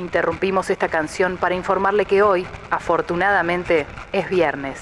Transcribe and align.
Interrumpimos 0.00 0.70
esta 0.70 0.88
canción 0.88 1.36
para 1.36 1.54
informarle 1.54 2.06
que 2.06 2.22
hoy, 2.22 2.46
afortunadamente, 2.70 3.84
es 4.12 4.30
viernes. 4.30 4.80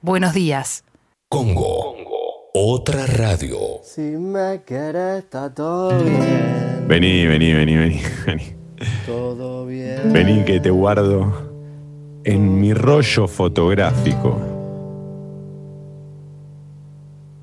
Buenos 0.00 0.32
días. 0.32 0.84
Congo. 1.28 1.96
Otra 2.54 3.04
radio. 3.06 3.58
Si 3.82 4.00
me 4.00 4.62
quieres, 4.64 5.24
está 5.24 5.52
todo 5.52 5.98
bien. 5.98 6.86
Vení, 6.86 7.26
vení, 7.26 7.52
vení, 7.52 7.76
vení, 7.76 8.00
vení. 8.26 8.56
Todo 9.04 9.66
bien. 9.66 10.12
Vení 10.12 10.44
que 10.44 10.60
te 10.60 10.70
guardo 10.70 11.32
en 12.22 12.60
mi 12.60 12.72
rollo 12.72 13.26
fotográfico. 13.26 14.38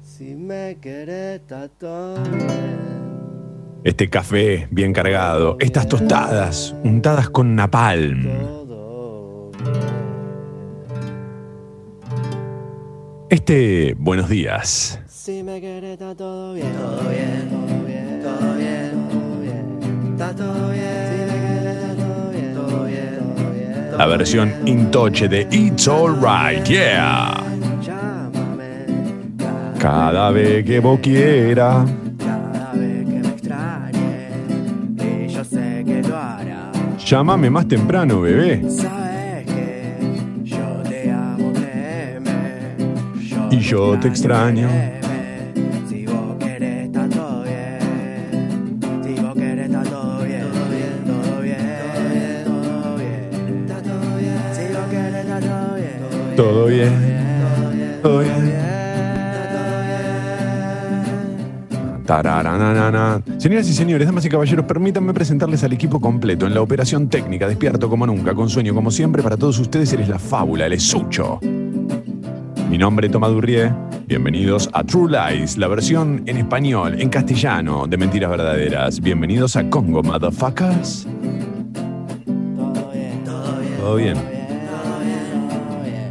Si 0.01 0.33
me 0.33 0.77
quieres, 0.79 1.41
está 1.41 1.67
todo 1.67 2.23
bien. 2.23 3.00
Este 3.83 4.11
café 4.11 4.67
bien 4.69 4.93
cargado, 4.93 5.57
estas 5.59 5.87
tostadas 5.87 6.75
untadas 6.83 7.31
con 7.31 7.55
napalm. 7.55 8.27
Este 13.27 13.95
buenos 13.97 14.29
días. 14.29 14.99
Si 15.07 15.41
me 15.41 15.59
quieres, 15.59 15.93
está 15.93 16.13
todo 16.13 16.53
bien. 16.53 16.67
Todo 16.73 17.09
bien, 17.09 17.49
todo 17.49 17.85
bien, 17.87 18.21
todo 18.21 18.55
bien, 18.55 19.07
todo 19.09 19.39
bien. 19.41 20.11
Está 20.11 20.35
todo 20.35 20.69
bien. 20.69 20.83
Si 21.09 21.33
me 21.33 21.39
quieres, 21.39 21.75
está 21.75 21.95
todo 21.95 22.29
bien. 22.29 22.53
Todo 22.53 22.85
bien, 22.85 23.19
todo 23.35 23.51
bien. 23.51 23.97
La 23.97 24.05
versión 24.05 24.53
intoche 24.67 25.27
de 25.27 25.47
It's 25.49 25.87
Alright, 25.87 26.65
yeah. 26.65 27.33
Cada 29.79 30.29
vez 30.29 30.63
que 30.63 30.79
vos 30.79 30.99
quieras. 30.99 31.89
Llámame 37.11 37.49
más 37.49 37.67
temprano, 37.67 38.21
bebé. 38.21 38.61
Y 43.51 43.59
yo 43.59 43.99
te 43.99 44.07
extraño. 44.07 44.69
todo 56.37 56.67
bien. 56.67 56.93
Todo 58.01 58.19
bien. 58.19 58.40
Señoras 63.37 63.69
y 63.69 63.73
señores, 63.73 64.05
damas 64.05 64.25
y 64.25 64.29
caballeros, 64.29 64.65
permítanme 64.65 65.13
presentarles 65.13 65.63
al 65.63 65.71
equipo 65.71 66.01
completo 66.01 66.45
en 66.45 66.53
la 66.53 66.61
operación 66.61 67.07
técnica, 67.07 67.47
despierto 67.47 67.89
como 67.89 68.05
nunca, 68.05 68.35
con 68.35 68.49
sueño 68.49 68.75
como 68.75 68.91
siempre. 68.91 69.23
Para 69.23 69.37
todos 69.37 69.57
ustedes 69.59 69.93
eres 69.93 70.09
la 70.09 70.19
fábula, 70.19 70.65
el 70.65 70.73
esucho. 70.73 71.39
Mi 72.69 72.77
nombre 72.77 73.07
es 73.07 73.13
Tomás 73.13 73.31
Durrié. 73.31 73.71
Bienvenidos 74.07 74.69
a 74.73 74.83
True 74.83 75.09
Lies, 75.09 75.57
la 75.57 75.69
versión 75.69 76.23
en 76.25 76.35
español, 76.35 76.99
en 76.99 77.07
castellano, 77.07 77.87
de 77.87 77.95
Mentiras 77.95 78.29
Verdaderas. 78.29 78.99
Bienvenidos 78.99 79.55
a 79.55 79.69
Congo, 79.69 80.03
motherfuckers. 80.03 81.07
Todo 82.25 82.91
bien, 82.91 83.23
todo 83.23 83.57
bien. 83.57 83.77
Todo 83.79 83.95
bien. 83.95 84.17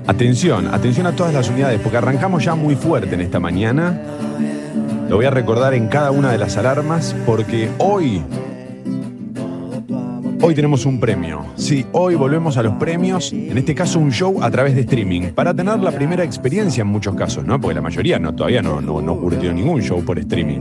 Atención, 0.07 0.67
atención 0.69 1.07
a 1.07 1.13
todas 1.13 1.35
las 1.35 1.51
unidades, 1.51 1.79
porque 1.79 1.99
arrancamos 1.99 2.43
ya 2.43 2.55
muy 2.55 2.75
fuerte 2.75 3.15
en 3.15 3.21
esta 3.21 3.39
mañana. 3.39 4.01
Lo 5.11 5.17
voy 5.17 5.27
a 5.27 5.31
recordar 5.31 5.75
en 5.75 5.89
cada 5.89 6.13
una 6.13 6.31
de 6.31 6.39
las 6.39 6.57
alarmas, 6.57 7.17
porque 7.27 7.69
hoy, 7.79 8.23
hoy 10.41 10.55
tenemos 10.55 10.87
un 10.87 11.01
premio. 11.01 11.47
Sí, 11.57 11.85
hoy 11.91 12.15
volvemos 12.15 12.57
a 12.57 12.63
los 12.63 12.75
premios, 12.75 13.33
en 13.33 13.59
este 13.59 13.75
caso 13.75 13.99
un 13.99 14.13
show 14.13 14.41
a 14.41 14.49
través 14.53 14.77
de 14.77 14.83
streaming, 14.83 15.33
para 15.33 15.53
tener 15.53 15.81
la 15.81 15.91
primera 15.91 16.23
experiencia 16.23 16.83
en 16.83 16.87
muchos 16.87 17.17
casos, 17.17 17.45
¿no? 17.45 17.61
Porque 17.61 17.75
la 17.75 17.81
mayoría 17.81 18.21
no, 18.21 18.33
todavía 18.37 18.63
no, 18.63 18.81
no, 18.81 19.03
no 19.03 19.17
curtió 19.17 19.53
ningún 19.53 19.83
show 19.83 20.01
por 20.05 20.17
streaming. 20.21 20.61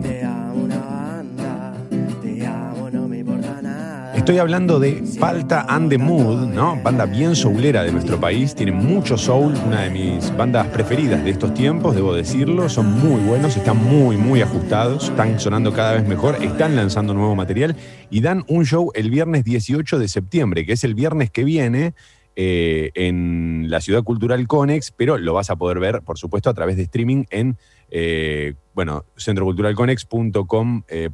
Estoy 4.30 4.42
hablando 4.42 4.80
de 4.80 5.02
Palta 5.20 5.66
and 5.68 5.90
the 5.90 5.98
Mood, 5.98 6.54
¿no? 6.54 6.80
Banda 6.84 7.08
bien 7.08 7.36
soulera 7.36 7.82
de 7.82 7.92
nuestro 7.92 8.20
país, 8.20 8.54
tiene 8.54 8.72
mucho 8.72 9.18
soul, 9.18 9.56
una 9.66 9.82
de 9.82 9.90
mis 9.90 10.38
bandas 10.38 10.68
preferidas 10.68 11.24
de 11.24 11.32
estos 11.32 11.52
tiempos, 11.56 11.96
debo 11.96 12.14
decirlo, 12.14 12.70
son 12.70 12.92
muy 12.92 13.20
buenos, 13.22 13.58
están 13.58 13.78
muy, 13.78 14.18
muy 14.18 14.44
ajustados, 14.44 15.06
están 15.06 15.40
sonando 15.40 15.74
cada 15.74 15.94
vez 15.94 16.08
mejor, 16.08 16.36
están 16.44 16.76
lanzando 16.76 17.16
nuevo 17.16 17.36
material 17.36 17.76
y 18.12 18.22
dan 18.22 18.44
un 18.48 18.68
show 18.68 18.92
el 18.94 19.10
viernes 19.10 19.46
18 19.46 19.98
de 19.98 20.08
septiembre, 20.08 20.64
que 20.64 20.74
es 20.74 20.84
el 20.84 20.94
viernes 20.94 21.32
que 21.32 21.44
viene. 21.44 21.96
eh, 22.42 22.92
en 22.94 23.66
la 23.70 23.82
Ciudad 23.82 24.04
Cultural 24.04 24.48
Conex, 24.48 24.92
pero 24.96 25.18
lo 25.18 25.34
vas 25.34 25.50
a 25.50 25.58
poder 25.58 25.80
ver, 25.80 26.02
por 26.04 26.18
supuesto, 26.18 26.50
a 26.50 26.54
través 26.54 26.78
de 26.78 26.84
streaming 26.84 27.26
en, 27.32 27.58
eh, 27.92 28.56
bueno, 28.74 29.06
centroculturalconex.com, 29.18 30.84
eh, 30.88 31.10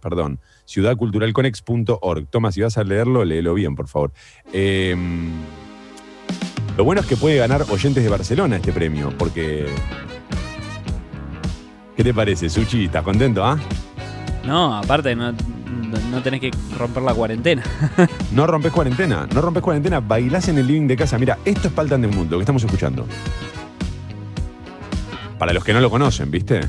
perdón, 0.00 0.40
ciudadculturalconex.org. 0.66 2.26
Toma, 2.28 2.52
si 2.52 2.60
vas 2.60 2.78
a 2.78 2.84
leerlo, 2.84 3.24
léelo 3.24 3.54
bien, 3.54 3.74
por 3.76 3.88
favor. 3.88 4.12
Eh, 4.52 4.96
lo 6.76 6.84
bueno 6.84 7.02
es 7.02 7.06
que 7.06 7.16
puede 7.16 7.36
ganar 7.36 7.62
oyentes 7.70 8.02
de 8.02 8.08
Barcelona 8.08 8.56
este 8.56 8.72
premio, 8.72 9.12
porque... 9.16 9.66
¿Qué 11.96 12.02
te 12.02 12.12
parece, 12.12 12.48
Suchi? 12.48 12.86
¿Estás 12.86 13.04
contento, 13.04 13.44
ah? 13.44 13.56
No, 14.44 14.76
aparte 14.76 15.14
no, 15.14 15.32
no 16.10 16.22
tenés 16.22 16.40
que 16.40 16.50
romper 16.76 17.02
la 17.02 17.14
cuarentena. 17.14 17.62
No 18.32 18.48
rompes 18.48 18.72
cuarentena, 18.72 19.28
no 19.32 19.40
rompes 19.40 19.62
cuarentena, 19.62 20.00
bailás 20.00 20.48
en 20.48 20.58
el 20.58 20.66
living 20.66 20.88
de 20.88 20.96
casa. 20.96 21.18
Mira, 21.18 21.38
esto 21.44 21.68
es 21.68 21.74
Paltan 21.74 22.02
del 22.02 22.10
Mundo, 22.10 22.36
que 22.36 22.42
estamos 22.42 22.64
escuchando. 22.64 23.06
Para 25.38 25.52
los 25.52 25.64
que 25.64 25.72
no 25.72 25.80
lo 25.80 25.90
conocen, 25.90 26.30
¿viste? 26.30 26.60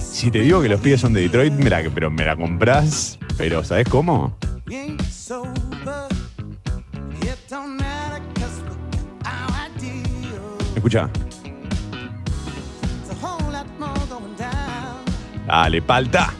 Si 0.00 0.30
te 0.30 0.40
digo 0.40 0.60
que 0.60 0.68
los 0.68 0.80
pibes 0.80 1.00
son 1.00 1.12
de 1.12 1.20
Detroit, 1.22 1.52
me 1.52 1.70
la- 1.70 1.82
pero 1.94 2.10
me 2.10 2.24
la 2.24 2.36
comprás, 2.36 3.18
pero 3.36 3.62
¿sabes 3.64 3.88
cómo? 3.88 4.36
Escucha. 10.74 11.08
Dale, 15.46 15.80
palta. 15.82 16.32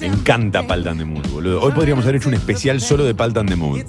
Me 0.00 0.06
encanta 0.06 0.66
Paltan 0.66 0.98
de 0.98 1.04
Mood, 1.04 1.26
boludo. 1.28 1.60
Hoy 1.62 1.72
podríamos 1.72 2.04
haber 2.04 2.16
hecho 2.16 2.28
un 2.28 2.34
especial 2.34 2.80
solo 2.80 3.04
de 3.04 3.14
Paltan 3.14 3.46
de 3.46 3.56
Mood. 3.56 3.80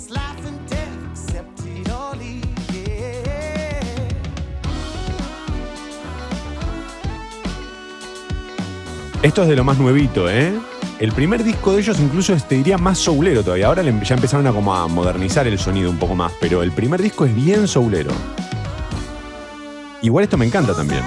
Esto 9.21 9.43
es 9.43 9.47
de 9.49 9.55
lo 9.55 9.63
más 9.63 9.77
nuevito, 9.77 10.29
¿eh? 10.29 10.51
El 10.99 11.11
primer 11.11 11.43
disco 11.43 11.73
de 11.73 11.81
ellos 11.81 11.99
incluso 11.99 12.35
te 12.47 12.55
diría 12.55 12.77
más 12.77 12.97
soulero 12.97 13.43
todavía. 13.43 13.67
Ahora 13.67 13.83
le- 13.83 14.03
ya 14.03 14.15
empezaron 14.15 14.45
a 14.47 14.51
como 14.51 14.75
a 14.75 14.87
modernizar 14.87 15.47
el 15.47 15.57
sonido 15.59 15.89
un 15.89 15.97
poco 15.97 16.15
más, 16.15 16.31
pero 16.39 16.61
el 16.63 16.71
primer 16.71 17.01
disco 17.01 17.25
es 17.25 17.33
bien 17.33 17.67
soulero. 17.67 18.11
Igual 20.01 20.23
esto 20.23 20.37
me 20.37 20.45
encanta 20.45 20.73
también. 20.75 21.01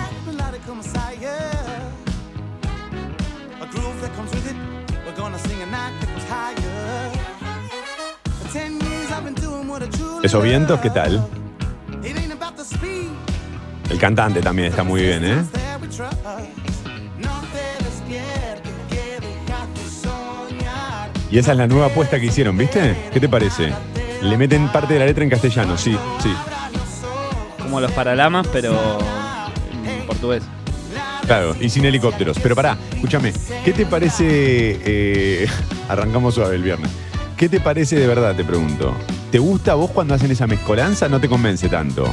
Esos 10.25 10.43
vientos, 10.43 10.81
¿qué 10.81 10.89
tal? 10.89 11.23
El 13.91 13.99
cantante 13.99 14.41
también 14.41 14.69
está 14.69 14.82
muy 14.82 15.03
bien, 15.03 15.23
¿eh? 15.23 15.44
Y 21.31 21.37
esa 21.37 21.53
es 21.53 21.59
la 21.59 21.67
nueva 21.67 21.88
apuesta 21.88 22.19
que 22.19 22.25
hicieron, 22.25 22.56
¿viste? 22.56 22.97
¿Qué 23.12 23.21
te 23.21 23.29
parece? 23.29 23.75
Le 24.23 24.38
meten 24.38 24.73
parte 24.73 24.94
de 24.94 25.00
la 25.00 25.05
letra 25.05 25.25
en 25.25 25.29
castellano, 25.29 25.76
sí, 25.76 25.94
sí. 26.23 26.32
Como 27.61 27.82
los 27.82 27.93
paralamas, 27.93 28.47
pero 28.50 28.99
en 29.85 30.06
portugués. 30.06 30.43
Claro, 31.26 31.55
y 31.61 31.69
sin 31.69 31.85
helicópteros. 31.85 32.38
Pero 32.43 32.55
pará, 32.56 32.79
escúchame, 32.94 33.31
¿qué 33.62 33.75
te 33.75 33.85
parece? 33.85 34.25
eh, 34.26 35.49
arrancamos 35.91 36.35
suave 36.35 36.56
el 36.56 36.62
viernes. 36.62 36.91
¿Qué 37.37 37.50
te 37.50 37.61
parece 37.61 37.97
de 37.97 38.06
verdad, 38.06 38.35
te 38.35 38.43
pregunto? 38.43 38.94
¿Te 39.35 39.41
gusta 39.41 39.73
a 39.73 39.75
vos 39.75 39.91
cuando 39.91 40.15
hacen 40.15 40.31
esa 40.31 40.47
mezcolanza? 40.47 41.09
¿No 41.09 41.21
te 41.21 41.29
convence 41.29 41.69
tanto? 41.69 42.09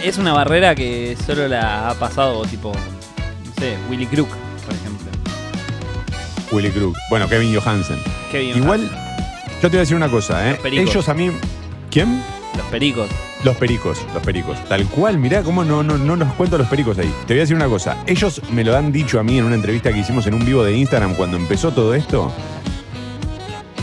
Es 0.00 0.16
una 0.16 0.32
barrera 0.32 0.76
que 0.76 1.16
solo 1.26 1.48
la 1.48 1.90
ha 1.90 1.94
pasado, 1.94 2.44
tipo, 2.44 2.72
no 2.72 3.52
sé, 3.58 3.76
Willy 3.90 4.06
Crook, 4.06 4.28
por 4.64 4.74
ejemplo. 4.76 5.08
Willy 6.52 6.70
Crook. 6.70 6.96
Bueno, 7.10 7.28
Kevin 7.28 7.52
Johansen. 7.52 7.98
Bien. 8.32 8.58
Igual, 8.58 8.88
yo 9.60 9.62
te 9.62 9.68
voy 9.70 9.78
a 9.78 9.80
decir 9.80 9.96
una 9.96 10.08
cosa, 10.08 10.48
¿eh? 10.48 10.60
Ellos 10.66 11.08
a 11.08 11.14
mí. 11.14 11.32
¿Quién? 11.90 12.22
Los 12.56 12.66
pericos. 12.66 13.10
Los 13.42 13.56
pericos, 13.56 13.98
los 14.14 14.22
pericos. 14.22 14.56
Tal 14.68 14.86
cual, 14.86 15.18
mirá 15.18 15.42
cómo 15.42 15.64
no, 15.64 15.82
no, 15.82 15.98
no 15.98 16.14
nos 16.14 16.32
cuento 16.34 16.58
los 16.58 16.68
pericos 16.68 16.96
ahí. 16.98 17.12
Te 17.26 17.34
voy 17.34 17.40
a 17.40 17.42
decir 17.42 17.56
una 17.56 17.66
cosa. 17.66 17.96
Ellos 18.06 18.40
me 18.52 18.62
lo 18.62 18.76
han 18.76 18.92
dicho 18.92 19.18
a 19.18 19.24
mí 19.24 19.36
en 19.36 19.46
una 19.46 19.56
entrevista 19.56 19.92
que 19.92 19.98
hicimos 19.98 20.28
en 20.28 20.34
un 20.34 20.46
vivo 20.46 20.62
de 20.62 20.76
Instagram 20.76 21.16
cuando 21.16 21.36
empezó 21.36 21.72
todo 21.72 21.92
esto. 21.92 22.32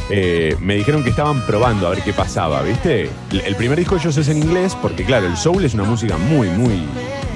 Eh, 0.09 0.55
me 0.59 0.75
dijeron 0.75 1.03
que 1.03 1.09
estaban 1.09 1.41
probando 1.47 1.87
a 1.87 1.89
ver 1.89 2.03
qué 2.03 2.13
pasaba, 2.13 2.61
¿viste? 2.61 3.09
El, 3.31 3.55
primer 3.55 3.79
disco 3.79 3.95
ellos 3.95 4.15
es 4.15 4.27
en 4.27 4.37
inglés 4.37 4.77
porque, 4.79 5.03
claro, 5.03 5.25
el 5.25 5.35
soul 5.35 5.65
es 5.65 5.73
una 5.73 5.83
música 5.83 6.17
muy, 6.17 6.47
muy, 6.49 6.83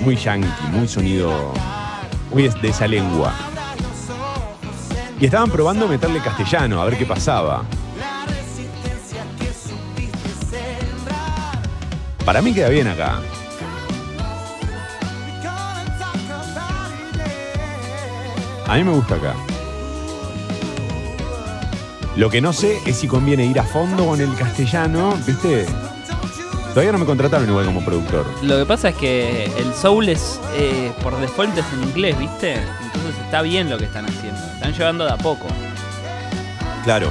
muy 0.02 0.16
yankee, 0.16 0.48
muy 0.72 0.88
sonido, 0.88 1.54
muy 2.32 2.48
de 2.48 2.70
esa 2.70 2.88
lengua. 2.88 3.34
Y 5.20 5.26
estaban 5.26 5.50
probando 5.50 5.88
meterle 5.88 6.20
castellano, 6.20 6.82
a 6.82 6.86
ver 6.86 6.98
qué 6.98 7.06
pasaba. 7.06 7.64
Para 12.24 12.42
mí 12.44 12.54
queda 12.54 12.70
bien 12.70 12.88
acá. 12.88 13.20
A 18.68 18.76
mí 18.76 18.84
me 18.84 18.92
gusta 18.92 19.16
acá. 19.16 19.49
Lo 22.20 22.30
que 22.30 22.42
no 22.42 22.52
sé 22.52 22.80
es 22.86 22.98
si 22.98 23.08
conviene 23.08 23.46
ir 23.46 23.58
a 23.60 23.64
fondo 23.64 24.06
con 24.06 24.20
el 24.20 24.36
castellano, 24.36 25.14
¿viste? 25.26 25.66
Todavía 26.74 26.92
no 26.92 26.98
me 26.98 27.06
contrataron 27.06 27.48
igual 27.48 27.66
como 27.66 27.80
productor. 27.86 28.26
Lo 28.44 28.58
que 28.58 28.66
pasa 28.66 28.90
es 28.90 28.96
que 28.96 29.46
el 29.46 29.74
soul 29.74 30.10
es, 30.10 30.38
eh, 30.54 30.92
por 31.02 31.18
default 31.22 31.58
es 31.58 31.64
en 31.74 31.84
inglés, 31.88 32.20
¿viste? 32.20 32.56
Entonces 32.56 33.16
está 33.24 33.42
bien 33.42 33.70
lo 33.70 33.78
que 33.78 33.86
están 33.86 34.04
haciendo. 34.06 34.38
Están 34.54 34.74
llevando 34.74 35.06
de 35.06 35.12
a 35.12 35.18
poco. 35.18 35.48
Claro. 36.84 37.08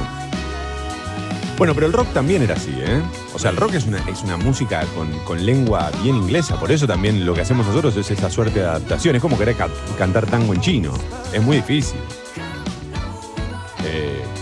Bueno, 1.57 1.75
pero 1.75 1.87
el 1.87 1.93
rock 1.95 2.13
también 2.13 2.43
era 2.43 2.55
así, 2.57 2.75
¿eh? 2.79 3.01
O 3.35 3.39
sea, 3.39 3.51
el 3.51 3.57
rock 3.57 3.75
es 3.75 3.87
una, 3.87 3.99
es 4.11 4.21
una 4.23 4.37
música 4.37 4.85
con, 4.95 5.09
con 5.25 5.45
lengua 5.45 5.91
bien 6.03 6.17
inglesa. 6.17 6.61
Por 6.61 6.71
eso 6.71 6.87
también 6.87 7.25
lo 7.25 7.33
que 7.33 7.41
hacemos 7.41 7.67
nosotros 7.67 7.97
es 7.97 8.11
esa 8.11 8.29
suerte 8.31 8.61
de 8.61 8.67
adaptación. 8.67 9.17
Es 9.17 9.23
como 9.23 9.39
querer 9.39 9.57
ca- 9.57 9.69
cantar 9.97 10.27
tango 10.27 10.53
en 10.53 10.61
chino. 10.61 10.93
Es 11.33 11.43
muy 11.43 11.57
difícil. 11.57 11.99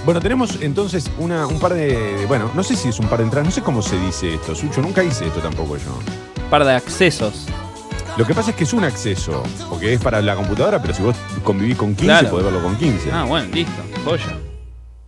Bueno, 0.06 0.20
tenemos 0.20 0.58
entonces 0.62 1.10
una, 1.18 1.46
un 1.46 1.58
par 1.58 1.74
de. 1.74 2.24
Bueno, 2.28 2.50
no 2.54 2.62
sé 2.62 2.76
si 2.76 2.88
es 2.88 2.98
un 3.00 3.08
par 3.08 3.18
de 3.18 3.24
entradas. 3.24 3.46
No 3.46 3.50
sé 3.52 3.60
cómo 3.60 3.82
se 3.82 3.98
dice 3.98 4.34
esto, 4.34 4.54
Sucho. 4.54 4.80
Nunca 4.80 5.02
hice 5.02 5.26
esto 5.26 5.40
tampoco 5.40 5.76
yo. 5.76 5.98
par 6.48 6.64
de 6.64 6.72
accesos. 6.72 7.46
Lo 8.16 8.24
que 8.24 8.32
pasa 8.32 8.50
es 8.52 8.56
que 8.56 8.64
es 8.64 8.72
un 8.72 8.82
acceso, 8.84 9.42
porque 9.68 9.92
es 9.92 10.00
para 10.00 10.22
la 10.22 10.34
computadora, 10.36 10.80
pero 10.80 10.94
si 10.94 11.02
vos 11.02 11.14
convivís 11.44 11.76
con 11.76 11.88
15, 11.94 12.04
Claro. 12.04 12.30
podés 12.30 12.44
verlo 12.46 12.62
con 12.62 12.76
15. 12.76 13.10
Ah, 13.12 13.24
bueno, 13.24 13.46
listo. 13.52 13.82
Joya. 14.06 14.24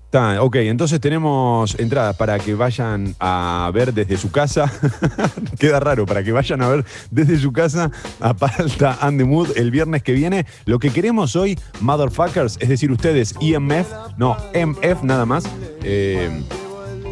Está, 0.09 0.43
ok, 0.43 0.57
entonces 0.57 1.01
tenemos 1.03 1.79
entradas 1.79 2.17
para 2.17 2.39
que 2.39 2.55
vayan 2.55 3.15
a 3.21 3.71
ver 3.75 3.93
desde 3.93 4.17
su 4.17 4.31
casa. 4.31 4.73
Queda 5.59 5.81
raro, 5.81 6.07
para 6.07 6.25
que 6.25 6.33
vayan 6.33 6.63
a 6.63 6.69
ver 6.69 6.87
desde 7.11 7.39
su 7.39 7.53
casa 7.53 7.91
a 8.19 8.33
Palta 8.33 8.97
and 9.03 9.19
the 9.19 9.27
Mood 9.27 9.51
el 9.57 9.71
viernes 9.71 10.03
que 10.03 10.13
viene. 10.13 10.47
Lo 10.65 10.79
que 10.79 10.89
queremos 10.91 11.37
hoy, 11.37 11.59
motherfuckers, 11.81 12.57
es 12.59 12.71
decir, 12.71 12.91
ustedes, 12.91 13.35
IMF, 13.39 13.87
no, 14.17 14.35
MF 14.55 15.03
nada 15.03 15.27
más. 15.27 15.45
Eh, 15.83 16.43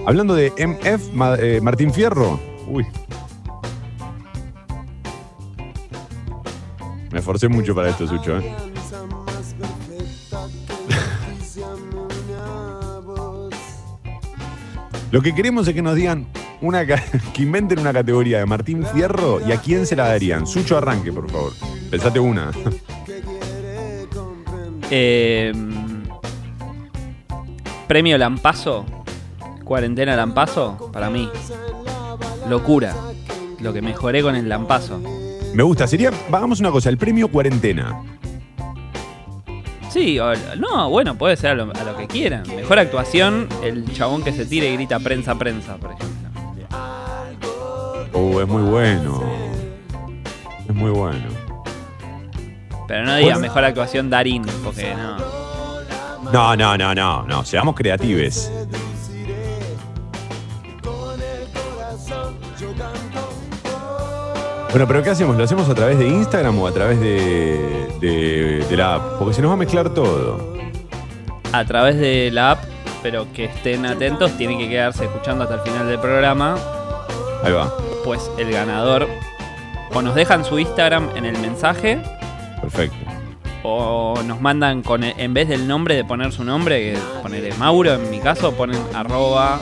hablando 0.06 0.34
de 0.34 0.50
MF, 0.56 1.12
Ma- 1.12 1.36
eh, 1.38 1.60
Martín 1.62 1.92
Fierro. 1.92 2.40
Uy. 2.66 2.86
Me 7.12 7.18
esforcé 7.18 7.48
mucho 7.48 7.74
para 7.74 7.90
esto, 7.90 8.06
Sucho, 8.06 8.38
¿eh? 8.38 8.56
Lo 15.10 15.22
que 15.22 15.34
queremos 15.34 15.68
es 15.68 15.74
que 15.74 15.82
nos 15.82 15.94
digan 15.94 16.26
una 16.60 16.84
que 17.34 17.42
inventen 17.42 17.78
una 17.78 17.92
categoría 17.92 18.38
de 18.38 18.46
Martín 18.46 18.84
Fierro 18.92 19.40
y 19.46 19.52
a 19.52 19.60
quién 19.60 19.86
se 19.86 19.96
la 19.96 20.08
darían. 20.08 20.46
Sucho 20.46 20.76
arranque, 20.76 21.12
por 21.12 21.30
favor. 21.30 21.52
Pensate 21.90 22.20
una. 22.20 22.50
Eh, 24.88 25.52
premio 27.88 28.16
Lampazo. 28.16 28.86
Cuarentena 29.64 30.14
Lampazo. 30.14 30.92
Para 30.92 31.10
mí. 31.10 31.28
Locura. 32.48 32.94
Lo 33.58 33.72
que 33.72 33.82
mejoré 33.82 34.22
con 34.22 34.36
el 34.36 34.48
Lampazo. 34.48 35.02
Me 35.54 35.64
gusta. 35.64 35.88
Sería, 35.88 36.12
hagamos 36.32 36.60
una 36.60 36.70
cosa, 36.70 36.88
el 36.88 36.98
premio 36.98 37.26
cuarentena. 37.26 38.00
Sí, 39.96 40.18
o- 40.18 40.34
no, 40.58 40.90
bueno, 40.90 41.14
puede 41.16 41.36
ser 41.38 41.52
a 41.52 41.54
lo, 41.54 41.72
a 41.74 41.82
lo 41.84 41.96
que 41.96 42.06
quieran. 42.06 42.42
Mejor 42.54 42.78
actuación, 42.78 43.48
el 43.62 43.90
chabón 43.94 44.22
que 44.22 44.30
se 44.30 44.44
tira 44.44 44.66
y 44.66 44.74
grita 44.74 44.98
prensa, 45.00 45.36
prensa, 45.36 45.76
por 45.78 45.92
ejemplo. 45.92 46.28
Oh, 48.12 48.40
es 48.42 48.46
muy 48.46 48.62
bueno. 48.62 49.22
Es 50.68 50.74
muy 50.74 50.90
bueno. 50.90 51.24
Pero 52.86 53.04
no 53.04 53.14
diga 53.16 53.24
Bueno. 53.36 53.40
mejor 53.40 53.64
actuación 53.64 54.10
Darín, 54.10 54.44
porque 54.62 54.94
no. 54.94 55.16
No, 56.30 56.56
no, 56.56 56.76
no, 56.76 56.94
no, 56.94 57.22
no. 57.22 57.44
Seamos 57.46 57.74
creatives. 57.74 58.52
Bueno, 64.76 64.88
pero 64.88 65.02
¿qué 65.02 65.08
hacemos? 65.08 65.38
¿Lo 65.38 65.44
hacemos 65.44 65.66
a 65.70 65.74
través 65.74 65.98
de 65.98 66.06
Instagram 66.06 66.58
o 66.58 66.66
a 66.66 66.70
través 66.70 67.00
de, 67.00 67.88
de, 67.98 68.62
de 68.68 68.76
la 68.76 68.96
app? 68.96 69.18
Porque 69.18 69.32
se 69.32 69.40
nos 69.40 69.48
va 69.48 69.54
a 69.54 69.56
mezclar 69.56 69.88
todo. 69.88 70.38
A 71.50 71.64
través 71.64 71.96
de 71.96 72.30
la 72.30 72.50
app, 72.50 72.64
pero 73.02 73.26
que 73.32 73.46
estén 73.46 73.86
atentos, 73.86 74.36
tienen 74.36 74.58
que 74.58 74.68
quedarse 74.68 75.06
escuchando 75.06 75.44
hasta 75.44 75.54
el 75.54 75.60
final 75.62 75.88
del 75.88 75.98
programa. 75.98 76.58
Ahí 77.42 77.52
va. 77.52 77.72
Pues 78.04 78.30
el 78.36 78.52
ganador 78.52 79.08
o 79.94 80.02
nos 80.02 80.14
dejan 80.14 80.44
su 80.44 80.58
Instagram 80.58 81.08
en 81.16 81.24
el 81.24 81.38
mensaje 81.38 81.98
Perfecto. 82.60 83.05
O 83.68 84.22
nos 84.22 84.40
mandan 84.40 84.82
con 84.82 85.02
el- 85.02 85.14
en 85.18 85.34
vez 85.34 85.48
del 85.48 85.66
nombre 85.66 85.96
de 85.96 86.04
poner 86.04 86.32
su 86.32 86.44
nombre, 86.44 86.94
que 87.42 87.52
Mauro, 87.58 87.94
en 87.94 88.10
mi 88.10 88.20
caso 88.20 88.52
ponen 88.52 88.80
arroba 88.94 89.60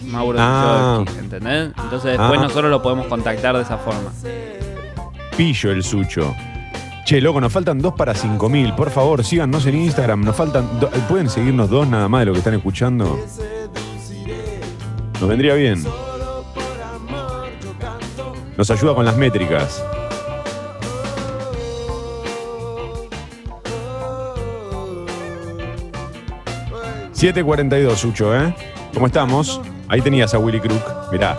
Mauro 0.00 0.38
Ah. 0.40 1.04
¿entendés? 1.18 1.70
Entonces 1.82 2.18
después 2.18 2.38
Ah. 2.38 2.42
nosotros 2.42 2.70
lo 2.70 2.80
podemos 2.82 3.06
contactar 3.06 3.56
de 3.56 3.62
esa 3.62 3.76
forma. 3.78 4.10
Pillo 5.36 5.70
el 5.70 5.82
sucho. 5.84 6.34
Che, 7.04 7.20
loco, 7.20 7.40
nos 7.40 7.52
faltan 7.52 7.78
dos 7.80 7.94
para 7.94 8.14
cinco 8.14 8.48
mil. 8.48 8.72
Por 8.74 8.90
favor, 8.90 9.24
síganos 9.24 9.66
en 9.66 9.74
Instagram. 9.76 10.24
Nos 10.24 10.36
faltan. 10.36 10.80
do- 10.80 10.88
¿Pueden 11.08 11.28
seguirnos 11.28 11.68
dos 11.68 11.86
nada 11.88 12.08
más 12.08 12.20
de 12.20 12.26
lo 12.26 12.32
que 12.32 12.38
están 12.38 12.54
escuchando? 12.54 13.18
Nos 15.20 15.28
vendría 15.28 15.54
bien. 15.54 15.84
Nos 18.56 18.70
ayuda 18.70 18.94
con 18.94 19.04
las 19.04 19.16
métricas. 19.16 19.82
$7.42, 27.22 27.94
Sucho, 27.94 28.36
¿eh? 28.36 28.52
¿Cómo 28.92 29.06
estamos? 29.06 29.60
Ahí 29.86 30.00
tenías 30.00 30.34
a 30.34 30.40
Willy 30.40 30.58
Crook. 30.58 30.82
Mirá. 31.12 31.38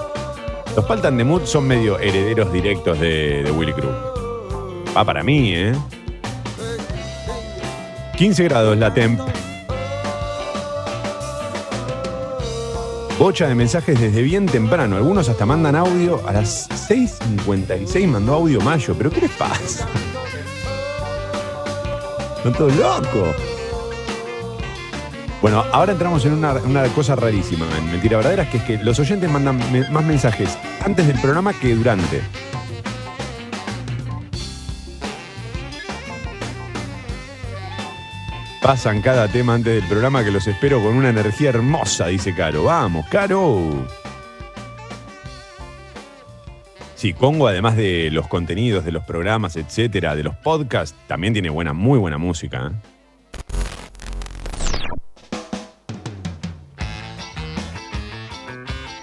Los 0.77 0.85
Paltan 0.85 1.17
de 1.17 1.25
Mood 1.25 1.43
son 1.43 1.67
medio 1.67 1.99
herederos 1.99 2.53
directos 2.53 2.97
de, 3.01 3.51
Willy 3.53 3.73
Crook. 3.73 4.95
Va 4.95 5.03
para 5.03 5.23
mí, 5.23 5.53
¿eh? 5.53 5.73
15 8.15 8.43
grados 8.45 8.77
la 8.77 8.93
temp. 8.93 9.19
Bocha 13.19 13.49
de 13.49 13.55
mensajes 13.55 13.99
desde 13.99 14.21
bien 14.21 14.45
temprano. 14.45 14.95
Algunos 14.95 15.27
hasta 15.27 15.45
mandan 15.45 15.75
audio. 15.75 16.25
A 16.25 16.31
las 16.31 16.69
6.56 16.89 18.07
mandó 18.07 18.35
audio 18.35 18.61
Mayo. 18.61 18.95
¿Pero 18.97 19.09
qué 19.09 19.19
les 19.19 19.31
pasa? 19.31 19.85
Están 22.37 22.53
todos 22.53 22.73
locos. 22.77 23.52
Bueno, 25.43 25.61
ahora 25.73 25.91
entramos 25.91 26.23
en 26.25 26.31
una, 26.31 26.85
cosa 26.95 27.17
rarísima, 27.17 27.65
en 27.77 27.91
mentira 27.91 28.15
verdadera, 28.15 28.49
que 28.49 28.59
es 28.59 28.63
que 28.63 28.77
los 28.77 28.97
oyentes 28.99 29.29
mandan 29.29 29.59
más 29.91 30.05
mensajes 30.05 30.57
antes 30.85 31.05
del 31.05 31.19
programa 31.19 31.51
que 31.51 31.75
durante. 31.75 32.21
Pasan 38.61 39.01
cada 39.01 39.27
tema 39.27 39.55
antes 39.55 39.81
del 39.81 39.89
programa 39.89 40.23
que 40.23 40.31
los 40.31 40.47
espero 40.47 40.81
con 40.81 40.95
una 40.95 41.09
energía 41.09 41.49
hermosa, 41.49 42.07
dice 42.07 42.33
Caro. 42.33 42.63
Vamos, 42.63 43.05
Caro. 43.09 43.85
Sí, 46.95 47.13
Congo, 47.13 47.49
además 47.49 47.75
de 47.75 48.11
los 48.13 48.29
contenidos, 48.29 48.85
de 48.85 48.93
los 48.93 49.03
programas, 49.03 49.57
etcétera, 49.57 50.15
de 50.15 50.23
los 50.23 50.35
podcasts, 50.37 50.97
también 51.07 51.33
tiene 51.33 51.49
buena, 51.49 51.73
muy 51.73 51.99
buena 51.99 52.17
música. 52.17 52.71
¿eh? 52.71 52.92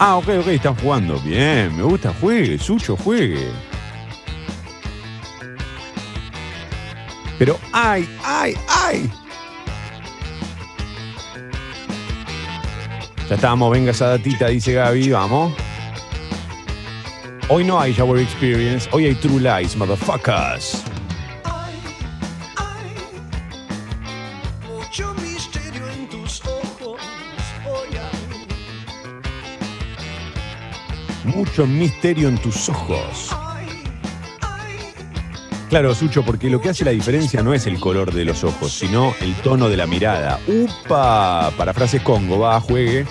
Ah, 0.02 0.16
ok, 0.16 0.28
ok, 0.40 0.46
están 0.46 0.74
jugando. 0.76 1.20
Bien, 1.20 1.76
me 1.76 1.82
gusta, 1.82 2.10
juegue, 2.18 2.58
Sucho, 2.58 2.96
juegue. 2.96 3.50
Pero, 7.38 7.58
¡ay, 7.70 8.08
ay, 8.24 8.54
ay! 8.66 9.10
Ya 13.28 13.34
estábamos, 13.34 13.70
venga 13.72 13.90
esa 13.90 14.08
datita, 14.08 14.46
dice 14.48 14.72
Gaby, 14.72 15.10
vamos. 15.10 15.52
Hoy 17.50 17.64
no 17.64 17.78
hay 17.78 17.92
Shower 17.92 18.22
Experience, 18.22 18.88
hoy 18.92 19.04
hay 19.04 19.14
True 19.16 19.38
Lies, 19.38 19.76
motherfuckers. 19.76 20.82
Mucho 31.60 31.72
misterio 31.72 32.28
en 32.30 32.38
tus 32.38 32.70
ojos. 32.70 33.36
Claro, 35.68 35.94
Sucho, 35.94 36.24
porque 36.24 36.48
lo 36.48 36.58
que 36.58 36.70
hace 36.70 36.86
la 36.86 36.90
diferencia 36.90 37.42
no 37.42 37.52
es 37.52 37.66
el 37.66 37.78
color 37.78 38.14
de 38.14 38.24
los 38.24 38.44
ojos, 38.44 38.72
sino 38.72 39.12
el 39.20 39.34
tono 39.34 39.68
de 39.68 39.76
la 39.76 39.86
mirada. 39.86 40.40
¡Upa! 40.46 41.52
Para 41.58 41.74
frases 41.74 42.00
Congo, 42.00 42.38
va, 42.38 42.58
juegue. 42.62 43.04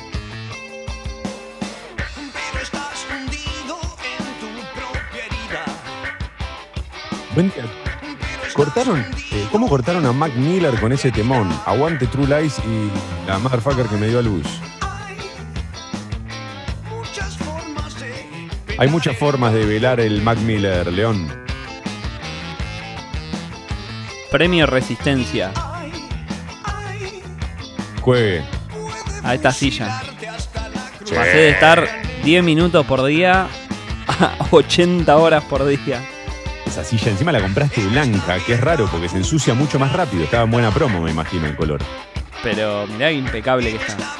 Buen 7.35 7.51
día. 7.51 7.65
Cortaron, 8.55 8.99
eh, 9.31 9.47
¿Cómo 9.51 9.69
cortaron 9.69 10.07
a 10.07 10.11
Mac 10.11 10.33
Miller 10.35 10.73
con 10.79 10.91
ese 10.91 11.11
temón? 11.11 11.47
Aguante 11.67 12.07
True 12.07 12.25
Lies 12.25 12.57
y 12.65 13.27
la 13.27 13.37
motherfucker 13.37 13.85
que 13.85 13.97
me 13.97 14.07
dio 14.07 14.17
a 14.17 14.23
luz. 14.23 14.47
Hay 18.79 18.87
muchas 18.87 19.17
formas 19.17 19.53
de 19.53 19.65
velar 19.65 19.99
el 19.99 20.21
Mac 20.21 20.37
Miller, 20.37 20.87
León. 20.87 21.27
Premio 24.31 24.65
Resistencia. 24.67 25.51
Juegue. 27.99 28.41
a 29.21 29.35
esta 29.35 29.51
silla. 29.51 30.01
Pasé 31.13 31.37
de 31.37 31.49
estar 31.49 31.89
10 32.23 32.41
minutos 32.41 32.85
por 32.85 33.03
día 33.03 33.49
a 34.07 34.47
80 34.51 35.17
horas 35.17 35.43
por 35.43 35.65
día. 35.65 36.01
Esa 36.65 36.85
silla 36.85 37.11
encima 37.11 37.33
la 37.33 37.41
compraste 37.41 37.85
blanca, 37.85 38.37
que 38.45 38.53
es 38.53 38.61
raro 38.61 38.87
porque 38.89 39.09
se 39.09 39.17
ensucia 39.17 39.53
mucho 39.53 39.77
más 39.77 39.91
rápido. 39.91 40.23
Estaba 40.23 40.43
en 40.43 40.51
buena 40.51 40.71
promo, 40.71 41.01
me 41.01 41.11
imagino, 41.11 41.47
el 41.47 41.57
color. 41.57 41.81
Pero 42.41 42.87
mirá 42.87 43.11
impecable 43.11 43.71
que 43.71 43.75
está. 43.75 44.15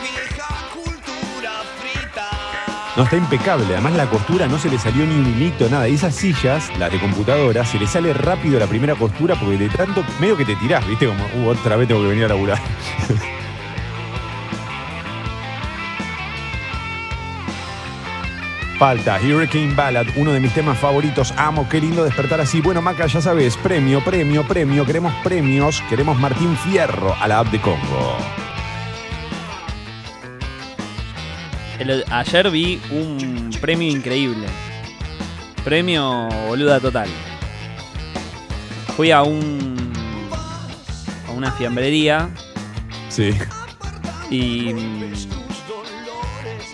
No, 2.99 3.05
está 3.05 3.15
impecable. 3.15 3.65
Además, 3.71 3.93
la 3.93 4.09
costura 4.09 4.45
no 4.47 4.59
se 4.59 4.69
le 4.69 4.77
salió 4.77 5.05
ni 5.05 5.15
un 5.15 5.25
hilito, 5.25 5.69
nada. 5.69 5.87
Y 5.87 5.93
esas 5.93 6.13
sillas, 6.13 6.69
las 6.77 6.91
de 6.91 6.99
computadora, 6.99 7.63
se 7.63 7.79
le 7.79 7.87
sale 7.87 8.11
rápido 8.11 8.59
la 8.59 8.67
primera 8.67 8.93
costura 8.93 9.39
porque 9.39 9.57
de 9.57 9.69
tanto, 9.69 10.03
medio 10.19 10.35
que 10.35 10.43
te 10.43 10.57
tirás, 10.57 10.85
¿viste? 10.85 11.07
Como, 11.07 11.23
uh, 11.23 11.47
otra 11.47 11.77
vez 11.77 11.87
tengo 11.87 12.01
que 12.01 12.09
venir 12.09 12.25
a 12.25 12.27
laburar. 12.27 12.59
Falta 18.77 19.17
Hurricane 19.21 19.73
Ballad, 19.73 20.07
uno 20.17 20.33
de 20.33 20.41
mis 20.41 20.53
temas 20.53 20.77
favoritos. 20.77 21.33
Amo, 21.37 21.69
qué 21.69 21.79
lindo 21.79 22.03
despertar 22.03 22.41
así. 22.41 22.59
Bueno, 22.59 22.81
Maca, 22.81 23.05
ya 23.05 23.21
sabes, 23.21 23.55
premio, 23.55 24.03
premio, 24.03 24.45
premio. 24.45 24.85
Queremos 24.85 25.13
premios. 25.23 25.81
Queremos 25.87 26.19
Martín 26.19 26.57
Fierro 26.57 27.15
a 27.17 27.29
la 27.29 27.39
app 27.39 27.47
de 27.47 27.61
Congo. 27.61 28.17
El- 31.79 32.03
ayer 32.11 32.49
vi 32.51 32.79
un 32.91 33.49
premio 33.61 33.89
increíble. 33.89 34.47
Premio 35.63 36.27
boluda 36.47 36.79
total. 36.79 37.07
Fui 38.95 39.11
a 39.11 39.23
un. 39.23 39.91
a 41.27 41.31
una 41.31 41.51
fiambrería 41.51 42.29
Sí. 43.09 43.31
y. 44.29 44.73
mm, 44.73 45.13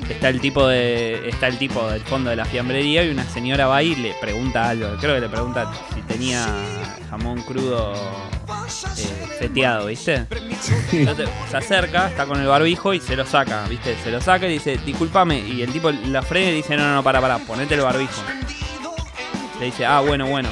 Está 0.10 0.30
el 0.30 0.40
tipo 0.40 0.68
de. 0.68 1.30
está 1.30 1.48
el 1.48 1.58
tipo 1.58 1.88
del 1.90 2.02
fondo 2.02 2.30
de 2.30 2.36
la 2.36 2.46
fiambrería 2.46 3.04
y 3.04 3.10
una 3.10 3.24
señora 3.28 3.68
va 3.68 3.78
ahí 3.78 3.94
y 3.94 3.96
le 3.96 4.14
pregunta 4.22 4.70
algo. 4.70 4.96
Creo 5.00 5.16
que 5.16 5.22
le 5.22 5.30
pregunta 5.30 5.72
tenía 6.08 6.46
jamón 7.10 7.42
crudo 7.42 7.94
eh, 7.94 9.28
feteado, 9.40 9.88
¿viste? 9.88 10.26
Entonces 10.92 11.30
se 11.50 11.58
acerca, 11.58 12.08
está 12.08 12.26
con 12.26 12.40
el 12.40 12.48
barbijo 12.48 12.94
y 12.94 13.00
se 13.00 13.16
lo 13.16 13.26
saca, 13.26 13.68
¿viste? 13.68 13.96
Se 14.04 14.12
lo 14.12 14.22
saca 14.22 14.48
y 14.48 14.54
dice, 14.54 14.78
discúlpame. 14.86 15.40
Y 15.40 15.62
el 15.62 15.72
tipo 15.72 15.92
la 15.92 16.22
frena 16.22 16.52
y 16.52 16.56
dice, 16.56 16.76
no, 16.76 16.84
no, 16.84 16.96
no, 16.96 17.04
para, 17.04 17.22
para, 17.22 17.40
ponete 17.40 17.76
el 17.76 17.82
barbijo. 17.82 18.22
Le 19.60 19.66
dice, 19.68 19.86
ah, 19.86 20.02
bueno, 20.02 20.28
bueno. 20.28 20.50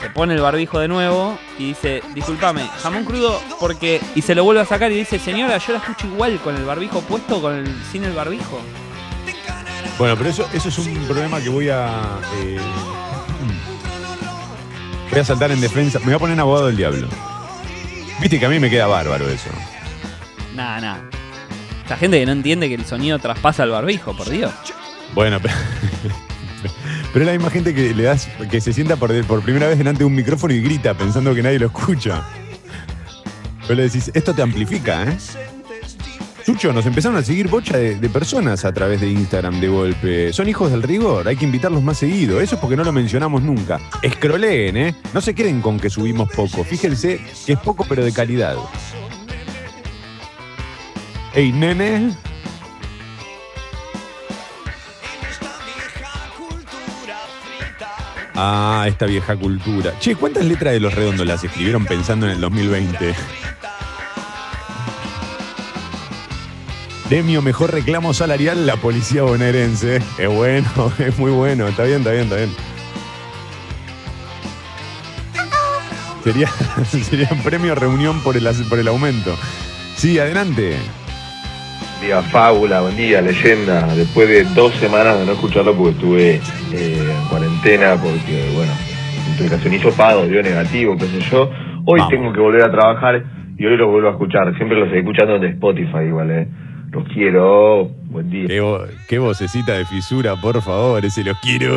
Se 0.00 0.08
pone 0.08 0.32
el 0.32 0.40
barbijo 0.40 0.78
de 0.78 0.88
nuevo 0.88 1.38
y 1.58 1.68
dice, 1.68 2.02
discúlpame, 2.14 2.66
jamón 2.82 3.04
crudo 3.04 3.38
porque... 3.58 4.00
Y 4.14 4.22
se 4.22 4.34
lo 4.34 4.44
vuelve 4.44 4.62
a 4.62 4.64
sacar 4.64 4.90
y 4.90 4.96
dice, 4.96 5.18
señora, 5.18 5.58
yo 5.58 5.74
la 5.74 5.78
escucho 5.78 6.06
igual 6.06 6.40
con 6.40 6.56
el 6.56 6.64
barbijo 6.64 7.02
puesto 7.02 7.36
o 7.36 7.42
con 7.42 7.54
el, 7.54 7.82
sin 7.92 8.04
el 8.04 8.12
barbijo. 8.12 8.60
Bueno, 9.98 10.16
pero 10.16 10.30
eso, 10.30 10.48
eso 10.54 10.70
es 10.70 10.78
un 10.78 10.94
problema 11.04 11.38
que 11.42 11.50
voy 11.50 11.68
a. 11.68 12.18
eh, 12.42 12.58
voy 15.10 15.20
a 15.20 15.24
saltar 15.24 15.50
en 15.50 15.60
defensa. 15.60 15.98
Me 16.00 16.06
voy 16.06 16.14
a 16.14 16.18
poner 16.18 16.34
en 16.34 16.40
abogado 16.40 16.66
del 16.66 16.76
diablo. 16.76 17.08
Viste 18.20 18.38
que 18.38 18.46
a 18.46 18.48
mí 18.48 18.58
me 18.58 18.70
queda 18.70 18.86
bárbaro 18.86 19.28
eso. 19.28 19.50
Nada, 20.54 20.80
nada. 20.80 21.10
Esta 21.82 21.96
gente 21.96 22.20
que 22.20 22.26
no 22.26 22.32
entiende 22.32 22.68
que 22.68 22.74
el 22.74 22.84
sonido 22.84 23.18
traspasa 23.18 23.64
el 23.64 23.70
barbijo, 23.70 24.16
por 24.16 24.28
Dios. 24.28 24.52
Bueno, 25.14 25.40
pero. 25.40 25.54
Pero 27.12 27.24
es 27.24 27.26
la 27.26 27.32
misma 27.32 27.50
gente 27.50 27.74
que 27.74 27.92
le 27.92 28.04
das, 28.04 28.28
que 28.48 28.60
se 28.60 28.72
sienta 28.72 28.94
por, 28.94 29.24
por 29.24 29.42
primera 29.42 29.66
vez 29.66 29.76
delante 29.76 30.00
de 30.00 30.04
un 30.04 30.14
micrófono 30.14 30.54
y 30.54 30.60
grita 30.60 30.94
pensando 30.94 31.34
que 31.34 31.42
nadie 31.42 31.58
lo 31.58 31.66
escucha. 31.66 32.22
Pero 33.62 33.74
le 33.74 33.82
decís, 33.84 34.12
esto 34.14 34.32
te 34.32 34.42
amplifica, 34.42 35.02
¿eh? 35.02 35.16
Sucho, 36.50 36.72
nos 36.72 36.84
empezaron 36.84 37.16
a 37.16 37.22
seguir 37.22 37.46
bocha 37.46 37.76
de, 37.76 37.94
de 37.94 38.08
personas 38.08 38.64
a 38.64 38.72
través 38.72 39.00
de 39.00 39.08
Instagram 39.08 39.60
de 39.60 39.68
golpe. 39.68 40.32
Son 40.32 40.48
hijos 40.48 40.68
del 40.72 40.82
rigor, 40.82 41.28
hay 41.28 41.36
que 41.36 41.44
invitarlos 41.44 41.80
más 41.80 41.98
seguido. 41.98 42.40
Eso 42.40 42.56
es 42.56 42.60
porque 42.60 42.76
no 42.76 42.82
lo 42.82 42.90
mencionamos 42.90 43.40
nunca. 43.44 43.78
Escroleen, 44.02 44.76
¿eh? 44.76 44.94
No 45.14 45.20
se 45.20 45.32
queden 45.32 45.60
con 45.60 45.78
que 45.78 45.88
subimos 45.88 46.28
poco. 46.28 46.64
Fíjense 46.64 47.20
que 47.46 47.52
es 47.52 47.58
poco 47.60 47.86
pero 47.88 48.04
de 48.04 48.12
calidad. 48.12 48.56
Ey, 51.34 51.52
nene. 51.52 52.16
Ah, 58.34 58.86
esta 58.88 59.06
vieja 59.06 59.36
cultura. 59.36 59.96
Che, 60.00 60.16
¿cuántas 60.16 60.44
letras 60.44 60.72
de 60.72 60.80
los 60.80 60.92
redondos 60.92 61.24
las 61.24 61.44
escribieron 61.44 61.84
pensando 61.84 62.26
en 62.26 62.32
el 62.32 62.40
2020? 62.40 63.14
Premio 67.10 67.42
Mejor 67.42 67.74
Reclamo 67.74 68.14
Salarial 68.14 68.68
la 68.68 68.76
Policía 68.76 69.24
Bonaerense. 69.24 69.96
Es 69.96 70.28
bueno, 70.28 70.68
es 71.00 71.18
muy 71.18 71.32
bueno. 71.32 71.66
Está 71.66 71.82
bien, 71.82 71.98
está 71.98 72.12
bien, 72.12 72.22
está 72.22 72.36
bien. 72.36 72.50
Sería, 76.22 76.46
sería 76.84 77.28
un 77.32 77.42
premio 77.42 77.74
reunión 77.74 78.20
por 78.22 78.36
el, 78.36 78.46
por 78.68 78.78
el 78.78 78.86
aumento. 78.86 79.34
Sí, 79.96 80.20
adelante. 80.20 80.76
Día 82.00 82.22
Fábula, 82.22 82.82
buen 82.82 82.96
día, 82.96 83.20
leyenda. 83.20 83.92
Después 83.96 84.28
de 84.28 84.44
dos 84.54 84.72
semanas 84.74 85.18
de 85.18 85.26
no 85.26 85.32
escucharlo 85.32 85.74
porque 85.74 85.90
estuve 85.90 86.34
eh, 86.72 87.12
en 87.20 87.28
cuarentena, 87.28 87.96
porque, 88.00 88.52
bueno, 88.54 88.70
implicación 89.30 89.74
hizo 89.74 89.90
pago, 89.96 90.28
dio 90.28 90.40
negativo, 90.44 90.96
qué 90.96 91.06
sé 91.06 91.18
yo. 91.28 91.50
Hoy 91.86 91.98
Vamos. 91.98 92.08
tengo 92.08 92.32
que 92.32 92.38
volver 92.38 92.62
a 92.62 92.70
trabajar 92.70 93.24
y 93.58 93.66
hoy 93.66 93.76
los 93.76 93.90
vuelvo 93.90 94.10
a 94.10 94.12
escuchar. 94.12 94.54
Siempre 94.56 94.78
los 94.78 94.86
estoy 94.86 95.00
escuchando 95.00 95.40
de 95.40 95.48
Spotify 95.48 96.04
igual, 96.06 96.30
eh. 96.30 96.48
Los 96.90 97.04
quiero. 97.08 97.84
Buen 98.10 98.30
día. 98.30 98.48
Qué, 98.48 98.60
vo- 98.60 98.88
qué 99.08 99.18
vocecita 99.18 99.74
de 99.74 99.84
fisura, 99.86 100.34
por 100.40 100.60
favor, 100.62 101.04
ese 101.04 101.22
los 101.22 101.38
quiero. 101.40 101.74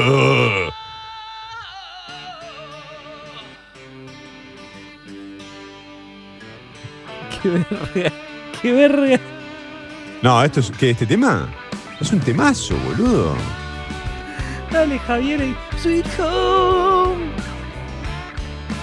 Qué 7.41 7.49
verga. 7.49 8.11
Qué 8.61 8.71
verga. 8.71 9.19
No, 10.21 10.43
esto 10.43 10.59
es. 10.61 10.71
¿Qué? 10.71 10.91
¿Este 10.91 11.05
tema? 11.05 11.47
Es 11.99 12.11
un 12.11 12.19
temazo, 12.19 12.75
boludo. 12.85 13.35
Dale, 14.71 14.97
Javier. 14.99 15.41
y- 15.43 15.77
Sweet 15.77 16.05
Home. 16.19 17.25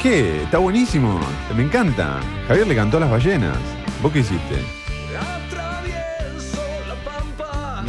¿Qué? 0.03 0.43
Está 0.43 0.59
buenísimo. 0.59 1.21
Me 1.57 1.63
encanta. 1.63 2.21
Javier 2.49 2.67
le 2.67 2.75
cantó 2.77 2.97
a 2.99 3.01
las 3.01 3.11
ballenas. 3.11 3.57
¿Vos 4.03 4.13
qué 4.13 4.21
hiciste? 4.21 4.80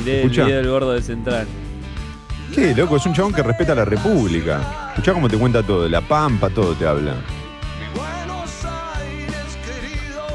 Miré 0.03 0.21
el 0.23 0.29
video 0.29 0.47
del 0.57 0.67
gordo 0.69 0.91
de 0.93 1.01
Central. 1.01 1.47
¿Qué, 2.53 2.73
loco? 2.75 2.97
Es 2.97 3.05
un 3.05 3.13
chabón 3.13 3.33
que 3.33 3.43
respeta 3.43 3.71
a 3.71 3.75
la 3.75 3.85
República. 3.85 4.89
Escuchá 4.89 5.13
cómo 5.13 5.29
te 5.29 5.37
cuenta 5.37 5.63
todo. 5.63 5.87
La 5.87 6.01
Pampa, 6.01 6.49
todo 6.49 6.73
te 6.75 6.85
habla. 6.87 7.15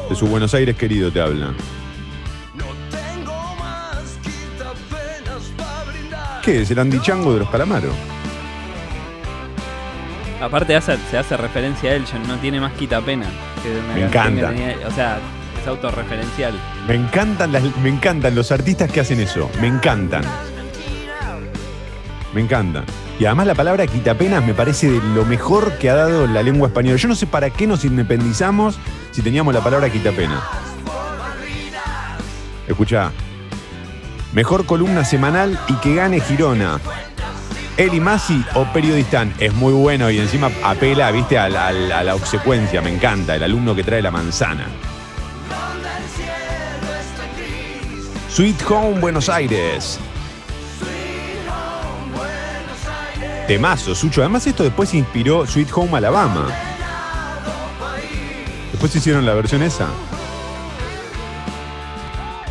De 0.09 0.15
su 0.15 0.27
Buenos 0.27 0.55
Aires 0.55 0.77
querido 0.77 1.11
te 1.11 1.21
habla. 1.21 1.53
¿Qué? 6.43 6.63
Es 6.63 6.71
el 6.71 6.79
Andy 6.79 7.01
Chango 7.01 7.33
de 7.35 7.41
los 7.41 7.51
Calamaros. 7.51 7.93
Aparte 10.41 10.77
hace- 10.77 10.97
se 11.11 11.19
hace 11.19 11.37
referencia 11.37 11.91
a 11.91 11.95
él, 11.95 12.05
no 12.29 12.37
tiene 12.37 12.61
más 12.61 12.73
quita 12.75 13.01
pena. 13.01 13.27
que 13.63 13.71
una 13.73 13.95
Me 13.95 14.01
canción 14.03 14.11
que 14.35 14.41
encanta. 14.41 14.49
tenía- 14.51 14.87
o 14.87 14.91
sea, 14.93 15.19
es 15.61 15.67
autorreferencial. 15.67 16.55
Me 16.89 16.95
encantan, 16.95 17.51
me 17.83 17.89
encantan 17.89 18.35
los 18.35 18.53
artistas 18.53 18.91
que 18.91 19.01
hacen 19.01 19.21
eso. 19.21 19.51
Me 19.61 19.67
encantan. 19.67 20.23
Me 22.33 22.41
encanta. 22.41 22.85
Y 23.19 23.25
además 23.25 23.47
la 23.47 23.55
palabra 23.55 23.87
quitapenas 23.87 24.45
me 24.45 24.55
parece 24.55 24.91
de 24.91 25.01
lo 25.15 25.25
mejor 25.25 25.79
que 25.79 25.91
ha 25.91 25.95
dado 25.95 26.27
la 26.27 26.43
lengua 26.43 26.69
española. 26.69 26.97
Yo 26.97 27.09
no 27.09 27.15
sé 27.17 27.27
para 27.27 27.51
qué 27.51 27.67
nos 27.67 27.85
independizamos 27.85 28.79
si 29.11 29.23
teníamos 29.23 29.55
la 29.55 29.63
palabra 29.63 29.91
quitapenas. 29.91 30.41
Escucha. 32.69 33.11
Mejor 34.33 34.67
columna 34.67 35.05
semanal 35.05 35.59
y 35.69 35.75
que 35.75 35.95
gane 35.95 36.21
Girona. 36.21 36.79
Eli 37.79 38.01
Masi 38.01 38.45
o 38.55 38.65
Periodistán. 38.73 39.33
Es 39.39 39.53
muy 39.55 39.73
bueno 39.73 40.11
y 40.11 40.19
encima 40.19 40.51
apela, 40.63 41.11
viste, 41.11 41.39
a 41.39 41.49
la- 41.49 41.69
a 41.69 42.05
la 42.05 42.15
obsecuencia. 42.15 42.81
Me 42.83 42.95
encanta. 42.95 43.35
El 43.35 43.43
alumno 43.43 43.75
que 43.75 43.83
trae 43.83 44.03
la 44.03 44.11
manzana. 44.11 44.67
Sweet 48.37 48.63
Home 48.69 49.01
Buenos 49.01 49.31
Aires. 49.31 49.99
Temazo, 53.49 53.95
Sucho. 53.95 54.21
Además, 54.21 54.47
esto 54.47 54.63
después 54.63 54.93
inspiró 54.93 55.47
Sweet 55.47 55.69
Home 55.75 55.97
Alabama. 55.97 56.47
Después 58.73 58.95
hicieron 58.95 59.25
la 59.25 59.33
versión 59.33 59.63
esa. 59.63 59.87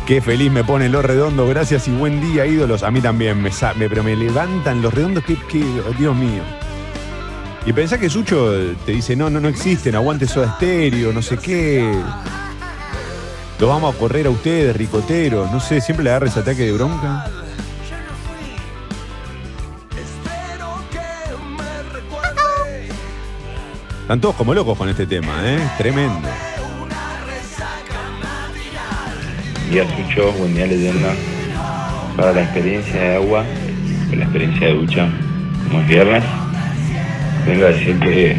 Qué 0.08 0.20
feliz 0.20 0.50
me 0.50 0.64
pone 0.64 0.88
los 0.88 1.04
redondos, 1.04 1.48
gracias 1.48 1.86
y 1.86 1.92
buen 1.92 2.20
día, 2.20 2.46
ídolos. 2.46 2.82
A 2.82 2.90
mí 2.90 3.00
también, 3.00 3.40
me, 3.40 3.50
me- 3.76 3.88
pero 3.88 4.02
me 4.02 4.16
levantan 4.16 4.82
los 4.82 4.92
redondos, 4.92 5.22
que, 5.22 5.36
Dios 5.96 6.16
mío. 6.16 6.42
Y 7.64 7.72
pensá 7.72 7.96
que 7.96 8.10
Sucho 8.10 8.52
te 8.84 8.90
dice, 8.90 9.14
no, 9.14 9.30
no, 9.30 9.38
no 9.38 9.46
existen, 9.46 9.94
aguante 9.94 10.26
soda 10.26 10.46
estéreo, 10.50 11.12
no 11.12 11.22
sé 11.22 11.36
qué. 11.36 11.92
Los 13.58 13.70
vamos 13.70 13.94
a 13.94 13.98
correr 13.98 14.26
a 14.26 14.30
ustedes, 14.30 14.76
ricoteros. 14.76 15.50
No 15.50 15.60
sé, 15.60 15.80
siempre 15.80 16.04
le 16.04 16.10
agarra 16.10 16.26
ese 16.26 16.40
ataque 16.40 16.62
de 16.64 16.72
bronca. 16.72 17.24
Están 24.02 24.20
todos 24.20 24.36
como 24.36 24.52
locos 24.52 24.76
con 24.76 24.88
este 24.90 25.06
tema, 25.06 25.32
¿eh? 25.42 25.58
Tremendo. 25.78 26.28
Día 29.70 29.84
Sucho, 29.84 30.32
buen 30.32 30.54
día 30.54 30.66
leyenda. 30.66 31.08
Para 32.14 32.32
la 32.32 32.42
experiencia 32.42 33.00
de 33.00 33.16
agua, 33.16 33.44
la 34.12 34.22
experiencia 34.22 34.68
de 34.68 34.74
ducha, 34.74 35.08
como 35.66 35.80
es 35.80 35.88
viernes, 35.88 36.24
vengo 37.46 37.64
a 37.64 37.68
decir 37.70 37.98
que 37.98 38.36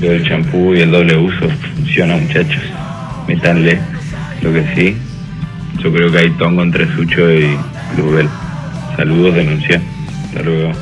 lo 0.00 0.10
del 0.10 0.28
champú 0.28 0.74
y 0.74 0.82
el 0.82 0.90
doble 0.90 1.16
uso 1.16 1.48
funciona 1.74 2.16
muchachos. 2.16 2.62
Métanle 3.26 3.91
lo 4.42 4.52
que 4.52 4.74
sí. 4.74 4.96
Yo 5.78 5.92
creo 5.92 6.10
que 6.12 6.18
hay 6.18 6.30
tongo 6.32 6.62
entre 6.62 6.86
Sucho 6.94 7.30
y 7.30 7.56
Luzbel. 7.96 8.28
Saludos, 8.96 9.34
denuncia. 9.34 9.80
Hasta 10.26 10.42
luego. 10.42 10.72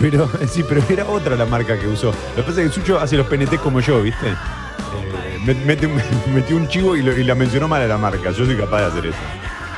Pero, 0.00 0.30
sí, 0.48 0.64
pero 0.68 0.82
era 0.88 1.04
otra 1.06 1.36
la 1.36 1.46
marca 1.46 1.78
que 1.78 1.86
usó. 1.86 2.12
Lo 2.36 2.42
que 2.42 2.42
pasa 2.42 2.62
es 2.62 2.68
que 2.68 2.74
Sucho 2.74 2.98
hace 3.00 3.16
los 3.16 3.26
PNT 3.26 3.56
como 3.58 3.80
yo, 3.80 4.02
¿viste? 4.02 4.26
Eh, 4.28 5.38
met- 5.46 5.64
mete 5.64 5.86
un- 5.86 6.02
metió 6.34 6.56
un 6.56 6.68
chivo 6.68 6.96
y, 6.96 7.02
lo- 7.02 7.16
y 7.16 7.24
la 7.24 7.34
mencionó 7.34 7.68
mal 7.68 7.82
a 7.82 7.86
la 7.86 7.98
marca. 7.98 8.30
Yo 8.32 8.44
soy 8.44 8.56
capaz 8.56 8.80
de 8.80 8.86
hacer 8.86 9.06
eso. 9.06 9.18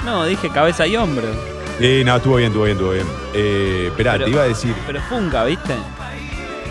No, 0.05 0.25
dije 0.25 0.49
cabeza 0.49 0.87
y 0.87 0.97
hombro. 0.97 1.25
Eh, 1.79 2.03
no, 2.05 2.17
estuvo 2.17 2.37
bien, 2.37 2.49
estuvo 2.49 2.65
bien, 2.65 2.77
estuvo 2.77 2.93
bien. 2.93 3.07
Eh, 3.35 3.85
esperá, 3.89 4.13
Pero- 4.13 4.25
te 4.25 4.31
iba 4.31 4.43
a 4.43 4.47
decir. 4.47 4.75
Pero 4.87 5.01
funca, 5.03 5.45
¿viste? 5.45 5.75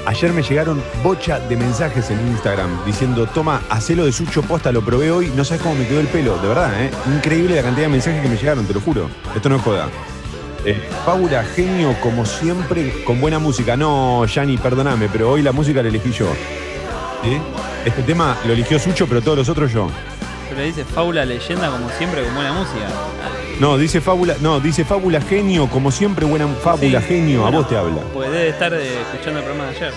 Ayer 0.10 0.34
me 0.34 0.42
llegaron 0.42 0.82
bocha 1.04 1.40
de 1.40 1.56
mensajes 1.56 2.10
en 2.10 2.20
Instagram 2.30 2.84
diciendo, 2.84 3.28
toma, 3.28 3.62
hacelo 3.70 4.06
de 4.06 4.12
Sucho 4.12 4.42
posta, 4.42 4.72
lo 4.72 4.82
probé 4.82 5.12
hoy, 5.12 5.32
no 5.36 5.46
sabes 5.46 5.62
cómo 5.62 5.76
me 5.76 5.86
quedó 5.86 6.00
el 6.00 6.08
pelo, 6.08 6.36
de 6.40 6.48
verdad, 6.48 6.82
¿eh? 6.82 6.90
Increíble 7.16 7.56
la 7.58 7.62
cantidad 7.62 7.86
de 7.86 7.92
mensajes 7.92 8.20
que 8.24 8.28
me 8.28 8.36
llegaron, 8.36 8.66
te 8.66 8.74
lo 8.74 8.82
juro. 8.82 9.08
Esto 9.36 9.50
no 9.50 9.58
es 9.58 9.62
joda. 9.62 9.88
Eh, 10.66 10.82
genio, 11.56 11.96
como 12.02 12.26
siempre, 12.26 13.04
con 13.04 13.22
buena 13.22 13.38
música. 13.38 13.78
No, 13.78 14.26
Yanni, 14.26 14.58
perdóname, 14.58 15.10
pero 15.10 15.30
hoy 15.30 15.44
la 15.44 15.52
música 15.52 15.84
la 15.84 15.90
elegí 15.90 16.12
yo. 16.12 16.26
Este 17.86 18.02
tema 18.02 18.36
lo 18.48 18.54
eligió 18.54 18.80
Sucho, 18.80 19.06
pero 19.06 19.22
todos 19.22 19.38
los 19.38 19.48
otros 19.48 19.72
yo. 19.72 19.92
Pero 20.50 20.64
dice 20.64 20.86
fábula 20.86 21.24
leyenda 21.24 21.70
como 21.70 21.88
siempre 22.00 22.24
con 22.24 22.34
buena 22.34 22.52
música. 22.52 22.88
No, 23.60 23.78
dice 23.78 24.00
Fábula, 24.00 24.36
no, 24.40 24.62
dice 24.62 24.86
Fábula, 24.86 25.20
genio, 25.20 25.70
como 25.70 25.92
siempre, 25.92 26.26
buena 26.26 26.48
Fábula, 26.48 27.02
Sí, 27.02 27.08
genio, 27.08 27.42
bueno, 27.42 27.58
a 27.58 27.60
vos 27.60 27.70
te 27.70 27.76
habla. 27.78 28.02
Pues 28.14 28.32
debe 28.32 28.50
estar 28.50 28.74
eh, 28.74 29.02
escuchando 29.02 29.40
el 29.40 29.46
programa 29.46 29.70
de 29.70 29.76
ayer. 29.76 29.94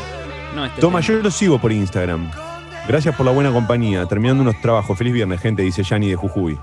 No, 0.54 0.64
este 0.64 0.80
Toma, 0.80 1.00
yo 1.00 1.14
lo 1.14 1.30
sigo 1.30 1.60
por 1.60 1.70
Instagram. 1.70 2.28
Gracias 2.88 3.14
por 3.14 3.24
la 3.24 3.30
buena 3.30 3.52
compañía. 3.52 4.04
Terminando 4.06 4.42
unos 4.42 4.60
trabajos. 4.60 4.98
Feliz 4.98 5.12
viernes, 5.12 5.40
gente, 5.40 5.62
dice 5.62 5.84
Yanni 5.84 6.10
de 6.10 6.16
Jujuy. 6.16 6.58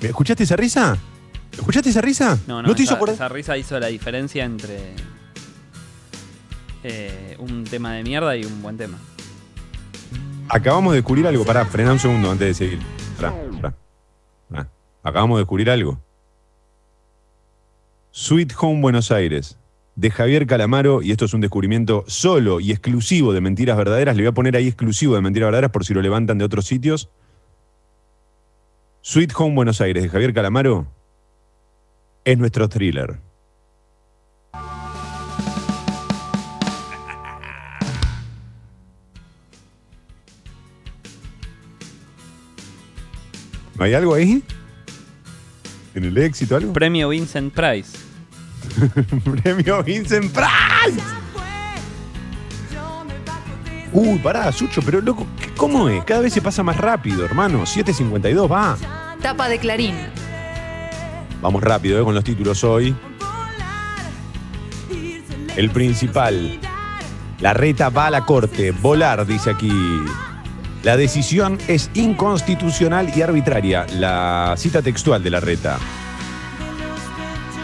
¿Me 0.00 0.08
¿Escuchaste 0.08 0.44
esa 0.44 0.56
risa? 0.56 0.96
¿Escuchaste 1.52 1.90
esa 1.90 2.00
risa? 2.00 2.38
No, 2.46 2.62
no, 2.62 2.74
te 2.74 2.82
hizo 2.82 2.92
esa, 2.92 2.94
acordar? 2.94 3.14
esa 3.14 3.28
risa 3.28 3.58
hizo 3.58 3.78
la 3.78 3.88
diferencia 3.88 4.42
entre 4.42 4.94
eh, 6.82 7.36
un 7.38 7.64
tema 7.64 7.92
de 7.92 8.02
mierda 8.02 8.34
y 8.36 8.44
un 8.46 8.62
buen 8.62 8.78
tema. 8.78 8.98
Acabamos 10.48 10.92
de 10.92 10.98
descubrir 10.98 11.26
algo. 11.26 11.44
Pará, 11.44 11.64
frená 11.64 11.92
un 11.92 11.98
segundo 11.98 12.30
antes 12.30 12.48
de 12.48 12.54
seguir. 12.54 12.78
Acabamos 15.02 15.36
de 15.36 15.40
descubrir 15.42 15.70
algo. 15.70 15.98
Sweet 18.10 18.52
Home 18.60 18.80
Buenos 18.80 19.10
Aires, 19.10 19.58
de 19.96 20.10
Javier 20.10 20.46
Calamaro, 20.46 21.02
y 21.02 21.10
esto 21.10 21.24
es 21.24 21.34
un 21.34 21.40
descubrimiento 21.40 22.04
solo 22.06 22.60
y 22.60 22.70
exclusivo 22.70 23.32
de 23.32 23.40
Mentiras 23.40 23.76
Verdaderas. 23.76 24.16
Le 24.16 24.22
voy 24.22 24.28
a 24.28 24.32
poner 24.32 24.56
ahí 24.56 24.68
exclusivo 24.68 25.14
de 25.14 25.20
Mentiras 25.20 25.48
Verdaderas 25.48 25.70
por 25.72 25.84
si 25.84 25.94
lo 25.94 26.00
levantan 26.00 26.38
de 26.38 26.44
otros 26.44 26.66
sitios. 26.66 27.10
Sweet 29.02 29.32
Home 29.36 29.54
Buenos 29.54 29.80
Aires, 29.80 30.02
de 30.02 30.08
Javier 30.08 30.32
Calamaro, 30.32 30.86
es 32.24 32.38
nuestro 32.38 32.68
thriller. 32.68 33.18
¿No 43.84 43.88
hay 43.88 43.94
algo 43.96 44.14
ahí? 44.14 44.42
¿En 45.94 46.04
el 46.04 46.16
éxito 46.16 46.56
algo? 46.56 46.72
Premio 46.72 47.10
Vincent 47.10 47.52
Price. 47.52 47.98
Premio 49.42 49.82
Vincent 49.82 50.32
Price. 50.32 51.02
Uy, 53.92 54.18
pará, 54.20 54.50
Sucho, 54.52 54.80
pero 54.80 55.02
loco, 55.02 55.26
¿qué- 55.38 55.52
¿cómo 55.54 55.90
es? 55.90 56.02
Cada 56.04 56.22
vez 56.22 56.32
se 56.32 56.40
pasa 56.40 56.62
más 56.62 56.78
rápido, 56.78 57.26
hermano. 57.26 57.64
7.52, 57.66 58.50
va. 58.50 58.78
Tapa 59.20 59.50
de 59.50 59.58
Clarín. 59.58 59.94
Vamos 61.42 61.62
rápido, 61.62 62.00
eh, 62.00 62.04
con 62.04 62.14
los 62.14 62.24
títulos 62.24 62.64
hoy. 62.64 62.96
El 65.56 65.68
principal. 65.68 66.58
La 67.40 67.52
reta 67.52 67.90
va 67.90 68.06
a 68.06 68.10
la 68.10 68.24
corte. 68.24 68.70
Volar, 68.70 69.26
dice 69.26 69.50
aquí. 69.50 69.70
La 70.84 70.96
decisión 70.98 71.58
es 71.66 71.90
inconstitucional 71.94 73.10
y 73.16 73.22
arbitraria. 73.22 73.86
La 73.94 74.54
cita 74.56 74.82
textual 74.82 75.22
de 75.22 75.30
la 75.30 75.40
reta. 75.40 75.78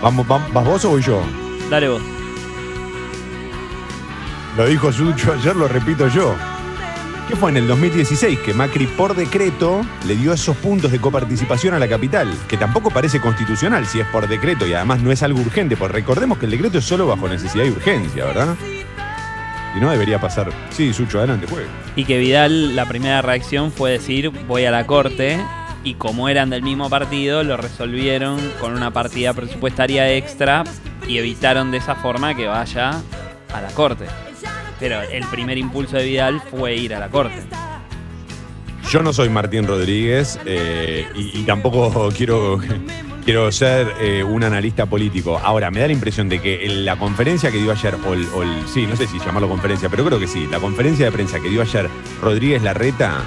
Vamos, 0.03 0.27
vam- 0.27 0.51
¿Vas 0.53 0.65
vos 0.65 0.85
o 0.87 0.91
voy 0.91 1.03
yo? 1.03 1.23
Dale 1.69 1.89
vos. 1.89 2.03
Lo 4.57 4.67
dijo 4.67 4.91
Sucho 4.93 5.35
ayer, 5.35 5.55
lo 5.55 5.69
repito 5.69 6.09
yo. 6.09 6.35
¿Qué 7.29 7.37
fue 7.37 7.51
en 7.51 7.59
el 7.59 7.69
2016? 7.69 8.41
Que 8.41 8.55
Macri 8.55 8.87
por 8.87 9.15
decreto 9.15 9.83
le 10.07 10.17
dio 10.17 10.33
esos 10.33 10.57
puntos 10.57 10.91
de 10.91 10.99
coparticipación 10.99 11.75
a 11.75 11.79
la 11.79 11.87
capital, 11.89 12.29
que 12.49 12.57
tampoco 12.57 12.91
parece 12.91 13.21
constitucional 13.21 13.87
si 13.87 14.01
es 14.01 14.07
por 14.09 14.27
decreto 14.27 14.67
y 14.67 14.73
además 14.73 15.01
no 15.01 15.13
es 15.13 15.23
algo 15.23 15.41
urgente, 15.41 15.77
pues 15.77 15.93
recordemos 15.93 16.39
que 16.39 16.47
el 16.47 16.51
decreto 16.51 16.79
es 16.79 16.85
solo 16.85 17.07
bajo 17.07 17.29
necesidad 17.29 17.65
y 17.65 17.71
urgencia, 17.71 18.25
¿verdad? 18.25 18.57
Y 19.77 19.81
no 19.81 19.91
debería 19.91 20.21
pasar. 20.21 20.51
Sí, 20.71 20.93
Sucho, 20.93 21.19
adelante, 21.19 21.47
juegue. 21.47 21.67
Y 21.97 22.05
que 22.05 22.19
Vidal, 22.19 22.75
la 22.75 22.87
primera 22.87 23.23
reacción 23.23 23.71
fue 23.71 23.93
decir, 23.93 24.31
voy 24.31 24.65
a 24.65 24.71
la 24.71 24.87
corte. 24.87 25.39
Y 25.83 25.95
como 25.95 26.29
eran 26.29 26.51
del 26.51 26.63
mismo 26.63 26.91
partido, 26.91 27.43
lo 27.43 27.57
resolvieron 27.57 28.39
con 28.61 28.75
una 28.75 28.91
partida 28.91 29.33
presupuestaria 29.33 30.13
extra 30.15 30.65
y 31.09 31.19
evitaron 31.19 31.71
de 31.71 31.79
esa 31.79 31.95
forma 31.95 32.35
que 32.35 32.47
vaya 32.47 33.01
a 33.53 33.61
la 33.61 33.69
corte. 33.69 34.07
Pero 34.79 35.01
el 35.01 35.25
primer 35.27 35.57
impulso 35.57 35.97
de 35.97 36.05
Vidal 36.05 36.41
fue 36.51 36.77
ir 36.77 36.95
a 36.95 37.01
la 37.01 37.09
corte. 37.09 37.43
Yo 38.91 39.03
no 39.03 39.13
soy 39.13 39.29
Martín 39.29 39.67
Rodríguez 39.67 40.39
eh, 40.45 41.07
y, 41.15 41.41
y 41.41 41.43
tampoco 41.45 42.11
quiero, 42.17 42.61
quiero 43.25 43.51
ser 43.53 43.95
eh, 44.01 44.25
un 44.25 44.43
analista 44.45 44.87
político. 44.87 45.39
Ahora, 45.43 45.71
me 45.71 45.81
da 45.81 45.87
la 45.87 45.93
impresión 45.93 46.29
de 46.29 46.41
que 46.41 46.67
la 46.69 46.97
conferencia 46.97 47.51
que 47.51 47.59
dio 47.59 47.73
ayer, 47.73 47.95
o 48.05 48.13
el, 48.15 48.27
sí, 48.73 48.87
no 48.87 48.97
sé 48.97 49.07
si 49.07 49.19
llamarlo 49.19 49.49
conferencia, 49.49 49.89
pero 49.89 50.05
creo 50.05 50.19
que 50.19 50.27
sí, 50.27 50.47
la 50.51 50.59
conferencia 50.61 51.07
de 51.07 51.13
prensa 51.13 51.41
que 51.41 51.49
dio 51.49 51.63
ayer 51.63 51.89
Rodríguez 52.23 52.63
Larreta, 52.63 53.23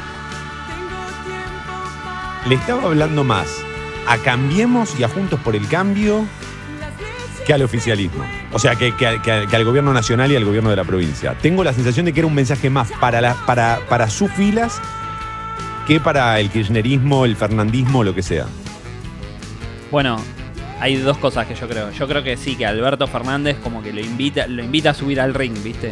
le 2.48 2.56
estaba 2.56 2.84
hablando 2.84 3.24
más 3.24 3.48
a 4.08 4.18
Cambiemos 4.18 5.00
y 5.00 5.04
a 5.04 5.08
Juntos 5.10 5.40
por 5.40 5.56
el 5.56 5.68
Cambio 5.68 6.26
que 7.46 7.54
al 7.54 7.62
oficialismo. 7.62 8.24
O 8.52 8.60
sea, 8.60 8.76
que, 8.76 8.94
al- 9.06 9.66
gobierno 9.66 9.94
nacional 9.94 10.32
y 10.32 10.36
al 10.36 10.46
gobierno 10.46 10.70
de 10.70 10.76
la 10.78 10.84
provincia. 10.84 11.36
Tengo 11.42 11.64
la 11.64 11.74
sensación 11.74 12.06
de 12.06 12.14
que 12.14 12.20
era 12.22 12.28
un 12.28 12.36
mensaje 12.36 12.70
más 12.70 12.90
para, 13.00 13.36
para 13.46 14.10
sus 14.10 14.32
filas 14.32 14.82
que 15.88 16.00
para 16.00 16.40
el 16.40 16.50
kirchnerismo, 16.50 17.26
el 17.26 17.36
fernandismo, 17.36 18.04
lo 18.04 18.16
que 18.16 18.24
sea. 18.24 18.46
Bueno, 19.94 20.18
hay 20.80 20.96
dos 20.96 21.20
cosas 21.20 21.46
que 21.46 21.54
yo 21.54 21.68
creo. 21.70 21.92
Yo 21.92 22.08
creo 22.08 22.24
que 22.24 22.36
sí, 22.36 22.56
que 22.56 22.66
Alberto 22.66 23.06
Fernández 23.06 23.58
como 23.62 23.84
que 23.84 23.94
lo 23.94 24.00
invita, 24.00 24.48
lo 24.48 24.64
invita 24.64 24.90
a 24.90 24.94
subir 24.96 25.22
al 25.22 25.36
ring, 25.36 25.54
¿viste? 25.62 25.92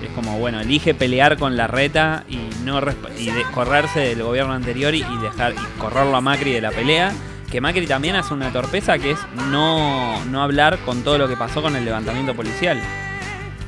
Es 0.00 0.10
como, 0.14 0.38
bueno, 0.38 0.60
elige 0.60 0.94
pelear 0.94 1.36
con 1.36 1.56
la 1.56 1.66
reta 1.66 2.22
y 2.28 2.38
no 2.64 2.78
y 3.18 3.30
correrse 3.52 3.98
del 3.98 4.22
gobierno 4.22 4.52
anterior 4.52 4.94
y, 4.94 5.02
dejar 5.20 5.54
y 5.54 5.80
correrlo 5.80 6.14
a 6.14 6.20
Macri 6.20 6.52
de 6.52 6.60
la 6.60 6.70
pelea. 6.70 7.12
Que 7.50 7.60
Macri 7.60 7.84
también 7.88 8.14
hace 8.14 8.32
una 8.32 8.52
torpeza 8.52 8.96
que 9.00 9.10
es 9.10 9.18
no, 9.50 10.24
no 10.26 10.40
hablar 10.40 10.78
con 10.84 11.02
todo 11.02 11.18
lo 11.18 11.26
que 11.26 11.36
pasó 11.36 11.62
con 11.62 11.74
el 11.74 11.84
levantamiento 11.84 12.36
policial. 12.36 12.80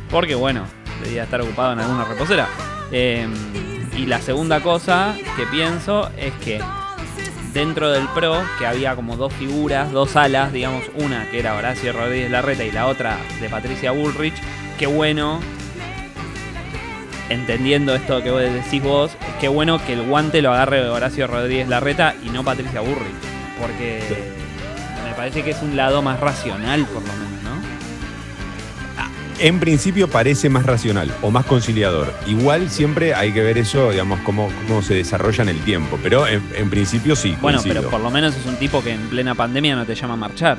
Porque 0.09 0.37
bueno, 0.37 0.67
debía 1.03 1.25
estar 1.25 1.41
ocupado 1.41 1.73
en 1.73 1.81
alguna 1.81 2.05
reposera. 2.05 2.47
Eh, 2.93 3.27
y 3.99 4.07
la 4.07 4.21
segunda 4.21 4.61
cosa 4.61 5.17
que 5.37 5.47
pienso 5.47 6.13
es 6.17 6.33
que 6.45 6.61
dentro 7.53 7.91
del 7.91 8.09
PRO, 8.09 8.43
que 8.59 8.67
había 8.67 8.95
como 8.97 9.17
dos 9.17 9.33
figuras, 9.33 9.93
dos 9.93 10.17
alas, 10.17 10.53
digamos, 10.53 10.85
una 10.95 11.31
que 11.31 11.39
era 11.39 11.55
Horacio 11.55 11.93
Rodríguez 11.93 12.31
Larreta 12.31 12.65
y 12.65 12.73
la 12.73 12.87
otra 12.87 13.19
de 13.41 13.49
Patricia 13.49 13.93
Bullrich, 13.93 14.35
qué 14.79 14.87
bueno, 14.87 15.41
entendiendo 17.29 17.95
esto 17.95 18.23
que 18.23 18.31
vos 18.31 18.41
decís 18.41 18.83
vos, 18.83 19.13
qué 19.41 19.49
bueno 19.49 19.85
que 19.85 19.95
el 19.95 20.03
guante 20.03 20.43
lo 20.43 20.53
agarre 20.53 20.89
Horacio 20.89 21.27
Rodríguez 21.27 21.69
Larreta 21.69 22.15
y 22.25 22.31
no 22.31 22.45
Patricia 22.45 22.81
Bullrich, 22.81 23.15
porque 23.61 24.01
me 25.05 25.15
parece 25.15 25.43
que 25.43 25.51
es 25.51 25.63
un 25.63 25.77
lado 25.77 26.03
más 26.03 26.21
racional, 26.21 26.87
por 26.87 27.03
lo 27.03 27.13
menos, 27.13 27.42
¿no? 27.42 27.42
En 29.43 29.59
principio 29.59 30.07
parece 30.07 30.49
más 30.49 30.65
racional 30.65 31.13
o 31.21 31.33
más 31.33 31.45
conciliador. 31.47 32.15
Igual 32.29 32.71
siempre 32.71 33.13
hay 33.13 33.33
que 33.33 33.43
ver 33.43 33.59
eso, 33.59 33.91
digamos, 33.91 34.21
cómo, 34.21 34.49
cómo 34.69 34.83
se 34.83 34.95
desarrolla 34.95 35.43
en 35.43 35.49
el 35.49 35.59
tiempo. 35.63 35.99
Pero 36.01 36.29
en, 36.29 36.41
en 36.55 36.71
principio 36.71 37.17
sí. 37.17 37.37
Bueno, 37.41 37.59
coincido. 37.59 37.81
pero 37.81 37.91
por 37.91 38.01
lo 38.01 38.11
menos 38.13 38.37
es 38.37 38.47
un 38.47 38.55
tipo 38.55 38.85
que 38.85 38.93
en 38.93 39.01
plena 39.09 39.35
pandemia 39.35 39.75
no 39.75 39.85
te 39.85 39.97
llama 39.97 40.15
a 40.15 40.17
marchar. 40.17 40.59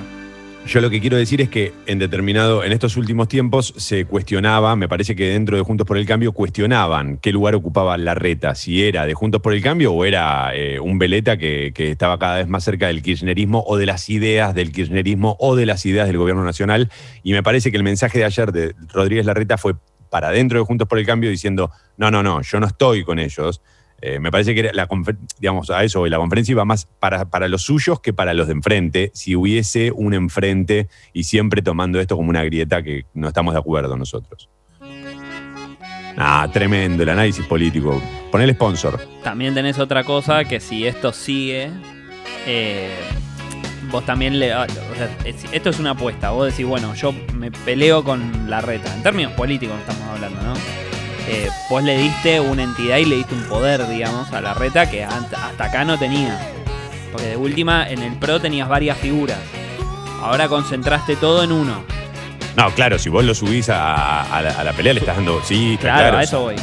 Yo 0.65 0.80
lo 0.80 0.89
que 0.89 1.02
quiero 1.02 1.17
decir 1.17 1.41
es 1.41 1.49
que 1.49 1.73
en 1.86 1.99
determinado, 1.99 2.63
en 2.63 2.71
estos 2.71 2.95
últimos 2.95 3.28
tiempos 3.28 3.73
se 3.78 4.06
cuestionaba, 4.06 4.76
me 4.76 4.88
parece 4.88 5.15
que 5.15 5.30
dentro 5.30 5.58
de 5.58 5.62
Juntos 5.62 5.86
por 5.86 5.97
el 5.97 6.06
Cambio 6.06 6.32
cuestionaban 6.32 7.17
qué 7.17 7.32
lugar 7.32 7.54
ocupaba 7.54 7.97
la 7.97 8.15
reta, 8.15 8.56
si 8.56 8.84
era 8.84 9.06
de 9.06 9.13
Juntos 9.13 9.41
por 9.41 9.54
el 9.54 9.62
Cambio 9.62 9.93
o 9.93 10.06
era 10.06 10.56
eh, 10.56 10.80
un 10.80 10.97
veleta 10.97 11.38
que, 11.38 11.73
que 11.76 11.91
estaba 11.91 12.17
cada 12.17 12.38
vez 12.38 12.47
más 12.47 12.63
cerca 12.63 12.88
del 12.88 13.02
kirchnerismo 13.02 13.63
o 13.67 13.78
de 13.78 13.86
las 13.86 14.10
ideas 14.10 14.56
del 14.56 14.71
kirchnerismo 14.71 15.36
o 15.39 15.56
de 15.56 15.65
las 15.65 15.86
ideas 15.86 16.08
del 16.08 16.17
gobierno 16.17 16.45
nacional. 16.45 16.89
Y 17.23 17.34
me 17.34 17.43
parece 17.43 17.69
que 17.69 17.78
el 17.78 17.84
mensaje 17.84 18.19
de 18.19 18.26
ayer 18.26 18.52
de 18.54 18.73
Rodríguez 18.93 19.26
Larreta 19.26 19.58
fue 19.58 19.76
para 20.10 20.32
dentro 20.32 20.60
de 20.60 20.65
Juntos 20.65 20.88
por 20.88 20.97
el 20.97 21.06
Cambio 21.06 21.30
diciendo, 21.30 21.71
no, 21.97 22.10
no, 22.10 22.23
no, 22.23 22.41
yo 22.41 22.60
no 22.60 22.67
estoy 22.67 23.04
con 23.04 23.19
ellos. 23.19 23.62
Eh, 24.06 24.20
me 24.20 24.32
parece 24.32 24.54
que 24.54 24.72
la 24.74 24.86
digamos, 25.39 25.70
a 25.70 25.82
eso, 25.82 26.06
la 26.08 26.18
conferencia 26.18 26.52
iba 26.52 26.66
más 26.66 26.86
para, 27.00 27.24
para 27.30 27.48
los 27.48 27.62
suyos 27.62 28.02
que 28.02 28.12
para 28.12 28.34
los 28.34 28.48
de 28.48 28.54
enfrente, 28.54 29.12
si 29.13 29.34
hubiese 29.34 29.92
un 29.94 30.13
enfrente 30.13 30.89
y 31.13 31.24
siempre 31.24 31.62
tomando 31.62 32.02
esto 32.02 32.18
como 32.18 32.30
una 32.30 32.44
grieta 32.44 32.84
que 32.84 33.06
no 33.13 33.30
estamos 33.30 33.54
de 33.54 33.62
acuerdo 33.62 33.96
nosotros. 33.96 34.50
Ah, 36.18 36.50
tremendo 36.52 37.04
el 37.04 37.10
análisis 37.10 37.46
político. 37.46 38.02
Pon 38.30 38.42
el 38.42 38.54
sponsor. 38.54 39.00
También 39.24 39.54
tenés 39.54 39.80
otra 39.80 40.04
cosa 40.04 40.44
que 40.44 40.60
si 40.60 40.86
esto 40.86 41.13
sigue, 41.13 41.70
eh, 42.46 42.89
vos 43.89 44.06
también 44.06 44.38
le... 44.38 44.54
o 44.54 44.66
sea, 44.68 45.18
es- 45.24 45.46
esto 45.54 45.70
es 45.70 45.80
una 45.80 45.92
apuesta. 45.92 46.32
Vos 46.32 46.52
decís, 46.52 46.66
bueno, 46.66 46.94
yo 46.94 47.13
me 47.34 47.52
peleo 47.52 48.04
con 48.04 48.50
la 48.50 48.60
reta. 48.60 48.94
En 48.94 49.02
términos 49.02 49.32
políticos 49.32 49.78
estamos 49.80 50.04
hablando, 50.10 50.42
¿no? 50.42 50.54
Eh, 51.28 51.50
vos 51.70 51.82
le 51.84 51.98
diste 51.98 52.40
una 52.40 52.64
entidad 52.64 52.98
y 52.98 53.06
le 53.06 53.16
diste 53.18 53.34
un 53.34 53.44
poder, 53.44 53.88
digamos, 53.88 54.32
a 54.34 54.42
la 54.42 54.54
reta 54.54 54.90
que 54.90 55.04
hasta 55.04 55.48
acá 55.64 55.86
no 55.86 55.98
tenía. 55.98 56.40
Porque 57.12 57.28
de 57.28 57.38
última, 57.38 57.88
en 57.90 58.02
el 58.04 58.14
PRO 58.18 58.40
tenías 58.42 58.68
varias 58.68 58.98
figuras. 58.98 59.38
Ahora 60.22 60.48
concentraste 60.48 61.16
todo 61.16 61.44
en 61.44 61.52
uno. 61.52 61.84
No, 62.56 62.70
claro, 62.72 63.00
si 63.00 63.10
vos 63.10 63.24
lo 63.24 63.34
subís 63.34 63.70
a, 63.70 64.24
a 64.24 64.42
la, 64.42 64.50
a 64.52 64.64
la 64.64 64.74
pelea 64.74 64.94
le 64.94 65.00
estás 65.00 65.16
dando. 65.16 65.42
Sí, 65.44 65.78
Claro, 65.80 66.00
claro. 66.00 66.18
a 66.18 66.24
eso 66.24 66.42
voy. 66.42 66.56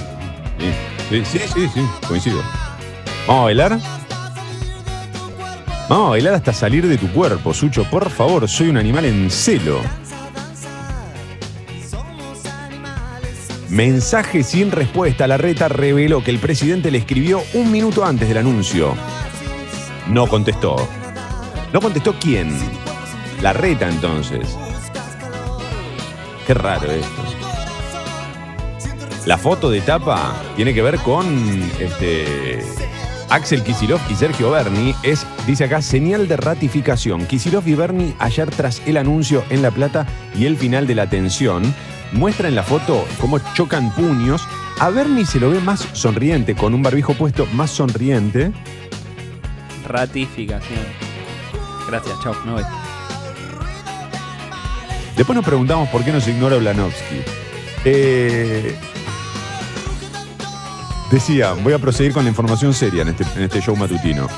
Sí, 1.11 1.25
sí, 1.25 1.39
sí, 1.53 1.69
sí, 1.75 1.81
coincido. 2.07 2.43
¿Vamos 3.27 3.41
a 3.41 3.45
bailar? 3.45 3.79
Vamos 5.89 6.07
a 6.07 6.11
bailar 6.11 6.35
hasta 6.35 6.53
salir 6.53 6.87
de 6.87 6.97
tu 6.99 7.09
cuerpo, 7.11 7.53
Sucho. 7.53 7.85
Por 7.85 8.09
favor, 8.11 8.49
soy 8.49 8.69
un 8.69 8.77
animal 8.77 9.05
en 9.07 9.31
celo. 9.31 9.81
Mensaje 13.71 14.43
sin 14.43 14.73
respuesta. 14.73 15.29
La 15.29 15.37
reta 15.37 15.69
reveló 15.69 16.25
que 16.25 16.33
el 16.33 16.41
presidente 16.41 16.91
le 16.91 16.99
escribió 16.99 17.41
un 17.55 17.71
minuto 17.71 18.05
antes 18.05 18.27
del 18.27 18.39
anuncio. 18.39 18.95
No 20.09 20.27
contestó. 20.27 20.89
¿No 21.73 21.81
contestó 21.81 22.17
quién? 22.21 22.51
La 23.41 23.53
reta 23.53 23.89
entonces. 23.89 24.59
Qué 26.47 26.55
raro 26.55 26.91
esto. 26.91 27.23
La 29.25 29.39
foto 29.39 29.71
de 29.71 29.81
tapa 29.83 30.35
tiene 30.57 30.75
que 30.75 30.83
ver 30.83 30.99
con 30.99 31.25
este, 31.79 32.65
Axel 33.29 33.63
Kisilov 33.63 34.01
y 34.11 34.17
Sergio 34.17 34.51
Berni. 34.51 34.97
Es, 35.05 35.25
dice 35.47 35.65
acá, 35.65 35.81
señal 35.81 36.27
de 36.27 36.37
ratificación. 36.37 37.25
Kisilov 37.27 37.69
y 37.69 37.75
Berni 37.75 38.15
ayer 38.19 38.51
tras 38.51 38.83
el 38.87 38.97
anuncio 38.97 39.45
en 39.49 39.63
La 39.63 39.71
Plata 39.71 40.07
y 40.37 40.47
el 40.47 40.57
final 40.57 40.89
de 40.89 40.97
la 40.97 41.09
tensión. 41.09 41.73
Muestra 42.13 42.49
en 42.49 42.55
la 42.55 42.63
foto 42.63 43.07
cómo 43.21 43.39
chocan 43.55 43.93
puños. 43.95 44.43
A 44.79 44.91
Berni 44.91 45.25
se 45.25 45.39
lo 45.39 45.51
ve 45.51 45.61
más 45.61 45.81
sonriente, 45.93 46.55
con 46.55 46.75
un 46.75 46.83
barbijo 46.83 47.15
puesto 47.15 47.47
más 47.47 47.71
sonriente. 47.71 48.53
Ratificación. 49.87 50.81
Gracias, 51.89 52.15
chao, 52.23 52.35
me 52.45 52.53
voy. 52.53 52.63
Después 55.17 55.37
nos 55.37 55.45
preguntamos 55.45 55.89
por 55.91 56.05
qué 56.05 56.13
nos 56.13 56.27
ignora 56.27 56.57
Blanovsky. 56.57 57.21
Eh, 57.85 58.75
decía, 61.11 61.53
voy 61.53 61.73
a 61.73 61.79
proseguir 61.79 62.13
con 62.13 62.25
la 62.25 62.31
información 62.31 62.73
seria 62.73 63.03
en 63.03 63.09
este, 63.09 63.25
en 63.37 63.43
este 63.43 63.61
show 63.61 63.77
matutino. 63.77 64.29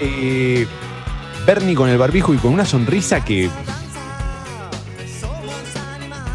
Eh, 0.00 0.66
Bernie 1.46 1.74
con 1.74 1.88
el 1.88 1.98
barbijo 1.98 2.34
y 2.34 2.38
con 2.38 2.52
una 2.52 2.64
sonrisa 2.64 3.24
que 3.24 3.50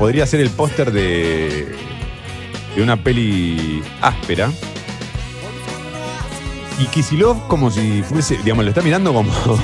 podría 0.01 0.25
ser 0.25 0.39
el 0.39 0.49
póster 0.49 0.91
de, 0.91 1.75
de 2.75 2.81
una 2.81 3.03
peli 3.03 3.83
áspera. 4.01 4.51
Y 6.79 6.85
Kisilov 6.85 7.47
como 7.47 7.69
si 7.69 8.01
fuese, 8.01 8.37
digamos, 8.37 8.65
lo 8.65 8.71
está 8.71 8.81
mirando 8.81 9.13
como... 9.13 9.31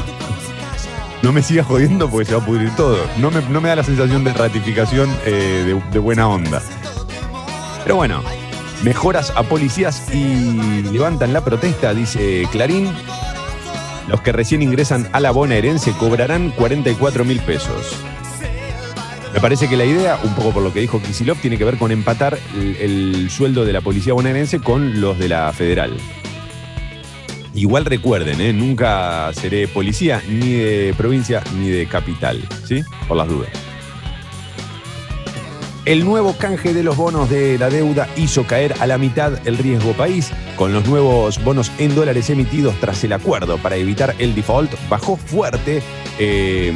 No 1.23 1.33
me 1.33 1.41
sigas 1.41 1.65
jodiendo 1.65 2.07
porque 2.07 2.25
se 2.25 2.35
va 2.35 2.43
a 2.43 2.45
pudrir 2.45 2.69
todo. 2.75 2.99
No 3.17 3.31
me, 3.31 3.41
no 3.49 3.61
me 3.61 3.69
da 3.69 3.77
la 3.77 3.83
sensación 3.83 4.23
de 4.23 4.31
ratificación 4.31 5.09
eh, 5.25 5.81
de, 5.91 5.97
buena 5.97 6.27
onda. 6.29 6.61
Pero 7.81 7.95
bueno, 7.95 8.21
mejoras 8.83 9.33
a 9.35 9.41
policías 9.41 10.03
y 10.13 10.83
levantan 10.83 11.33
la 11.33 11.43
protesta, 11.43 11.95
dice 11.95 12.47
Clarín. 12.51 12.93
Los 14.07 14.21
que 14.21 14.31
recién 14.31 14.61
ingresan 14.61 15.09
a 15.13 15.19
la 15.19 15.31
bonaerense 15.31 15.93
cobrarán 15.93 16.51
44 16.51 17.25
mil 17.25 17.39
pesos. 17.39 17.95
Me 19.37 19.41
parece 19.41 19.69
que 19.69 19.77
la 19.77 19.85
idea, 19.85 20.19
un 20.23 20.33
poco 20.33 20.49
por 20.49 20.63
lo 20.63 20.73
que 20.73 20.79
dijo 20.79 20.99
Kisilov, 20.99 21.37
tiene 21.37 21.59
que 21.59 21.63
ver 21.63 21.77
con 21.77 21.91
empatar 21.91 22.39
el, 22.55 22.75
el 22.77 23.29
sueldo 23.29 23.65
de 23.65 23.71
la 23.71 23.81
policía 23.81 24.13
bonaerense 24.13 24.57
con 24.57 24.99
los 24.99 25.19
de 25.19 25.29
la 25.29 25.53
federal. 25.53 25.95
Igual 27.53 27.85
recuerden, 27.85 28.41
¿eh? 28.41 28.51
nunca 28.51 29.31
seré 29.33 29.67
policía 29.67 30.23
ni 30.27 30.53
de 30.53 30.95
provincia 30.97 31.43
ni 31.55 31.69
de 31.69 31.85
capital, 31.85 32.41
¿sí? 32.65 32.83
Por 33.07 33.15
las 33.17 33.27
dudas. 33.27 33.51
El 35.85 36.03
nuevo 36.03 36.35
canje 36.35 36.73
de 36.73 36.81
los 36.81 36.97
bonos 36.97 37.29
de 37.29 37.59
la 37.59 37.69
deuda 37.69 38.09
hizo 38.17 38.47
caer 38.47 38.73
a 38.79 38.87
la 38.87 38.97
mitad 38.97 39.47
el 39.47 39.59
riesgo 39.59 39.93
país. 39.93 40.31
Con 40.55 40.73
los 40.73 40.87
nuevos 40.87 41.41
bonos 41.43 41.71
en 41.77 41.93
dólares 41.93 42.31
emitidos 42.31 42.75
tras 42.79 43.03
el 43.03 43.13
acuerdo 43.13 43.59
para 43.59 43.75
evitar 43.75 44.15
el 44.17 44.33
default, 44.33 44.73
bajó 44.89 45.15
fuerte 45.15 45.83
eh, 46.17 46.73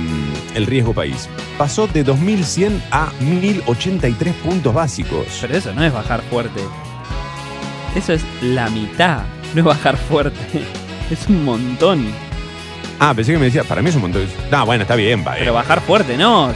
el 0.56 0.66
riesgo 0.66 0.94
país. 0.94 1.30
Pasó 1.58 1.88
de 1.88 2.06
2.100 2.06 2.72
a 2.92 3.12
1.083 3.22 4.34
puntos 4.34 4.74
básicos. 4.74 5.26
Pero 5.42 5.56
eso 5.58 5.74
no 5.74 5.84
es 5.84 5.94
bajar 5.94 6.22
fuerte. 6.30 6.62
Eso 7.96 8.14
es 8.14 8.24
la 8.42 8.70
mitad. 8.70 9.24
No 9.54 9.60
es 9.60 9.66
bajar 9.66 9.98
fuerte. 9.98 10.40
Es 11.12 11.28
un 11.28 11.44
montón. 11.44 12.08
Ah, 12.98 13.14
pensé 13.14 13.34
que 13.34 13.38
me 13.38 13.46
decía, 13.46 13.66
para 13.66 13.82
mí 13.82 13.90
es 13.90 13.96
un 13.96 14.04
montón. 14.04 14.26
No, 14.50 14.66
bueno, 14.66 14.84
está 14.84 14.96
bien, 14.96 15.26
va. 15.28 15.36
eh. 15.36 15.40
Pero 15.40 15.54
bajar 15.54 15.82
fuerte 15.82 16.16
no. 16.18 16.54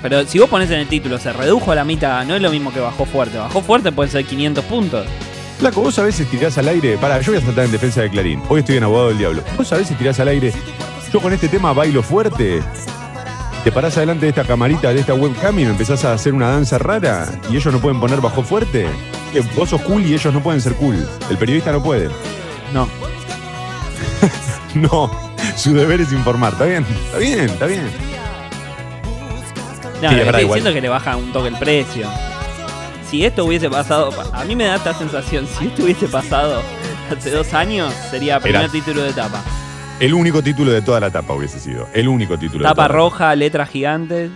Pero 0.00 0.24
si 0.26 0.38
vos 0.38 0.48
pones 0.48 0.70
en 0.70 0.78
el 0.80 0.86
título, 0.86 1.18
se 1.18 1.30
redujo 1.30 1.72
a 1.72 1.74
la 1.74 1.84
mitad, 1.84 2.24
no 2.24 2.34
es 2.36 2.40
lo 2.40 2.50
mismo 2.50 2.72
que 2.72 2.80
bajó 2.80 3.04
fuerte. 3.04 3.36
Bajó 3.36 3.60
fuerte 3.60 3.92
pueden 3.92 4.10
ser 4.10 4.24
500 4.24 4.64
puntos. 4.64 5.06
Flaco, 5.58 5.82
vos 5.82 5.98
a 5.98 6.04
veces 6.04 6.26
tirás 6.30 6.56
al 6.56 6.68
aire. 6.68 6.96
Para, 6.96 7.20
yo 7.20 7.32
voy 7.32 7.42
a 7.42 7.44
saltar 7.44 7.66
en 7.66 7.72
defensa 7.72 8.00
de 8.00 8.08
Clarín. 8.08 8.42
Hoy 8.48 8.60
estoy 8.60 8.78
en 8.78 8.84
abogado 8.84 9.08
del 9.08 9.18
diablo. 9.18 9.42
Vos 9.58 9.70
a 9.74 9.76
veces 9.76 9.98
tirás 9.98 10.18
al 10.20 10.28
aire. 10.28 10.50
Yo 11.14 11.20
con 11.20 11.32
este 11.32 11.48
tema 11.48 11.72
bailo 11.72 12.02
fuerte. 12.02 12.60
Te 13.62 13.70
parás 13.70 13.96
adelante 13.96 14.26
de 14.26 14.30
esta 14.30 14.42
camarita, 14.42 14.92
de 14.92 14.98
esta 14.98 15.14
webcam 15.14 15.56
y 15.60 15.64
me 15.64 15.70
empezás 15.70 16.04
a 16.04 16.12
hacer 16.12 16.34
una 16.34 16.48
danza 16.48 16.76
rara 16.76 17.28
y 17.48 17.56
ellos 17.56 17.72
no 17.72 17.78
pueden 17.78 18.00
poner 18.00 18.20
bajo 18.20 18.42
fuerte. 18.42 18.88
Vos 19.54 19.68
sos 19.70 19.80
cool 19.82 20.04
y 20.04 20.14
ellos 20.14 20.34
no 20.34 20.42
pueden 20.42 20.60
ser 20.60 20.74
cool. 20.74 21.08
El 21.30 21.38
periodista 21.38 21.70
no 21.70 21.80
puede. 21.80 22.10
No. 22.72 22.88
No, 24.74 25.08
Su 25.54 25.72
deber 25.72 26.00
es 26.00 26.10
informar. 26.10 26.54
Está 26.54 26.64
bien, 26.64 26.84
está 27.06 27.18
bien, 27.18 27.48
está 27.48 27.66
bien. 27.66 27.88
No, 30.02 30.10
Sí, 30.10 30.16
estoy 30.18 30.44
diciendo 30.46 30.72
que 30.72 30.80
le 30.80 30.88
baja 30.88 31.16
un 31.16 31.32
toque 31.32 31.46
el 31.46 31.56
precio. 31.56 32.08
Si 33.08 33.24
esto 33.24 33.44
hubiese 33.44 33.70
pasado, 33.70 34.10
a 34.32 34.44
mí 34.44 34.56
me 34.56 34.64
da 34.64 34.74
esta 34.74 34.94
sensación, 34.94 35.46
si 35.46 35.68
esto 35.68 35.84
hubiese 35.84 36.08
pasado 36.08 36.60
hace 37.16 37.30
dos 37.30 37.54
años, 37.54 37.94
sería 38.10 38.40
primer 38.40 38.62
Era- 38.62 38.72
título 38.72 39.04
de 39.04 39.12
tapa. 39.12 39.44
El 40.00 40.12
único 40.12 40.42
título 40.42 40.72
de 40.72 40.82
toda 40.82 40.98
la 40.98 41.10
tapa 41.10 41.34
hubiese 41.34 41.60
sido. 41.60 41.88
El 41.94 42.08
único 42.08 42.36
título. 42.36 42.64
de 42.64 42.64
Tapa 42.64 42.74
toda 42.74 42.88
la 42.88 42.94
roja, 42.94 43.36
letras 43.36 43.68
gigantes. 43.68 44.30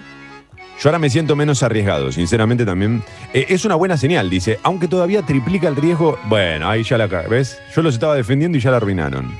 Yo 0.80 0.88
ahora 0.88 1.00
me 1.00 1.10
siento 1.10 1.34
menos 1.34 1.64
arriesgado, 1.64 2.12
sinceramente 2.12 2.64
también. 2.64 3.02
Eh, 3.34 3.46
es 3.48 3.64
una 3.64 3.74
buena 3.74 3.96
señal, 3.96 4.30
dice, 4.30 4.60
aunque 4.62 4.86
todavía 4.86 5.22
triplica 5.22 5.66
el 5.66 5.74
riesgo. 5.74 6.16
Bueno, 6.26 6.68
ahí 6.68 6.84
ya 6.84 6.96
la 6.96 7.06
¿ves? 7.06 7.60
Yo 7.74 7.82
los 7.82 7.94
estaba 7.94 8.14
defendiendo 8.14 8.56
y 8.56 8.60
ya 8.60 8.70
la 8.70 8.76
arruinaron. 8.76 9.34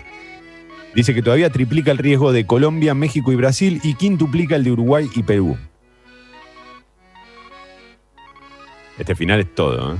Dice 0.94 1.14
que 1.14 1.22
todavía 1.22 1.50
triplica 1.50 1.92
el 1.92 1.98
riesgo 1.98 2.32
de 2.32 2.44
Colombia, 2.44 2.94
México 2.94 3.30
y 3.30 3.36
Brasil 3.36 3.80
y 3.84 3.94
quintuplica 3.94 4.56
el 4.56 4.64
de 4.64 4.72
Uruguay 4.72 5.08
y 5.14 5.22
Perú. 5.22 5.56
Este 8.98 9.14
final 9.14 9.38
es 9.38 9.54
todo, 9.54 9.94
¿eh? 9.94 9.98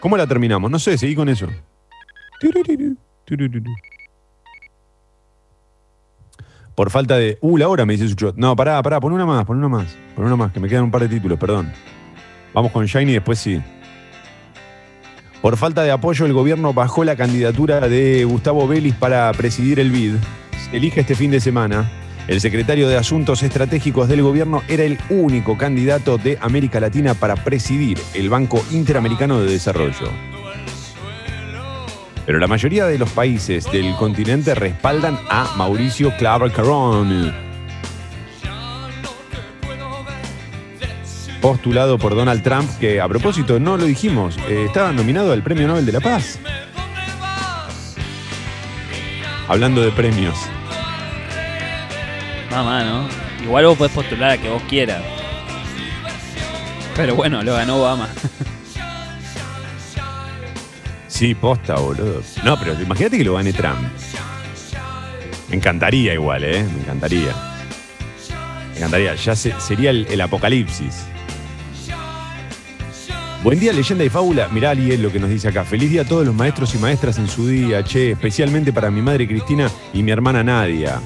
¿Cómo 0.00 0.16
la 0.16 0.26
terminamos? 0.26 0.70
No 0.70 0.78
sé, 0.78 0.96
seguí 0.96 1.14
con 1.14 1.28
eso. 1.28 1.46
Por 6.80 6.88
falta 6.88 7.18
de. 7.18 7.36
Uh, 7.42 7.58
la 7.58 7.68
hora 7.68 7.84
me 7.84 7.92
dice 7.92 8.08
Sucho. 8.08 8.32
No, 8.38 8.56
pará, 8.56 8.82
pará, 8.82 9.00
pon 9.00 9.12
una 9.12 9.26
más, 9.26 9.44
pon 9.44 9.58
una 9.58 9.68
más. 9.68 9.98
Pon 10.16 10.24
una 10.24 10.34
más, 10.34 10.50
que 10.50 10.60
me 10.60 10.66
quedan 10.66 10.84
un 10.84 10.90
par 10.90 11.02
de 11.02 11.10
títulos, 11.10 11.38
perdón. 11.38 11.70
Vamos 12.54 12.72
con 12.72 12.86
Shiny 12.86 13.10
y 13.10 13.14
después 13.16 13.38
sí. 13.38 13.60
Por 15.42 15.58
falta 15.58 15.82
de 15.82 15.90
apoyo, 15.90 16.24
el 16.24 16.32
gobierno 16.32 16.72
bajó 16.72 17.04
la 17.04 17.16
candidatura 17.16 17.86
de 17.86 18.24
Gustavo 18.24 18.66
Vélez 18.66 18.94
para 18.94 19.30
presidir 19.34 19.78
el 19.78 19.90
BID. 19.90 20.14
Se 20.70 20.78
elige 20.78 21.02
este 21.02 21.14
fin 21.14 21.30
de 21.30 21.40
semana. 21.40 21.86
El 22.28 22.40
secretario 22.40 22.88
de 22.88 22.96
Asuntos 22.96 23.42
Estratégicos 23.42 24.08
del 24.08 24.22
gobierno 24.22 24.62
era 24.66 24.82
el 24.82 24.98
único 25.10 25.58
candidato 25.58 26.16
de 26.16 26.38
América 26.40 26.80
Latina 26.80 27.12
para 27.12 27.36
presidir 27.36 27.98
el 28.14 28.30
Banco 28.30 28.64
Interamericano 28.70 29.38
de 29.38 29.52
Desarrollo. 29.52 30.39
Pero 32.30 32.38
la 32.38 32.46
mayoría 32.46 32.86
de 32.86 32.96
los 32.96 33.10
países 33.10 33.64
del 33.72 33.92
continente 33.96 34.54
respaldan 34.54 35.18
a 35.28 35.52
Mauricio 35.56 36.16
Claver 36.16 36.52
Carón. 36.52 37.34
Postulado 41.40 41.98
por 41.98 42.14
Donald 42.14 42.44
Trump, 42.44 42.70
que 42.78 43.00
a 43.00 43.08
propósito, 43.08 43.58
no 43.58 43.76
lo 43.76 43.84
dijimos, 43.84 44.36
eh, 44.48 44.66
estaba 44.68 44.92
nominado 44.92 45.32
al 45.32 45.42
Premio 45.42 45.66
Nobel 45.66 45.84
de 45.84 45.90
la 45.90 45.98
Paz. 45.98 46.38
Hablando 49.48 49.82
de 49.82 49.90
premios. 49.90 50.38
Mamá, 52.52 52.84
¿no? 52.84 53.08
Igual 53.42 53.66
vos 53.66 53.76
podés 53.76 53.92
postular 53.92 54.30
a 54.30 54.38
que 54.38 54.48
vos 54.48 54.62
quieras. 54.68 55.02
Pero 56.94 57.16
bueno, 57.16 57.42
lo 57.42 57.54
ganó 57.54 57.78
Obama. 57.78 58.08
Sí, 61.20 61.34
posta, 61.34 61.74
boludo. 61.74 62.22
No, 62.46 62.58
pero 62.58 62.80
imagínate 62.80 63.18
que 63.18 63.24
lo 63.24 63.34
gane 63.34 63.52
Trump. 63.52 63.76
Me 65.50 65.56
encantaría 65.56 66.14
igual, 66.14 66.44
¿eh? 66.44 66.64
Me 66.64 66.80
encantaría. 66.80 67.34
Me 68.70 68.76
encantaría. 68.78 69.14
Ya 69.16 69.36
se- 69.36 69.52
sería 69.60 69.90
el, 69.90 70.18
apocalipsis. 70.18 71.04
Buen 73.44 73.60
día, 73.60 73.74
leyenda 73.74 74.02
y 74.02 74.08
fábula. 74.08 74.48
Mirá, 74.48 74.70
Aliel, 74.70 75.02
lo 75.02 75.12
que 75.12 75.18
nos 75.20 75.28
dice 75.28 75.48
acá. 75.48 75.62
Feliz 75.62 75.90
día 75.90 76.00
a 76.00 76.04
todos 76.06 76.24
los 76.24 76.34
maestros 76.34 76.74
y 76.74 76.78
maestras 76.78 77.18
en 77.18 77.28
su 77.28 77.46
día, 77.46 77.84
che. 77.84 78.12
Especialmente 78.12 78.72
para 78.72 78.90
mi 78.90 79.02
madre 79.02 79.28
Cristina 79.28 79.70
y 79.92 80.02
mi 80.02 80.12
hermana 80.12 80.42
Nadia. 80.42 81.02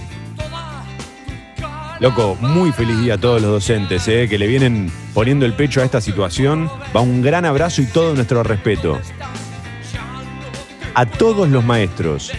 Loco, 1.99 2.37
muy 2.41 2.71
feliz 2.71 3.01
día 3.01 3.15
a 3.15 3.19
todos 3.19 3.43
los 3.43 3.51
docentes, 3.51 4.07
¿eh? 4.07 4.29
que 4.29 4.39
le 4.39 4.47
vienen 4.47 4.93
poniendo 5.13 5.45
el 5.45 5.55
pecho 5.55 5.81
a 5.81 5.85
esta 5.85 6.01
situación. 6.01 6.71
Va 6.97 7.01
un 7.01 7.21
gran 7.21 7.45
abrazo 7.45 7.83
y 7.83 7.87
todo 7.87 8.15
nuestro 8.15 8.45
respeto 8.45 9.01
a 10.95 11.07
todos 11.07 11.49
los 11.49 11.65
maestros. 11.65 12.33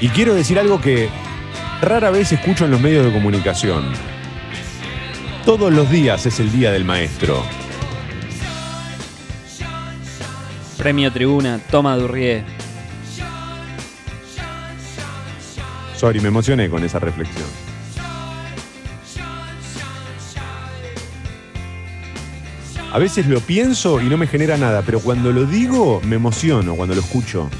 Y 0.00 0.08
quiero 0.08 0.34
decir 0.34 0.58
algo 0.58 0.80
que 0.80 1.08
rara 1.80 2.10
vez 2.10 2.32
escucho 2.32 2.64
en 2.64 2.72
los 2.72 2.80
medios 2.80 3.04
de 3.06 3.12
comunicación. 3.12 3.92
Todos 5.44 5.72
los 5.72 5.88
días 5.90 6.26
es 6.26 6.40
el 6.40 6.50
día 6.50 6.72
del 6.72 6.84
maestro. 6.84 7.42
Premio 10.76 11.12
Tribuna, 11.12 11.60
toma 11.70 11.96
Durrié. 11.96 12.44
Sorry, 15.96 16.20
me 16.20 16.28
emocioné 16.28 16.68
con 16.68 16.84
esa 16.84 16.98
reflexión. 16.98 17.65
A 22.96 22.98
veces 22.98 23.26
lo 23.26 23.40
pienso 23.40 24.00
y 24.00 24.04
no 24.04 24.16
me 24.16 24.26
genera 24.26 24.56
nada, 24.56 24.80
pero 24.80 25.00
cuando 25.00 25.30
lo 25.30 25.44
digo 25.44 26.00
me 26.02 26.16
emociono 26.16 26.74
cuando 26.76 26.94
lo 26.94 27.02
escucho. 27.02 27.50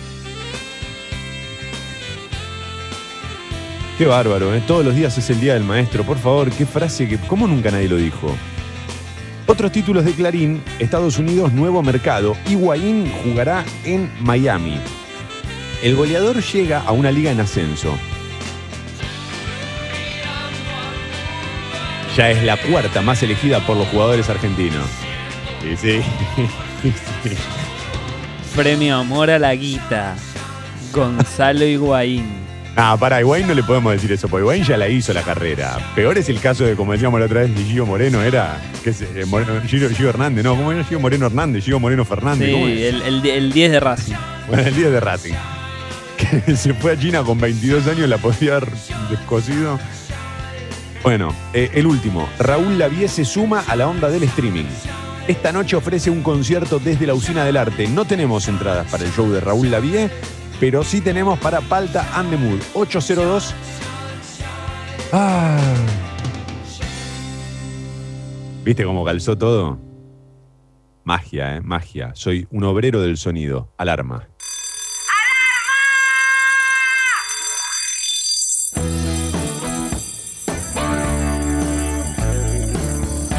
Qué 3.98 4.06
bárbaro, 4.06 4.54
¿eh? 4.54 4.62
Todos 4.66 4.82
los 4.82 4.94
días 4.94 5.18
es 5.18 5.28
el 5.28 5.38
día 5.38 5.52
del 5.52 5.62
maestro. 5.62 6.04
Por 6.04 6.16
favor, 6.16 6.50
qué 6.50 6.64
frase 6.64 7.06
que. 7.06 7.18
¿Cómo 7.18 7.46
nunca 7.46 7.70
nadie 7.70 7.86
lo 7.86 7.96
dijo? 7.96 8.34
Otros 9.44 9.72
títulos 9.72 10.06
de 10.06 10.12
Clarín: 10.12 10.62
Estados 10.78 11.18
Unidos, 11.18 11.52
nuevo 11.52 11.82
mercado. 11.82 12.34
Higuaín 12.48 13.12
jugará 13.22 13.62
en 13.84 14.10
Miami. 14.20 14.80
El 15.82 15.96
goleador 15.96 16.42
llega 16.42 16.80
a 16.80 16.92
una 16.92 17.12
liga 17.12 17.30
en 17.30 17.40
ascenso. 17.40 17.94
Ya 22.16 22.30
es 22.30 22.42
la 22.42 22.56
cuarta 22.56 23.02
más 23.02 23.22
elegida 23.22 23.60
por 23.66 23.76
los 23.76 23.86
jugadores 23.88 24.30
argentinos. 24.30 25.05
Sí, 25.76 25.76
sí. 25.76 26.00
Premio 28.54 28.96
Amor 28.96 29.30
a 29.30 29.38
la 29.38 29.54
Guita. 29.54 30.14
Gonzalo 30.92 31.64
Higuaín. 31.64 32.46
Ah, 32.78 32.94
para 33.00 33.18
Higuaín 33.20 33.46
no 33.46 33.54
le 33.54 33.62
podemos 33.62 33.90
decir 33.94 34.12
eso, 34.12 34.28
porque 34.28 34.42
Higuaín 34.42 34.62
ya 34.62 34.76
la 34.76 34.86
hizo 34.86 35.14
la 35.14 35.22
carrera. 35.22 35.78
Peor 35.94 36.18
es 36.18 36.28
el 36.28 36.38
caso 36.40 36.62
de, 36.62 36.76
como 36.76 36.92
decíamos 36.92 37.18
la 37.18 37.24
otra 37.24 37.40
vez, 37.40 37.54
de 37.56 37.64
Gio 37.64 37.86
Moreno, 37.86 38.20
era. 38.20 38.60
¿qué 38.84 38.90
es? 38.90 39.00
Eh, 39.00 39.24
Moreno- 39.26 39.62
Gio, 39.66 39.88
Gio 39.88 40.10
Hernández, 40.10 40.44
no, 40.44 40.54
¿cómo 40.54 40.72
era 40.72 40.84
Gio 40.84 41.00
Moreno 41.00 41.24
Hernández? 41.24 41.64
Gio 41.64 41.80
Moreno 41.80 42.04
Fernández, 42.04 42.52
¿cómo 42.52 42.66
Sí, 42.66 42.72
es? 42.82 42.92
el, 42.92 43.00
el, 43.00 43.26
el 43.26 43.52
10 43.54 43.70
de 43.72 43.80
Racing. 43.80 44.14
Bueno, 44.46 44.62
el 44.68 44.76
día 44.76 44.90
de 44.90 45.00
Racing. 45.00 45.32
Que 46.44 46.54
se 46.54 46.74
fue 46.74 46.92
a 46.92 46.98
China 46.98 47.22
con 47.22 47.40
22 47.40 47.86
años, 47.86 48.10
la 48.10 48.18
podía 48.18 48.56
haber 48.56 48.68
descosido. 49.08 49.78
Bueno, 51.02 51.34
eh, 51.54 51.70
el 51.72 51.86
último. 51.86 52.28
Raúl 52.38 52.78
Lavie 52.78 53.08
se 53.08 53.24
suma 53.24 53.64
a 53.68 53.74
la 53.74 53.88
onda 53.88 54.10
del 54.10 54.24
streaming. 54.24 54.66
Esta 55.28 55.50
noche 55.50 55.74
ofrece 55.74 56.08
un 56.08 56.22
concierto 56.22 56.78
desde 56.78 57.04
la 57.04 57.14
Usina 57.14 57.44
del 57.44 57.56
Arte. 57.56 57.88
No 57.88 58.04
tenemos 58.04 58.46
entradas 58.46 58.88
para 58.88 59.02
el 59.02 59.10
show 59.10 59.28
de 59.28 59.40
Raúl 59.40 59.72
Lavie, 59.72 60.08
pero 60.60 60.84
sí 60.84 61.00
tenemos 61.00 61.36
para 61.40 61.60
Palta 61.62 62.08
and 62.14 62.30
the 62.30 62.36
Mood. 62.36 62.60
802. 62.74 63.52
Ah. 65.12 65.58
¿Viste 68.62 68.84
cómo 68.84 69.04
calzó 69.04 69.36
todo? 69.36 69.80
Magia, 71.02 71.56
¿eh? 71.56 71.60
Magia. 71.60 72.12
Soy 72.14 72.46
un 72.52 72.62
obrero 72.62 73.00
del 73.00 73.16
sonido. 73.16 73.72
Alarma. 73.78 74.28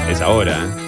Es 0.10 0.19
ahora, 0.19 0.65
¿eh? 0.65 0.87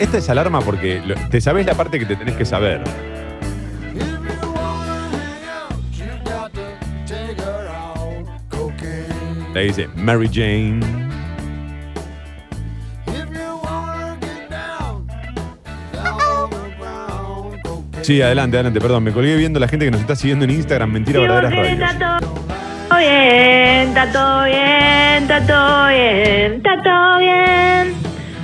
Esta 0.00 0.18
es 0.18 0.28
alarma 0.30 0.60
porque 0.62 1.00
lo- 1.04 1.14
te 1.28 1.40
sabes 1.40 1.64
la 1.66 1.74
parte 1.74 1.98
que 2.00 2.06
te 2.06 2.16
tenés 2.16 2.34
que 2.34 2.44
saber. 2.44 2.82
Le 9.54 9.62
dice 9.64 9.88
Mary 9.96 10.28
Jane. 10.32 10.80
Sí, 18.02 18.22
adelante, 18.22 18.56
adelante, 18.56 18.80
perdón. 18.80 19.04
Me 19.04 19.12
colgué 19.12 19.36
viendo 19.36 19.60
la 19.60 19.68
gente 19.68 19.84
que 19.84 19.90
nos 19.90 20.00
está 20.00 20.16
siguiendo 20.16 20.44
en 20.44 20.50
Instagram. 20.52 20.90
Mentira, 20.90 21.20
verdaderas 21.20 21.52
radios. 21.54 21.98
todo 22.88 22.98
bien, 22.98 23.88
está 23.88 24.12
todo 24.12 24.44
bien, 24.44 25.22
está 25.22 25.46
todo 25.46 25.88
bien, 25.88 26.54
está 26.56 26.82
todo 26.82 27.18
bien. 27.18 27.94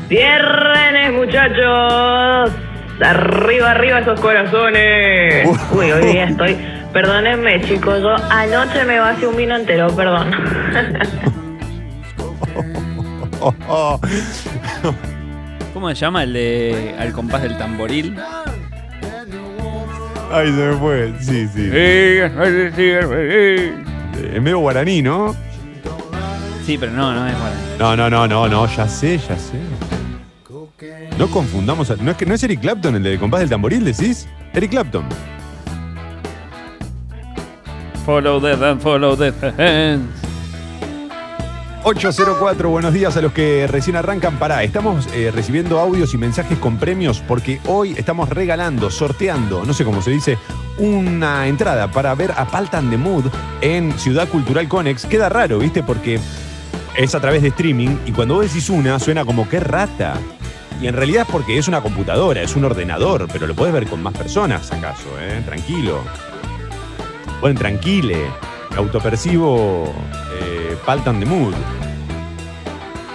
Viernes, 0.09 0.86
muchachos. 1.13 2.53
Arriba, 3.01 3.73
arriba 3.73 3.99
esos 4.01 4.21
corazones. 4.21 5.49
Uy, 5.73 5.93
hoy 5.93 6.13
día 6.13 6.25
estoy. 6.25 6.57
Perdónenme, 6.93 7.61
chicos. 7.63 8.01
Yo 8.01 8.15
anoche 8.31 8.85
me 8.85 8.99
vacié 8.99 9.27
un 9.29 9.37
vino 9.37 9.55
entero, 9.57 9.95
perdón. 9.95 10.31
¿Cómo 15.75 15.89
se 15.91 15.95
llama 15.95 16.23
el 16.23 16.33
de 16.33 16.95
Al 16.99 17.13
compás 17.13 17.43
del 17.43 17.59
tamboril? 17.59 18.17
Ay, 20.33 20.47
se 20.47 20.53
me 20.53 20.75
fue. 20.77 21.13
Sí, 21.21 21.47
sí. 21.49 21.69
Es 21.73 22.33
medio 24.41 24.59
guaraní, 24.61 25.03
¿no? 25.03 25.37
Sí, 26.65 26.79
pero 26.79 26.93
no, 26.93 27.13
no 27.13 27.27
es 27.27 27.35
bueno. 27.39 27.57
No, 27.79 27.95
no, 27.97 28.09
no, 28.11 28.27
no, 28.27 28.49
no, 28.49 28.67
ya 28.67 28.89
sé, 28.89 29.19
ya 29.19 29.37
sé. 29.37 29.59
No 31.19 31.29
confundamos. 31.29 31.91
a- 31.91 31.97
¿No 31.97 32.11
es, 32.11 32.17
que, 32.17 32.27
¿No 32.27 32.35
es 32.35 32.43
Eric 32.43 32.61
Clapton 32.61 32.97
el 32.97 33.03
de 33.03 33.19
compás 33.19 33.41
del 33.41 33.49
tamboril, 33.51 33.85
decís? 33.85 34.29
Eric 34.53 34.71
Clapton. 34.71 35.05
Follow 38.05 38.41
the 38.41 38.53
hand, 38.53 38.81
follow 38.81 39.17
the 39.17 39.33
hands. 39.59 40.05
804, 41.83 42.69
buenos 42.69 42.93
días 42.93 43.17
a 43.17 43.21
los 43.23 43.33
que 43.33 43.67
recién 43.69 43.95
arrancan. 43.97 44.39
Pará, 44.39 44.63
estamos 44.65 45.07
eh, 45.15 45.31
recibiendo 45.33 45.79
audios 45.79 46.15
y 46.15 46.19
mensajes 46.19 46.59
con 46.59 46.79
premios 46.79 47.21
porque 47.27 47.61
hoy 47.67 47.95
estamos 47.97 48.29
regalando, 48.29 48.91
sorteando, 48.91 49.65
no 49.65 49.73
sé 49.73 49.85
cómo 49.85 50.03
se 50.03 50.11
dice, 50.11 50.37
una 50.79 51.47
entrada 51.47 51.89
para 51.91 52.13
ver 52.17 52.33
a 52.37 52.45
Paltan 52.47 52.91
de 52.91 52.97
Mood 52.97 53.27
en 53.61 53.97
Ciudad 53.99 54.29
Cultural 54.29 54.69
Conex. 54.69 55.07
Queda 55.07 55.29
raro, 55.29 55.61
¿viste? 55.61 55.85
Porque 55.85 56.19
es 56.97 57.15
a 57.15 57.21
través 57.21 57.43
de 57.43 57.49
streaming 57.49 57.97
y 58.05 58.11
cuando 58.13 58.35
vos 58.35 58.45
decís 58.49 58.69
una 58.69 58.99
suena 58.99 59.25
como 59.25 59.49
que 59.49 59.61
rata. 59.61 60.15
Y 60.81 60.87
en 60.87 60.95
realidad 60.95 61.23
es 61.27 61.33
porque 61.33 61.59
es 61.59 61.69
una 61.69 61.81
computadora, 61.81 62.43
es 62.43 62.55
un 62.55 62.65
ordenador, 62.65 63.29
pero 63.33 63.47
lo 63.47 63.55
podés 63.55 63.73
ver 63.73 63.87
con 63.87 64.03
más 64.03 64.13
personas, 64.13 64.71
acaso, 64.73 65.09
¿eh? 65.21 65.43
Tranquilo. 65.45 66.01
Pueden 67.41 67.57
tranquile. 67.57 68.27
Autopercibo 68.77 69.95
eh, 70.35 70.77
de 71.19 71.27
Mood. 71.27 71.55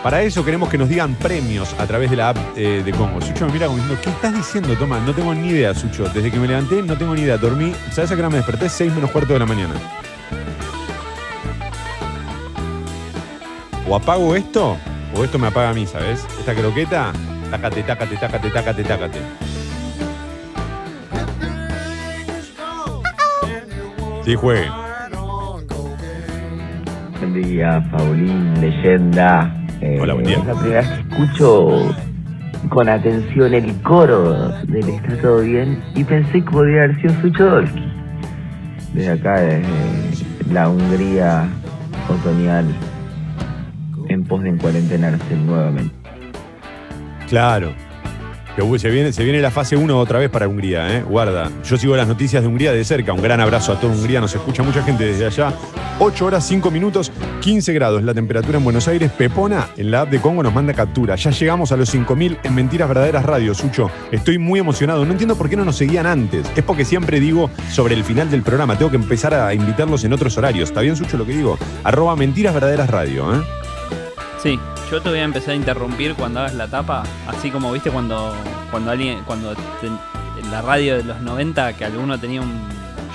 Para 0.04 0.24
eso 0.24 0.44
queremos 0.44 0.68
que 0.70 0.80
nos 0.80 0.90
digan 0.90 1.14
premios 1.14 1.76
a 1.78 1.86
través 1.86 2.10
de 2.10 2.16
la 2.16 2.30
app 2.30 2.38
eh, 2.56 2.82
de 2.84 2.92
Congo. 2.92 3.22
Sucho 3.22 3.46
me 3.46 3.54
mira 3.54 3.68
como 3.68 3.78
diciendo, 3.78 4.02
¿qué 4.04 4.10
estás 4.10 4.34
diciendo, 4.34 4.76
Toma? 4.76 5.00
No 5.00 5.14
tengo 5.14 5.32
ni 5.36 5.50
idea, 5.50 5.76
Sucho. 5.76 6.10
Desde 6.10 6.32
que 6.32 6.40
me 6.40 6.48
levanté 6.48 6.82
no 6.82 6.98
tengo 6.98 7.14
ni 7.14 7.22
idea. 7.22 7.38
Dormí, 7.38 7.74
¿sabes 7.92 8.12
a 8.12 8.16
qué 8.16 8.22
hora 8.22 8.32
me 8.32 8.38
desperté? 8.38 8.68
6 8.68 8.96
menos 8.96 9.12
cuarto 9.12 9.34
de 9.34 9.40
la 9.40 9.46
mañana. 9.46 9.76
O 13.88 13.96
apago 13.96 14.36
esto, 14.36 14.78
o 15.16 15.24
esto 15.24 15.38
me 15.38 15.48
apaga 15.48 15.70
a 15.70 15.74
mí, 15.74 15.86
¿sabes? 15.86 16.26
Esta 16.40 16.56
croqueta, 16.56 17.14
tácate, 17.52 17.84
tácate, 17.84 18.16
tácate, 18.16 18.50
tácate, 18.50 18.84
tácate. 18.84 19.20
Sí, 24.24 24.36
juegue. 24.36 24.68
Buen 27.20 27.34
día, 27.34 27.84
Paulín, 27.92 28.62
leyenda. 28.62 29.54
Eh, 29.82 30.00
Hola, 30.00 30.14
buen 30.14 30.26
día. 30.26 30.38
Es 30.38 30.46
la 30.46 30.54
primera 30.54 30.82
vez 30.82 30.90
que 30.90 31.02
escucho 31.02 31.96
con 32.70 32.88
atención 32.88 33.54
el 33.54 33.82
coro 33.82 34.50
del 34.64 34.88
Está 34.90 35.18
Todo 35.22 35.42
Bien 35.42 35.84
y 35.94 36.04
pensé 36.06 36.44
que 36.44 36.52
podría 36.52 36.84
haber 36.84 37.02
sido 37.02 37.22
Sucho 37.22 37.50
Dolki. 37.50 37.92
Desde 38.94 39.12
acá, 39.12 39.42
desde 39.42 40.54
la 40.54 40.70
Hungría 40.70 41.50
otoñal, 42.08 42.66
en 44.08 44.24
pos 44.24 44.42
de 44.44 44.50
encuarentenarse 44.50 45.36
nuevamente. 45.36 46.01
Claro. 47.32 47.74
Que, 48.58 48.80
se, 48.80 48.90
viene, 48.90 49.14
se 49.14 49.24
viene 49.24 49.40
la 49.40 49.52
fase 49.52 49.78
1 49.78 49.98
otra 49.98 50.20
vez 50.20 50.30
para 50.30 50.50
Hungría, 50.50 50.98
¿eh? 50.98 51.02
Guarda. 51.02 51.50
Yo 51.64 51.78
sigo 51.78 51.96
las 51.96 52.10
noticias 52.10 52.44
de 52.44 52.50
Hungría 52.50 52.74
de 52.74 52.84
cerca. 52.84 53.14
Un 53.14 53.22
gran 53.22 53.40
abrazo 53.40 53.72
a 53.72 53.80
toda 53.80 53.94
Hungría. 53.94 54.20
Nos 54.20 54.36
escucha 54.36 54.64
mucha 54.64 54.84
gente 54.84 55.06
desde 55.06 55.28
allá. 55.28 55.54
8 56.00 56.26
horas, 56.26 56.46
5 56.46 56.70
minutos, 56.72 57.10
15 57.40 57.72
grados. 57.72 58.04
La 58.04 58.14
temperatura 58.14 58.58
en 58.58 58.66
Buenos 58.66 58.86
Aires. 58.90 59.10
Pepona 59.18 59.70
en 59.78 59.92
la 59.92 60.02
app 60.02 60.10
de 60.10 60.20
Congo 60.20 60.44
nos 60.44 60.54
manda 60.54 60.74
captura. 60.74 61.16
Ya 61.16 61.32
llegamos 61.32 61.72
a 61.72 61.78
los 61.78 61.88
5000 61.90 62.40
en 62.44 62.54
Mentiras 62.54 62.90
Verdaderas 62.90 63.24
Radio, 63.24 63.54
Sucho. 63.54 63.90
Estoy 64.12 64.38
muy 64.38 64.60
emocionado. 64.60 65.06
No 65.06 65.14
entiendo 65.14 65.38
por 65.38 65.50
qué 65.50 65.56
no 65.56 65.64
nos 65.64 65.78
seguían 65.78 66.06
antes. 66.06 66.46
Es 66.54 66.64
porque 66.66 66.84
siempre 66.84 67.22
digo 67.22 67.50
sobre 67.70 67.94
el 67.94 68.04
final 68.04 68.30
del 68.30 68.42
programa. 68.42 68.78
Tengo 68.78 68.92
que 68.92 68.98
empezar 68.98 69.34
a 69.34 69.54
invitarlos 69.54 70.04
en 70.04 70.12
otros 70.12 70.38
horarios. 70.38 70.68
¿Está 70.68 70.82
bien, 70.82 70.98
Sucho, 70.98 71.18
lo 71.18 71.26
que 71.26 71.32
digo? 71.38 71.58
Arroba 71.86 72.18
Mentiras 72.18 72.54
Verdaderas 72.54 72.90
Radio, 72.90 73.34
¿eh? 73.34 73.42
Sí, 74.44 74.60
yo 74.92 75.02
te 75.02 75.10
voy 75.10 75.20
a 75.20 75.24
empezar 75.24 75.52
a 75.52 75.56
interrumpir 75.56 76.14
cuando 76.16 76.42
hagas 76.42 76.54
la 76.56 76.68
tapa, 76.68 77.04
así 77.28 77.50
como 77.50 77.72
viste 77.72 77.90
cuando 77.92 78.34
cuando 78.70 78.92
alguien 78.92 79.20
cuando 79.26 79.56
te- 79.56 79.88
en 79.88 80.52
la 80.52 80.62
radio 80.62 80.98
de 80.98 81.04
los 81.04 81.22
90 81.22 81.74
que 81.74 81.86
alguno 81.86 82.20
tenía 82.20 82.42
un 82.42 82.52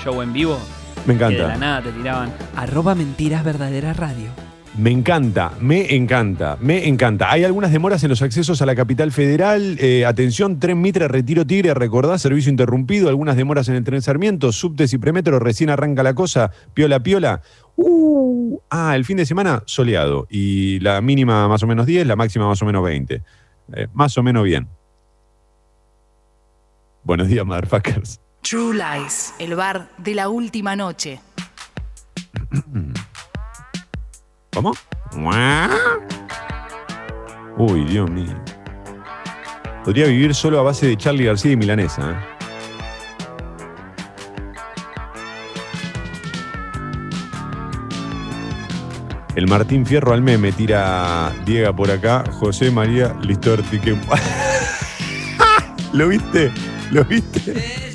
show 0.03 0.21
en 0.21 0.33
vivo 0.33 0.59
Me 1.05 1.17
que 1.17 1.25
de 1.25 1.31
la 1.37 1.43
encanta. 1.43 1.57
nada 1.57 1.81
te 1.83 1.91
tiraban 1.91 2.31
arroba 2.55 2.95
mentiras 2.95 3.43
verdaderas 3.43 3.95
radio. 3.97 4.29
Me 4.77 4.91
encanta, 4.91 5.51
me 5.59 5.95
encanta, 5.95 6.55
me 6.61 6.87
encanta. 6.87 7.31
Hay 7.31 7.43
algunas 7.43 7.71
demoras 7.71 8.03
en 8.03 8.09
los 8.11 8.21
accesos 8.21 8.61
a 8.61 8.65
la 8.67 8.75
capital 8.75 9.11
federal. 9.11 9.75
Eh, 9.79 10.05
atención, 10.05 10.59
tren 10.59 10.79
Mitre, 10.79 11.07
Retiro 11.07 11.47
Tigre, 11.47 11.73
recordá, 11.73 12.19
servicio 12.19 12.51
interrumpido. 12.51 13.09
Algunas 13.09 13.35
demoras 13.35 13.67
en 13.69 13.75
el 13.75 13.83
tren 13.83 14.03
Sarmiento, 14.03 14.51
subtes 14.51 14.93
y 14.93 14.99
premetro, 14.99 15.39
recién 15.39 15.71
arranca 15.71 16.03
la 16.03 16.13
cosa. 16.13 16.51
Piola, 16.75 16.99
piola. 16.99 17.41
Uh, 17.79 18.59
ah, 18.71 18.95
el 18.95 19.05
fin 19.05 19.17
de 19.17 19.25
semana 19.25 19.61
soleado. 19.65 20.27
Y 20.29 20.79
la 20.79 20.99
mínima 20.99 21.47
más 21.47 21.61
o 21.63 21.67
menos 21.67 21.85
10, 21.85 22.07
la 22.07 22.15
máxima 22.15 22.47
más 22.47 22.61
o 22.61 22.65
menos 22.65 22.83
20. 22.83 23.21
Eh, 23.73 23.87
más 23.93 24.17
o 24.17 24.23
menos 24.23 24.43
bien. 24.43 24.67
Buenos 27.03 27.27
días, 27.27 27.45
motherfuckers. 27.45 28.19
True 28.41 28.75
Lies, 28.75 29.33
el 29.39 29.55
bar 29.55 29.89
de 29.97 30.15
la 30.15 30.27
última 30.29 30.75
noche. 30.75 31.21
¿Cómo? 34.53 34.73
Uy, 37.57 37.85
Dios 37.85 38.09
mío. 38.09 38.35
Podría 39.83 40.07
vivir 40.07 40.33
solo 40.33 40.59
a 40.59 40.63
base 40.63 40.87
de 40.87 40.97
Charlie 40.97 41.25
García 41.25 41.51
y 41.51 41.55
Milanesa. 41.55 42.11
¿eh? 42.11 42.36
El 49.37 49.45
Martín 49.47 49.85
Fierro 49.85 50.13
al 50.13 50.23
meme 50.23 50.51
tira 50.51 51.31
Diega 51.45 51.71
por 51.71 51.91
acá, 51.91 52.23
José 52.39 52.71
María 52.71 53.15
Listorti. 53.21 53.77
que- 53.79 53.95
¿Lo 55.93 56.07
viste? 56.07 56.51
¿Lo 56.91 57.05
viste? 57.05 57.53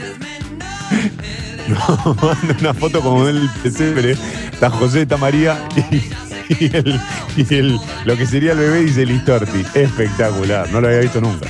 No, 1.68 2.14
manda 2.20 2.56
una 2.60 2.74
foto 2.74 3.00
como 3.00 3.24
del 3.24 3.48
pesebre. 3.62 4.16
Está 4.52 4.68
José, 4.68 5.02
está 5.02 5.16
María 5.16 5.56
y, 5.90 6.64
y 6.64 6.70
el, 6.76 7.00
y 7.36 7.54
el- 7.54 7.80
lo 8.04 8.16
que 8.16 8.26
sería 8.26 8.52
el 8.52 8.58
bebé 8.58 8.80
dice 8.80 9.04
Listorti. 9.06 9.64
Espectacular, 9.74 10.68
no 10.70 10.80
lo 10.80 10.88
había 10.88 11.00
visto 11.00 11.20
nunca. 11.20 11.48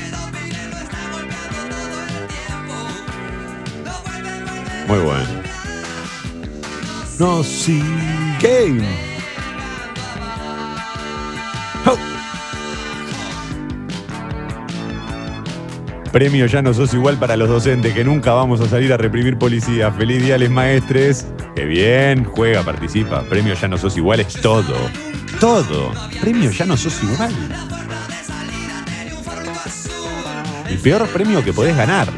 Muy 4.86 4.98
bueno. 4.98 5.24
No, 7.18 7.42
sí. 7.42 7.82
Game. 8.40 9.11
Premio 16.12 16.44
Ya 16.44 16.60
no 16.60 16.74
sos 16.74 16.92
igual 16.92 17.16
para 17.16 17.38
los 17.38 17.48
docentes, 17.48 17.94
que 17.94 18.04
nunca 18.04 18.34
vamos 18.34 18.60
a 18.60 18.68
salir 18.68 18.92
a 18.92 18.98
reprimir 18.98 19.38
policía. 19.38 19.90
Feliz 19.92 20.22
día, 20.22 20.36
les 20.36 20.50
maestres. 20.50 21.26
Qué 21.56 21.64
bien, 21.64 22.24
juega, 22.24 22.62
participa. 22.62 23.22
Premio 23.22 23.54
Ya 23.54 23.66
no 23.66 23.78
sos 23.78 23.96
igual 23.96 24.20
es 24.20 24.34
todo. 24.42 24.74
Todo. 25.40 25.90
Premio 26.20 26.50
Ya 26.50 26.66
no 26.66 26.76
sos 26.76 27.02
igual. 27.02 27.32
El 30.68 30.78
peor 30.78 31.08
premio 31.08 31.42
que 31.42 31.54
podés 31.54 31.76
ganar. 31.76 32.08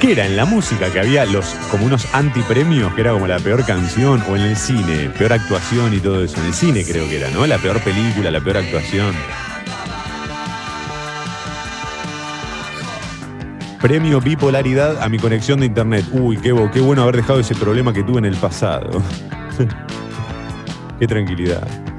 ¿Qué 0.00 0.12
era? 0.12 0.24
En 0.24 0.34
la 0.34 0.46
música 0.46 0.90
que 0.90 0.98
había 0.98 1.26
los 1.26 1.44
como 1.70 1.84
unos 1.84 2.14
antipremios, 2.14 2.94
que 2.94 3.02
era 3.02 3.12
como 3.12 3.26
la 3.26 3.38
peor 3.38 3.66
canción, 3.66 4.22
o 4.30 4.34
en 4.34 4.40
el 4.40 4.56
cine, 4.56 5.10
peor 5.10 5.34
actuación 5.34 5.92
y 5.92 5.98
todo 5.98 6.24
eso. 6.24 6.40
En 6.40 6.46
el 6.46 6.54
cine 6.54 6.84
creo 6.86 7.06
que 7.06 7.18
era, 7.18 7.28
¿no? 7.28 7.46
La 7.46 7.58
peor 7.58 7.80
película, 7.80 8.30
la 8.30 8.40
peor 8.40 8.56
actuación. 8.56 9.14
Premio 13.82 14.22
bipolaridad 14.22 15.02
a 15.02 15.08
mi 15.10 15.18
conexión 15.18 15.60
de 15.60 15.66
internet. 15.66 16.06
Uy, 16.12 16.38
qué 16.38 16.50
bueno 16.52 17.02
haber 17.02 17.16
dejado 17.16 17.40
ese 17.40 17.54
problema 17.54 17.92
que 17.92 18.02
tuve 18.02 18.20
en 18.20 18.24
el 18.24 18.36
pasado. 18.36 19.02
qué 20.98 21.06
tranquilidad. 21.06 21.89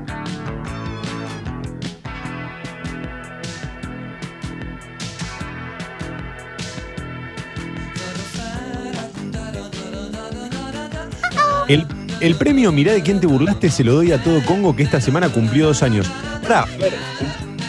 El, 12.21 12.35
premio 12.35 12.71
Mirá 12.71 12.93
de 12.93 13.01
quién 13.01 13.19
te 13.19 13.27
burlaste 13.27 13.69
se 13.69 13.83
lo 13.83 13.95
doy 13.95 14.11
a 14.11 14.23
todo 14.23 14.43
Congo 14.45 14.75
que 14.75 14.83
esta 14.83 15.01
semana 15.01 15.29
cumplió 15.29 15.67
dos 15.67 15.83
años. 15.83 16.07
Pará, 16.41 16.65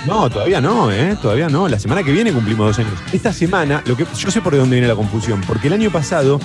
no, 0.07 0.28
todavía 0.28 0.61
no, 0.61 0.90
¿eh? 0.90 1.16
Todavía 1.20 1.48
no. 1.48 1.68
La 1.68 1.78
semana 1.78 2.03
que 2.03 2.11
viene 2.12 2.32
cumplimos 2.32 2.66
dos 2.66 2.78
años. 2.78 2.92
Esta 3.12 3.32
semana, 3.32 3.82
lo 3.86 3.96
que, 3.96 4.05
yo 4.16 4.30
sé 4.30 4.40
por 4.40 4.57
dónde 4.57 4.74
viene 4.76 4.88
la 4.88 4.96
confusión, 4.96 5.40
porque 5.46 5.68
el 5.68 5.74
año 5.74 5.90
pasado 5.90 6.40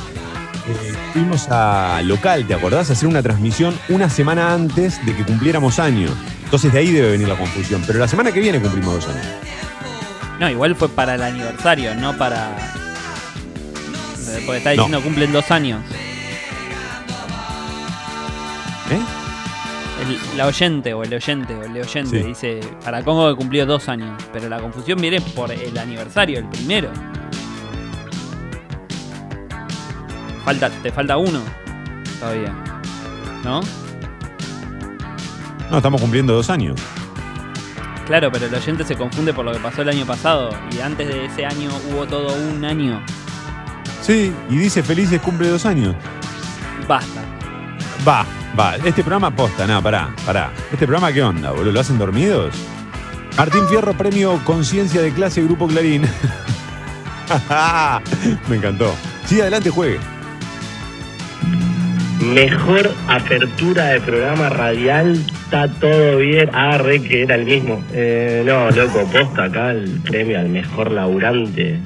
eh, 0.67 0.93
fuimos 1.13 1.47
a 1.49 2.01
local, 2.03 2.45
¿te 2.45 2.53
acordás? 2.53 2.89
A 2.89 2.93
hacer 2.93 3.07
una 3.07 3.23
transmisión 3.23 3.75
una 3.89 4.09
semana 4.09 4.53
antes 4.53 5.03
de 5.05 5.15
que 5.15 5.23
cumpliéramos 5.23 5.79
años. 5.79 6.11
Entonces 6.43 6.71
de 6.71 6.79
ahí 6.79 6.91
debe 6.91 7.11
venir 7.11 7.27
la 7.27 7.35
confusión. 7.35 7.83
Pero 7.85 7.99
la 7.99 8.07
semana 8.07 8.31
que 8.31 8.39
viene 8.39 8.59
cumplimos 8.61 8.93
dos 8.95 9.07
años. 9.07 9.25
No, 10.39 10.49
igual 10.49 10.75
fue 10.75 10.87
para 10.89 11.15
el 11.15 11.23
aniversario, 11.23 11.95
no 11.95 12.15
para. 12.15 12.55
Porque 14.45 14.57
está 14.57 14.69
No. 14.69 14.83
diciendo 14.83 15.01
cumplen 15.01 15.33
dos 15.33 15.49
años. 15.49 15.81
¿Eh? 18.91 18.99
El- 20.01 20.37
la 20.37 20.45
oyente 20.47 20.93
o 20.93 21.03
el 21.03 21.13
oyente 21.13 21.55
o 21.55 21.63
el 21.63 21.71
oyente 21.71 22.21
Sí. 22.21 22.27
dice 22.27 22.59
para 22.83 23.03
Congo 23.03 23.29
que 23.29 23.35
cumplió 23.35 23.65
dos 23.65 23.89
años. 23.89 24.21
Pero 24.31 24.47
la 24.47 24.59
confusión 24.59 24.99
viene 25.01 25.19
por 25.21 25.51
el 25.51 25.77
aniversario, 25.77 26.39
el 26.39 26.45
primero. 26.49 26.89
Falta, 30.45 30.69
te 30.69 30.91
falta 30.91 31.17
uno 31.17 31.41
todavía. 32.19 32.53
¿No? 33.43 33.61
No, 35.69 35.77
estamos 35.77 35.99
cumpliendo 35.99 36.33
dos 36.33 36.49
años. 36.49 36.79
Claro, 38.05 38.31
pero 38.31 38.45
el 38.45 38.55
oyente 38.55 38.85
se 38.85 38.95
confunde 38.95 39.33
por 39.33 39.43
lo 39.43 39.51
que 39.51 39.59
pasó 39.59 39.81
el 39.81 39.89
año 39.89 40.05
pasado. 40.05 40.49
Y 40.71 40.79
antes 40.79 41.07
de 41.09 41.25
ese 41.25 41.45
año 41.45 41.69
hubo 41.91 42.05
todo 42.05 42.33
un 42.33 42.63
año. 42.63 43.03
Sí, 44.01 44.33
y 44.49 44.55
dice 44.55 44.81
felices 44.81 45.19
cumple 45.19 45.49
dos 45.49 45.65
años. 45.65 45.93
Basta. 46.87 47.21
Va, 48.05 48.25
va. 48.57 48.75
Este 48.77 49.03
programa 49.03 49.31
posta, 49.35 49.65
nada, 49.65 49.81
pará, 49.81 50.13
pará. 50.25 50.51
¿Este 50.71 50.85
programa 50.85 51.13
qué 51.13 51.23
onda, 51.23 51.51
boludo? 51.51 51.71
¿Lo 51.71 51.79
hacen 51.79 51.97
dormidos? 51.97 52.53
Martín 53.37 53.67
Fierro, 53.67 53.93
premio 53.93 54.39
Conciencia 54.43 55.01
de 55.01 55.11
Clase 55.11 55.43
Grupo 55.43 55.67
Clarín. 55.67 56.01
Me 58.49 58.55
encantó. 58.55 58.93
Sí, 59.25 59.39
adelante, 59.41 59.69
juegue. 59.69 59.99
Mejor 62.33 62.89
apertura 63.07 63.85
de 63.89 64.01
programa 64.01 64.49
radial, 64.49 65.13
está 65.13 65.67
todo 65.67 66.17
bien. 66.17 66.49
Ah, 66.51 66.79
re 66.79 66.99
que 67.01 67.21
era 67.21 67.35
el 67.35 67.45
mismo. 67.45 67.83
Eh, 67.93 68.43
no, 68.45 68.71
loco, 68.71 69.07
posta 69.11 69.43
acá 69.43 69.71
el 69.71 70.01
premio 70.01 70.39
al 70.39 70.49
mejor 70.49 70.91
laburante. 70.91 71.79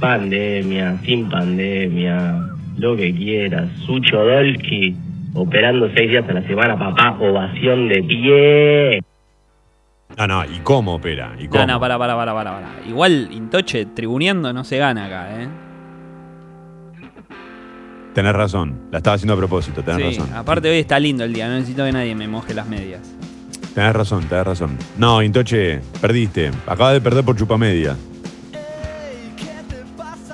Pandemia, 0.00 0.98
sin 1.04 1.28
pandemia, 1.28 2.40
lo 2.78 2.96
que 2.96 3.14
quieras. 3.14 3.68
Sucho 3.84 4.24
Dolki, 4.24 4.96
operando 5.36 5.88
seis 5.94 6.10
días 6.10 6.24
a 6.28 6.32
la 6.32 6.42
semana, 6.46 6.78
papá, 6.78 7.16
ovación 7.20 7.88
de 7.88 8.02
pie. 8.02 9.00
No, 10.16 10.26
no, 10.26 10.44
¿y 10.44 10.58
cómo 10.62 10.94
opera? 10.94 11.32
¿Y 11.38 11.46
cómo? 11.48 11.66
No, 11.66 11.74
no, 11.74 11.80
para, 11.80 11.98
para, 11.98 12.16
para, 12.16 12.32
para, 12.34 12.50
para. 12.52 12.68
Igual 12.88 13.28
Intoche 13.32 13.86
tribuneando 13.86 14.52
no 14.52 14.64
se 14.64 14.78
gana 14.78 15.06
acá, 15.06 15.42
¿eh? 15.42 15.48
Tenés 18.14 18.32
razón. 18.32 18.80
La 18.90 18.98
estaba 18.98 19.16
haciendo 19.16 19.34
a 19.34 19.36
propósito, 19.36 19.82
tenés 19.82 20.14
Sí, 20.14 20.20
razón. 20.20 20.34
aparte 20.34 20.70
hoy 20.70 20.78
está 20.78 20.98
lindo 20.98 21.24
el 21.24 21.34
día, 21.34 21.48
no 21.48 21.54
necesito 21.54 21.84
que 21.84 21.92
nadie 21.92 22.14
me 22.14 22.26
moje 22.28 22.54
las 22.54 22.66
medias. 22.66 23.02
Tenés 23.74 23.92
razón, 23.94 24.24
tenés 24.26 24.46
razón. 24.46 24.78
No, 24.96 25.22
Intoche, 25.22 25.80
perdiste. 26.00 26.50
Acabas 26.66 26.94
de 26.94 27.00
perder 27.02 27.24
por 27.24 27.36
chupamedia. 27.36 27.94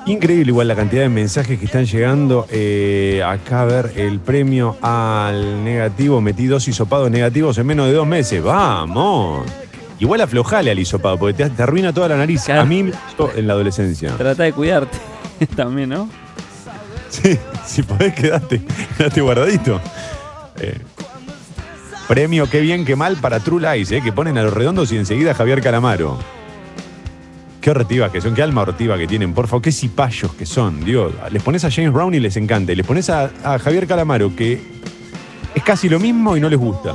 Increíble 0.07 0.50
igual 0.50 0.66
la 0.66 0.74
cantidad 0.74 1.03
de 1.03 1.09
mensajes 1.09 1.59
que 1.59 1.66
están 1.66 1.86
llegando. 1.86 2.46
Eh, 2.50 3.22
acá 3.24 3.62
a 3.62 3.64
ver 3.64 3.92
el 3.96 4.18
premio 4.18 4.76
al 4.82 5.62
negativo. 5.62 6.20
Metí 6.20 6.46
dos 6.46 6.66
hisopados 6.66 7.11
negativos 7.11 7.57
en 7.59 7.66
menos 7.66 7.86
de 7.86 7.92
dos 7.92 8.07
meses. 8.07 8.42
¡Vamos! 8.42 9.46
Igual 10.00 10.20
aflojale 10.22 10.72
al 10.72 10.78
hisopado, 10.80 11.16
porque 11.16 11.44
te, 11.44 11.50
te 11.50 11.62
arruina 11.62 11.92
toda 11.92 12.09
la 12.09 12.16
nariz. 12.16 12.42
Claro. 12.44 12.62
A 12.62 12.64
mí 12.64 12.90
en 13.36 13.46
la 13.46 13.53
adolescencia. 13.53 14.16
Trata 14.16 14.42
de 14.42 14.53
cuidarte 14.53 14.98
también, 15.57 15.90
¿no? 15.90 16.09
Sí, 17.09 17.38
si 17.64 17.82
podés, 17.82 18.12
quedate, 18.14 18.62
quedate 18.96 19.20
guardadito. 19.20 19.80
Eh, 20.59 20.78
premio 22.09 22.48
Qué 22.50 22.61
bien, 22.61 22.84
qué 22.84 22.96
mal 22.96 23.16
para 23.18 23.38
True 23.38 23.61
Lies, 23.61 23.92
eh, 23.92 24.00
que 24.03 24.12
ponen 24.12 24.36
a 24.38 24.42
los 24.42 24.53
redondos 24.53 24.90
y 24.92 24.96
enseguida 24.96 25.34
Javier 25.34 25.61
Calamaro. 25.61 26.18
Qué 27.63 27.71
hortivas 27.71 28.11
que 28.11 28.21
son, 28.21 28.35
qué 28.35 28.43
alma 28.43 28.63
hortiva 28.63 28.99
que 28.99 29.07
tienen, 29.07 29.33
por 29.33 29.47
favor, 29.47 29.63
qué 29.63 29.71
cipayos 29.71 30.35
que 30.35 30.45
son, 30.45 30.85
Dios. 30.85 31.13
Les 31.31 31.41
pones 31.41 31.65
a 31.65 31.71
James 31.71 31.93
Brown 31.93 32.13
y 32.13 32.19
les 32.19 32.37
encanta, 32.37 32.73
y 32.73 32.75
les 32.75 32.85
pones 32.85 33.09
a, 33.09 33.31
a 33.45 33.57
Javier 33.61 33.87
Calamaro, 33.87 34.35
que 34.35 34.61
es 35.55 35.63
casi 35.63 35.89
lo 35.89 36.01
mismo 36.01 36.37
y 36.37 36.41
no 36.41 36.49
les 36.49 36.59
gusta. 36.59 36.93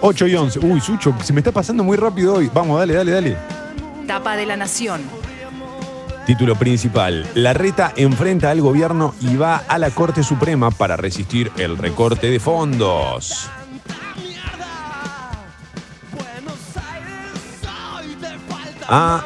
8 0.00 0.26
y 0.26 0.34
11. 0.34 0.58
Uy, 0.60 0.80
Sucho, 0.80 1.14
se 1.22 1.32
me 1.32 1.40
está 1.40 1.52
pasando 1.52 1.82
muy 1.82 1.96
rápido 1.96 2.34
hoy. 2.34 2.50
Vamos, 2.52 2.78
dale, 2.78 2.92
dale, 2.94 3.12
dale. 3.12 3.36
Tapa 4.06 4.36
de 4.36 4.44
la 4.44 4.56
Nación. 4.58 5.00
Título 6.26 6.54
principal. 6.56 7.26
La 7.34 7.54
reta 7.54 7.94
enfrenta 7.96 8.50
al 8.50 8.60
gobierno 8.60 9.14
y 9.20 9.36
va 9.36 9.56
a 9.56 9.78
la 9.78 9.90
Corte 9.90 10.22
Suprema 10.22 10.70
para 10.70 10.98
resistir 10.98 11.50
el 11.56 11.78
recorte 11.78 12.30
de 12.30 12.38
fondos. 12.38 13.50
Ah. 18.88 19.22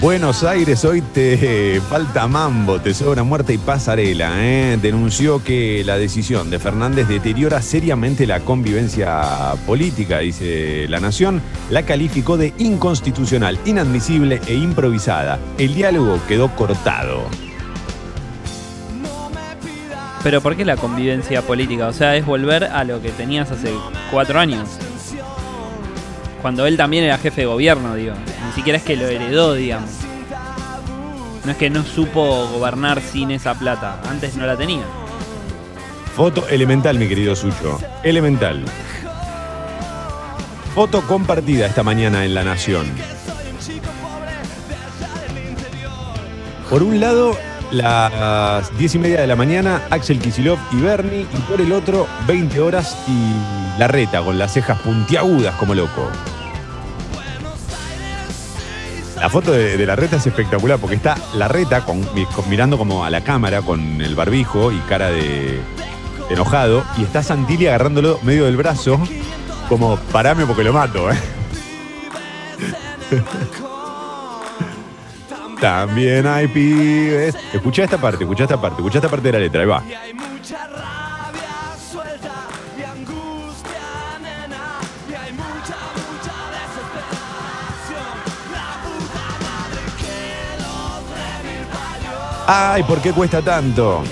Buenos 0.00 0.44
Aires, 0.44 0.82
hoy 0.86 1.02
te 1.02 1.78
falta 1.90 2.26
mambo, 2.26 2.80
te 2.80 2.94
sobra 2.94 3.22
muerte 3.22 3.52
y 3.52 3.58
pasarela. 3.58 4.32
¿eh? 4.36 4.78
Denunció 4.80 5.44
que 5.44 5.82
la 5.84 5.98
decisión 5.98 6.48
de 6.48 6.58
Fernández 6.58 7.06
deteriora 7.06 7.60
seriamente 7.60 8.26
la 8.26 8.40
convivencia 8.40 9.20
política, 9.66 10.20
dice 10.20 10.86
La 10.88 11.00
Nación. 11.00 11.42
La 11.68 11.82
calificó 11.82 12.38
de 12.38 12.54
inconstitucional, 12.56 13.58
inadmisible 13.66 14.40
e 14.46 14.54
improvisada. 14.54 15.38
El 15.58 15.74
diálogo 15.74 16.18
quedó 16.28 16.54
cortado. 16.56 17.24
Pero 20.22 20.40
¿por 20.40 20.56
qué 20.56 20.64
la 20.64 20.76
convivencia 20.76 21.42
política? 21.42 21.88
O 21.88 21.92
sea, 21.92 22.16
es 22.16 22.24
volver 22.24 22.64
a 22.64 22.84
lo 22.84 23.02
que 23.02 23.10
tenías 23.10 23.50
hace 23.50 23.74
cuatro 24.10 24.38
años. 24.38 24.78
Cuando 26.42 26.66
él 26.66 26.76
también 26.76 27.04
era 27.04 27.18
jefe 27.18 27.42
de 27.42 27.46
gobierno, 27.46 27.94
digo. 27.94 28.14
Ni 28.46 28.52
siquiera 28.52 28.78
es 28.78 28.84
que 28.84 28.96
lo 28.96 29.06
heredó, 29.06 29.54
digamos. 29.54 29.90
No 31.44 31.52
es 31.52 31.56
que 31.56 31.70
no 31.70 31.84
supo 31.84 32.48
gobernar 32.48 33.00
sin 33.00 33.30
esa 33.30 33.54
plata. 33.54 34.00
Antes 34.08 34.36
no 34.36 34.46
la 34.46 34.56
tenía. 34.56 34.84
Foto 36.16 36.46
elemental, 36.48 36.98
mi 36.98 37.08
querido 37.08 37.34
Sucho. 37.36 37.78
Elemental. 38.02 38.64
Foto 40.74 41.02
compartida 41.02 41.66
esta 41.66 41.82
mañana 41.82 42.24
en 42.24 42.34
La 42.34 42.44
Nación. 42.44 42.86
Por 46.68 46.82
un 46.82 47.00
lado, 47.00 47.36
las 47.72 48.76
10 48.78 48.94
y 48.94 48.98
media 48.98 49.20
de 49.20 49.26
la 49.26 49.36
mañana, 49.36 49.82
Axel 49.90 50.20
Kisilov 50.20 50.58
y 50.72 50.80
Bernie, 50.80 51.26
y 51.32 51.40
por 51.50 51.60
el 51.60 51.72
otro, 51.72 52.06
20 52.26 52.60
horas 52.60 52.96
y 53.08 53.59
la 53.80 53.88
reta 53.88 54.20
con 54.20 54.38
las 54.38 54.52
cejas 54.52 54.78
puntiagudas 54.80 55.54
como 55.54 55.74
loco. 55.74 56.10
La 59.16 59.30
foto 59.30 59.52
de, 59.52 59.78
de 59.78 59.86
la 59.86 59.96
reta 59.96 60.16
es 60.16 60.26
espectacular 60.26 60.78
porque 60.78 60.96
está 60.96 61.16
la 61.32 61.48
reta 61.48 61.82
mirando 62.50 62.76
como 62.76 63.06
a 63.06 63.10
la 63.10 63.22
cámara 63.22 63.62
con 63.62 64.02
el 64.02 64.14
barbijo 64.14 64.70
y 64.70 64.76
cara 64.80 65.08
de 65.08 65.60
enojado 66.28 66.84
y 66.98 67.04
está 67.04 67.22
Santilli 67.22 67.68
agarrándolo 67.68 68.20
medio 68.22 68.44
del 68.44 68.58
brazo 68.58 69.00
como 69.70 69.96
parame 70.12 70.44
porque 70.44 70.62
lo 70.62 70.74
mato. 70.74 71.10
¿eh? 71.10 71.18
También 75.58 76.26
hay 76.26 76.48
pibes. 76.48 77.34
Escucha 77.52 77.84
esta 77.84 77.98
parte, 77.98 78.24
escucha 78.24 78.44
esta 78.44 78.60
parte, 78.60 78.76
escucha 78.76 78.98
esta 78.98 79.08
parte 79.08 79.28
de 79.28 79.32
la 79.32 79.38
letra, 79.38 79.62
ahí 79.62 79.66
va. 79.66 79.82
Ay, 92.52 92.82
¿por 92.82 93.00
qué 93.00 93.12
cuesta 93.12 93.40
tanto? 93.40 94.02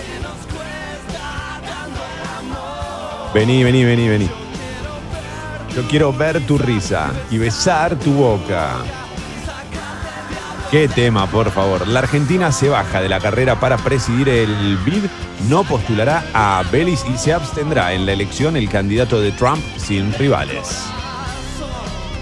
Vení, 3.34 3.64
vení, 3.64 3.84
vení, 3.84 4.09
vení. 4.09 4.30
Yo 5.74 5.82
quiero 5.89 6.12
ver 6.12 6.41
tu 6.47 6.57
risa 6.57 7.11
y 7.32 7.39
besar 7.39 7.97
tu 7.97 8.12
boca. 8.12 8.76
Qué 10.70 10.86
tema, 10.86 11.26
por 11.26 11.51
favor. 11.51 11.89
La 11.89 11.99
Argentina 11.99 12.53
se 12.53 12.68
baja 12.68 13.01
de 13.01 13.09
la 13.09 13.18
carrera 13.18 13.59
para 13.59 13.76
presidir 13.76 14.28
el 14.28 14.76
BID, 14.84 15.05
no 15.49 15.64
postulará 15.64 16.22
a 16.32 16.62
Belis 16.70 17.05
y 17.12 17.18
se 17.18 17.32
abstendrá 17.32 17.93
en 17.93 18.07
la 18.07 18.12
elección 18.12 18.57
el 18.57 18.68
candidato 18.68 19.20
de 19.20 19.32
Trump 19.32 19.62
sin 19.78 20.12
rivales. 20.14 20.84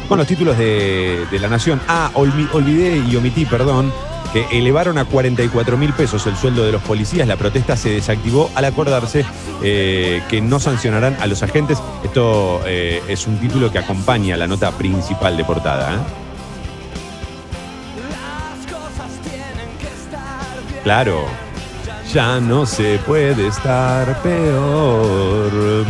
Con 0.08 0.16
los 0.16 0.26
títulos 0.26 0.56
de, 0.56 1.26
de 1.30 1.38
la 1.40 1.48
Nación. 1.48 1.78
Ah, 1.88 2.10
olvi- 2.14 2.48
olvidé 2.54 2.96
y 2.98 3.16
omití, 3.16 3.44
perdón, 3.44 3.92
que 4.28 4.46
elevaron 4.52 4.98
a 4.98 5.04
44 5.04 5.76
mil 5.76 5.92
pesos 5.92 6.26
el 6.26 6.36
sueldo 6.36 6.64
de 6.64 6.72
los 6.72 6.82
policías. 6.82 7.26
La 7.26 7.36
protesta 7.36 7.76
se 7.76 7.90
desactivó 7.90 8.50
al 8.54 8.64
acordarse 8.64 9.24
eh, 9.62 10.22
que 10.28 10.40
no 10.40 10.60
sancionarán 10.60 11.16
a 11.20 11.26
los 11.26 11.42
agentes. 11.42 11.78
Esto 12.04 12.60
eh, 12.66 13.02
es 13.08 13.26
un 13.26 13.38
título 13.38 13.70
que 13.70 13.78
acompaña 13.78 14.36
la 14.36 14.46
nota 14.46 14.70
principal 14.72 15.36
de 15.36 15.44
portada. 15.44 15.94
¿eh? 15.94 15.98
Claro. 20.82 21.24
Ya 22.12 22.40
no 22.40 22.64
se 22.64 22.98
puede 22.98 23.48
estar 23.48 24.22
peor. 24.22 25.84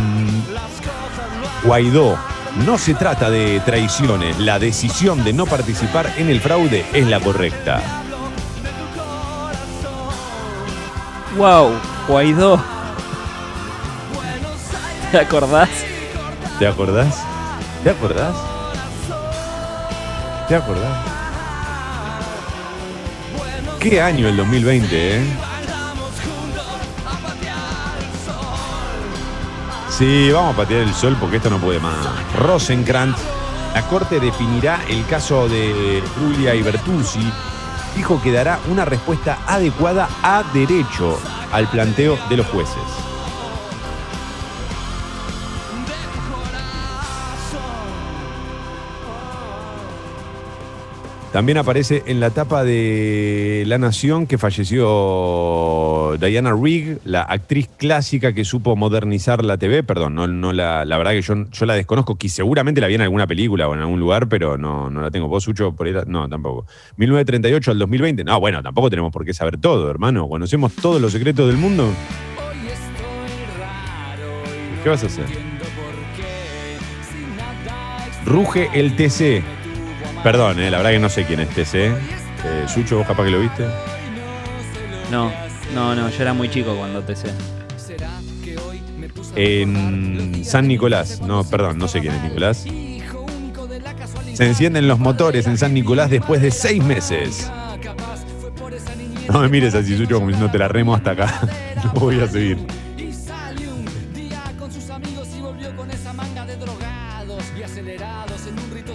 Guaidó. 1.63 2.17
No 2.65 2.79
se 2.79 2.95
trata 2.95 3.29
de 3.29 3.59
traiciones. 3.59 4.39
La 4.39 4.57
decisión 4.57 5.23
de 5.23 5.33
no 5.33 5.45
participar 5.45 6.11
en 6.17 6.29
el 6.29 6.41
fraude 6.41 6.83
es 6.93 7.05
la 7.05 7.19
correcta. 7.19 8.06
Wow, 11.37 11.71
Guaidó. 12.07 12.59
¿Te 15.11 15.19
acordás? 15.19 15.69
¿Te 16.57 16.67
acordás? 16.67 17.23
¿Te 17.83 17.91
acordás? 17.91 18.35
¿Te 20.47 20.55
acordás? 20.55 20.97
¿Qué 23.79 24.01
año 24.01 24.27
el 24.27 24.35
2020, 24.35 25.17
eh? 25.17 25.23
Sí, 29.91 30.31
vamos 30.31 30.55
a 30.55 30.57
patear 30.57 30.81
el 30.81 30.93
sol 30.95 31.15
porque 31.19 31.37
esto 31.37 31.51
no 31.51 31.59
puede 31.59 31.79
más. 31.79 31.95
Rosenkrantz, 32.35 33.19
la 33.75 33.83
corte 33.83 34.19
definirá 34.19 34.79
el 34.89 35.05
caso 35.05 35.47
de 35.47 36.01
Julia 36.19 36.55
y 36.55 36.63
Bertuzzi. 36.63 37.31
Dijo 37.97 38.21
que 38.21 38.31
dará 38.31 38.59
una 38.69 38.85
respuesta 38.85 39.39
adecuada 39.47 40.07
a 40.21 40.43
derecho 40.53 41.19
al 41.51 41.67
planteo 41.67 42.15
de 42.29 42.37
los 42.37 42.45
jueces. 42.45 43.06
También 51.37 51.59
aparece 51.59 52.01
en 52.07 52.19
la 52.19 52.31
tapa 52.31 52.63
de 52.63 53.63
La 53.67 53.77
Nación 53.77 54.25
que 54.25 54.39
falleció 54.39 56.17
Diana 56.19 56.51
Rigg, 56.59 56.97
la 57.05 57.21
actriz 57.21 57.69
clásica 57.77 58.33
que 58.33 58.43
supo 58.43 58.75
modernizar 58.75 59.45
la 59.45 59.59
TV. 59.59 59.83
Perdón, 59.83 60.15
no, 60.15 60.25
no 60.25 60.51
la, 60.51 60.83
la 60.83 60.97
verdad 60.97 61.11
que 61.11 61.21
yo, 61.21 61.35
yo 61.51 61.65
la 61.67 61.75
desconozco, 61.75 62.15
que 62.15 62.27
seguramente 62.27 62.81
la 62.81 62.87
vi 62.87 62.95
en 62.95 63.01
alguna 63.01 63.27
película 63.27 63.67
o 63.67 63.75
en 63.75 63.81
algún 63.81 63.99
lugar, 63.99 64.27
pero 64.27 64.57
no, 64.57 64.89
no 64.89 64.99
la 64.99 65.11
tengo. 65.11 65.27
¿Vos, 65.27 65.43
Sucho, 65.43 65.73
por 65.73 65.85
ahí? 65.85 65.93
la- 65.93 66.05
No, 66.07 66.27
tampoco. 66.27 66.65
1938 66.95 67.69
al 67.69 67.77
2020. 67.77 68.23
No, 68.23 68.39
bueno, 68.39 68.63
tampoco 68.63 68.89
tenemos 68.89 69.13
por 69.13 69.23
qué 69.23 69.31
saber 69.35 69.59
todo, 69.59 69.91
hermano. 69.91 70.27
Conocemos 70.27 70.73
todos 70.73 70.99
los 70.99 71.11
secretos 71.11 71.45
del 71.45 71.57
mundo. 71.57 71.87
¿Qué 74.83 74.89
vas 74.89 75.03
a 75.03 75.05
hacer? 75.05 75.25
Ruge 78.25 78.69
el 78.73 78.95
TC. 78.95 79.56
Perdón, 80.23 80.59
eh, 80.59 80.69
la 80.69 80.77
verdad 80.77 80.91
que 80.91 80.99
no 80.99 81.09
sé 81.09 81.25
quién 81.25 81.39
es 81.39 81.49
TC. 81.49 81.75
Eh, 81.75 82.65
Sucho, 82.67 82.97
vos 82.97 83.07
capaz 83.07 83.25
que 83.25 83.31
lo 83.31 83.39
viste. 83.39 83.65
No, 85.11 85.31
no, 85.73 85.95
no, 85.95 86.09
yo 86.09 86.21
era 86.21 86.33
muy 86.33 86.49
chico 86.49 86.75
cuando 86.75 87.03
sé. 87.15 87.31
En 89.35 90.43
San 90.43 90.67
Nicolás. 90.67 91.21
No, 91.21 91.43
perdón, 91.43 91.77
no 91.77 91.87
sé 91.87 92.01
quién 92.01 92.13
es 92.13 92.23
Nicolás. 92.23 92.65
Se 94.33 94.45
encienden 94.45 94.87
los 94.87 94.99
motores 94.99 95.47
en 95.47 95.57
San 95.57 95.73
Nicolás 95.73 96.09
después 96.09 96.41
de 96.41 96.51
seis 96.51 96.83
meses. 96.83 97.51
No 99.31 99.41
me 99.41 99.49
mires 99.49 99.75
así, 99.75 99.97
Sucho, 99.97 100.15
como 100.15 100.27
diciendo 100.27 100.51
te 100.51 100.57
la 100.57 100.67
remo 100.67 100.95
hasta 100.95 101.11
acá. 101.11 101.41
No 101.83 101.91
voy 102.01 102.19
a 102.19 102.27
seguir. 102.27 102.57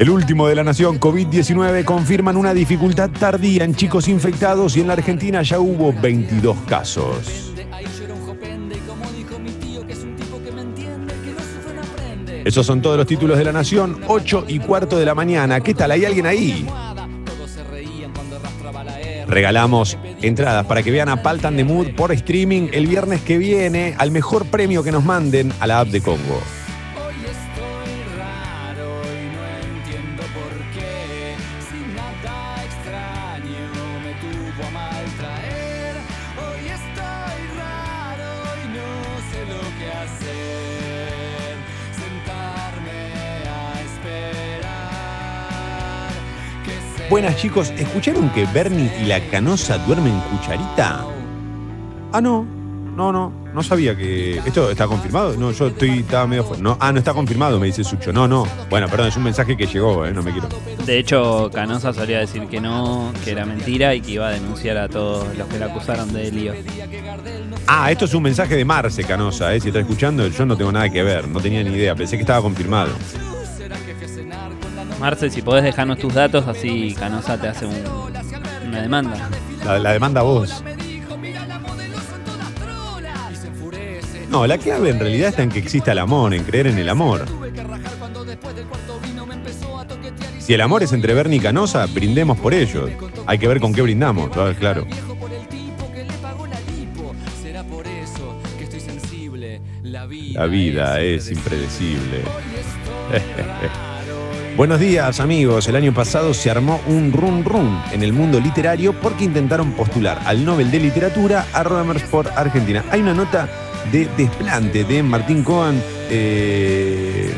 El 0.02 0.10
último 0.10 0.48
de 0.48 0.56
la 0.56 0.64
nación, 0.64 0.98
COVID-19, 0.98 1.84
confirman 1.84 2.36
una 2.36 2.52
dificultad 2.52 3.08
tardía 3.08 3.62
en 3.62 3.76
chicos 3.76 4.08
infectados 4.08 4.76
y 4.76 4.80
en 4.80 4.88
la 4.88 4.94
Argentina 4.94 5.42
ya 5.42 5.60
hubo 5.60 5.92
22 5.92 6.56
casos. 6.66 7.52
Esos 12.44 12.66
son 12.66 12.82
todos 12.82 12.96
los 12.96 13.06
títulos 13.06 13.38
de 13.38 13.44
la 13.44 13.52
nación, 13.52 14.00
8 14.08 14.46
y 14.48 14.58
cuarto 14.58 14.98
de 14.98 15.06
la 15.06 15.14
mañana. 15.14 15.60
¿Qué 15.60 15.72
tal? 15.72 15.92
¿Hay 15.92 16.04
alguien 16.04 16.26
ahí? 16.26 16.66
Regalamos 19.28 19.96
entradas 20.20 20.66
para 20.66 20.82
que 20.82 20.90
vean 20.90 21.10
a 21.10 21.22
Paltan 21.22 21.56
de 21.56 21.62
Mood 21.62 21.94
por 21.94 22.10
streaming 22.10 22.70
el 22.72 22.88
viernes 22.88 23.20
que 23.20 23.38
viene 23.38 23.94
al 23.98 24.10
mejor 24.10 24.46
premio 24.46 24.82
que 24.82 24.90
nos 24.90 25.04
manden 25.04 25.52
a 25.60 25.68
la 25.68 25.78
app 25.78 25.90
de 25.90 26.00
Congo. 26.00 26.42
Buenas 47.22 47.40
chicos, 47.40 47.72
¿escucharon 47.78 48.30
que 48.30 48.44
Bernie 48.46 48.90
y 49.00 49.06
la 49.06 49.20
canosa 49.20 49.78
duermen 49.78 50.18
cucharita? 50.22 51.06
Ah, 52.12 52.20
no, 52.20 52.44
no, 52.96 53.12
no, 53.12 53.32
no 53.54 53.62
sabía 53.62 53.96
que. 53.96 54.38
¿Esto 54.38 54.72
está 54.72 54.88
confirmado? 54.88 55.36
No, 55.36 55.52
yo 55.52 55.68
estoy, 55.68 56.00
estaba 56.00 56.26
medio. 56.26 56.44
No, 56.58 56.76
ah, 56.80 56.90
no 56.90 56.98
está 56.98 57.14
confirmado, 57.14 57.60
me 57.60 57.66
dice 57.66 57.84
Sucho. 57.84 58.12
No, 58.12 58.26
no. 58.26 58.44
Bueno, 58.68 58.88
perdón, 58.88 59.06
es 59.06 59.16
un 59.16 59.22
mensaje 59.22 59.56
que 59.56 59.68
llegó, 59.68 60.04
eh, 60.04 60.12
no 60.12 60.24
me 60.24 60.32
quiero. 60.32 60.48
De 60.84 60.98
hecho, 60.98 61.48
Canosa 61.54 61.92
solía 61.92 62.18
decir 62.18 62.48
que 62.48 62.60
no, 62.60 63.12
que 63.24 63.30
era 63.30 63.44
mentira 63.44 63.94
y 63.94 64.00
que 64.00 64.10
iba 64.10 64.26
a 64.26 64.30
denunciar 64.32 64.76
a 64.78 64.88
todos 64.88 65.24
los 65.38 65.46
que 65.46 65.60
la 65.60 65.66
acusaron 65.66 66.12
de 66.12 66.28
lío. 66.32 66.54
Ah, 67.68 67.92
esto 67.92 68.06
es 68.06 68.14
un 68.14 68.24
mensaje 68.24 68.56
de 68.56 68.64
Marce 68.64 69.04
Canosa, 69.04 69.54
eh. 69.54 69.60
Si 69.60 69.68
está 69.68 69.78
escuchando, 69.78 70.26
yo 70.26 70.44
no 70.44 70.56
tengo 70.56 70.72
nada 70.72 70.90
que 70.90 71.04
ver, 71.04 71.28
no 71.28 71.38
tenía 71.38 71.62
ni 71.62 71.70
idea, 71.70 71.94
pensé 71.94 72.16
que 72.16 72.22
estaba 72.22 72.42
confirmado. 72.42 72.90
Marce, 75.02 75.30
si 75.30 75.42
podés 75.42 75.64
dejarnos 75.64 75.98
tus 75.98 76.14
datos, 76.14 76.46
así 76.46 76.94
Canosa 76.96 77.36
te 77.36 77.48
hace 77.48 77.66
un- 77.66 77.74
una 78.68 78.80
demanda. 78.82 79.28
La, 79.64 79.78
la 79.80 79.92
demanda 79.92 80.22
vos. 80.22 80.62
No, 84.30 84.46
la 84.46 84.58
clave 84.58 84.90
en 84.90 85.00
realidad 85.00 85.30
está 85.30 85.42
en 85.42 85.48
que 85.50 85.58
exista 85.58 85.90
el 85.90 85.98
amor, 85.98 86.32
en 86.34 86.44
creer 86.44 86.68
en 86.68 86.78
el 86.78 86.88
amor. 86.88 87.26
Si 90.38 90.54
el 90.54 90.60
amor 90.60 90.84
es 90.84 90.92
entre 90.92 91.14
Bernie 91.14 91.38
y 91.38 91.40
Canosa, 91.40 91.84
brindemos 91.86 92.38
por 92.38 92.54
ellos. 92.54 92.88
Hay 93.26 93.38
que 93.38 93.48
ver 93.48 93.58
con 93.60 93.74
qué 93.74 93.82
brindamos, 93.82 94.30
claro. 94.58 94.86
La 100.32 100.46
vida 100.46 101.00
es 101.00 101.30
impredecible. 101.30 102.22
Buenos 104.54 104.80
días 104.80 105.18
amigos, 105.18 105.66
el 105.68 105.76
año 105.76 105.94
pasado 105.94 106.34
se 106.34 106.50
armó 106.50 106.78
un 106.86 107.10
run 107.10 107.42
run 107.42 107.82
en 107.90 108.02
el 108.02 108.12
mundo 108.12 108.38
literario 108.38 108.92
porque 108.92 109.24
intentaron 109.24 109.72
postular 109.72 110.20
al 110.26 110.44
Nobel 110.44 110.70
de 110.70 110.78
Literatura 110.78 111.46
a 111.54 111.62
Roemers 111.62 112.02
por 112.02 112.28
Argentina. 112.28 112.84
Hay 112.90 113.00
una 113.00 113.14
nota 113.14 113.48
de 113.90 114.06
desplante 114.16 114.84
de 114.84 115.02
Martín 115.02 115.42
Cohen. 115.42 115.82
eh, 116.10 117.32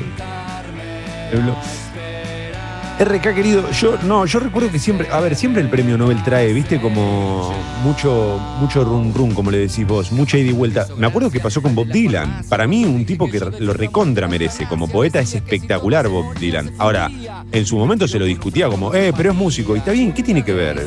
RK 2.98 3.34
querido, 3.34 3.70
yo 3.72 3.98
no, 4.04 4.24
yo 4.24 4.38
recuerdo 4.38 4.70
que 4.70 4.78
siempre, 4.78 5.08
a 5.10 5.20
ver, 5.20 5.34
siempre 5.34 5.60
el 5.62 5.68
premio 5.68 5.98
Nobel 5.98 6.22
trae, 6.22 6.52
viste, 6.52 6.80
como 6.80 7.52
mucho, 7.82 8.40
mucho 8.60 8.84
run 8.84 9.12
run, 9.12 9.34
como 9.34 9.50
le 9.50 9.58
decís 9.58 9.86
vos, 9.86 10.12
mucha 10.12 10.38
ida 10.38 10.50
y 10.50 10.52
vuelta. 10.52 10.86
Me 10.96 11.06
acuerdo 11.06 11.30
que 11.30 11.40
pasó 11.40 11.60
con 11.60 11.74
Bob 11.74 11.88
Dylan. 11.88 12.44
Para 12.48 12.66
mí, 12.66 12.84
un 12.84 13.04
tipo 13.04 13.28
que 13.28 13.40
lo 13.40 13.72
recontra 13.72 14.28
merece. 14.28 14.66
Como 14.66 14.88
poeta 14.88 15.20
es 15.20 15.34
espectacular 15.34 16.08
Bob 16.08 16.38
Dylan. 16.38 16.72
Ahora, 16.78 17.10
en 17.50 17.66
su 17.66 17.76
momento 17.76 18.06
se 18.06 18.18
lo 18.18 18.24
discutía 18.24 18.68
como, 18.68 18.94
eh, 18.94 19.12
pero 19.16 19.30
es 19.30 19.36
músico. 19.36 19.74
Y 19.74 19.80
está 19.80 19.92
bien, 19.92 20.12
¿qué 20.12 20.22
tiene 20.22 20.44
que 20.44 20.52
ver? 20.52 20.86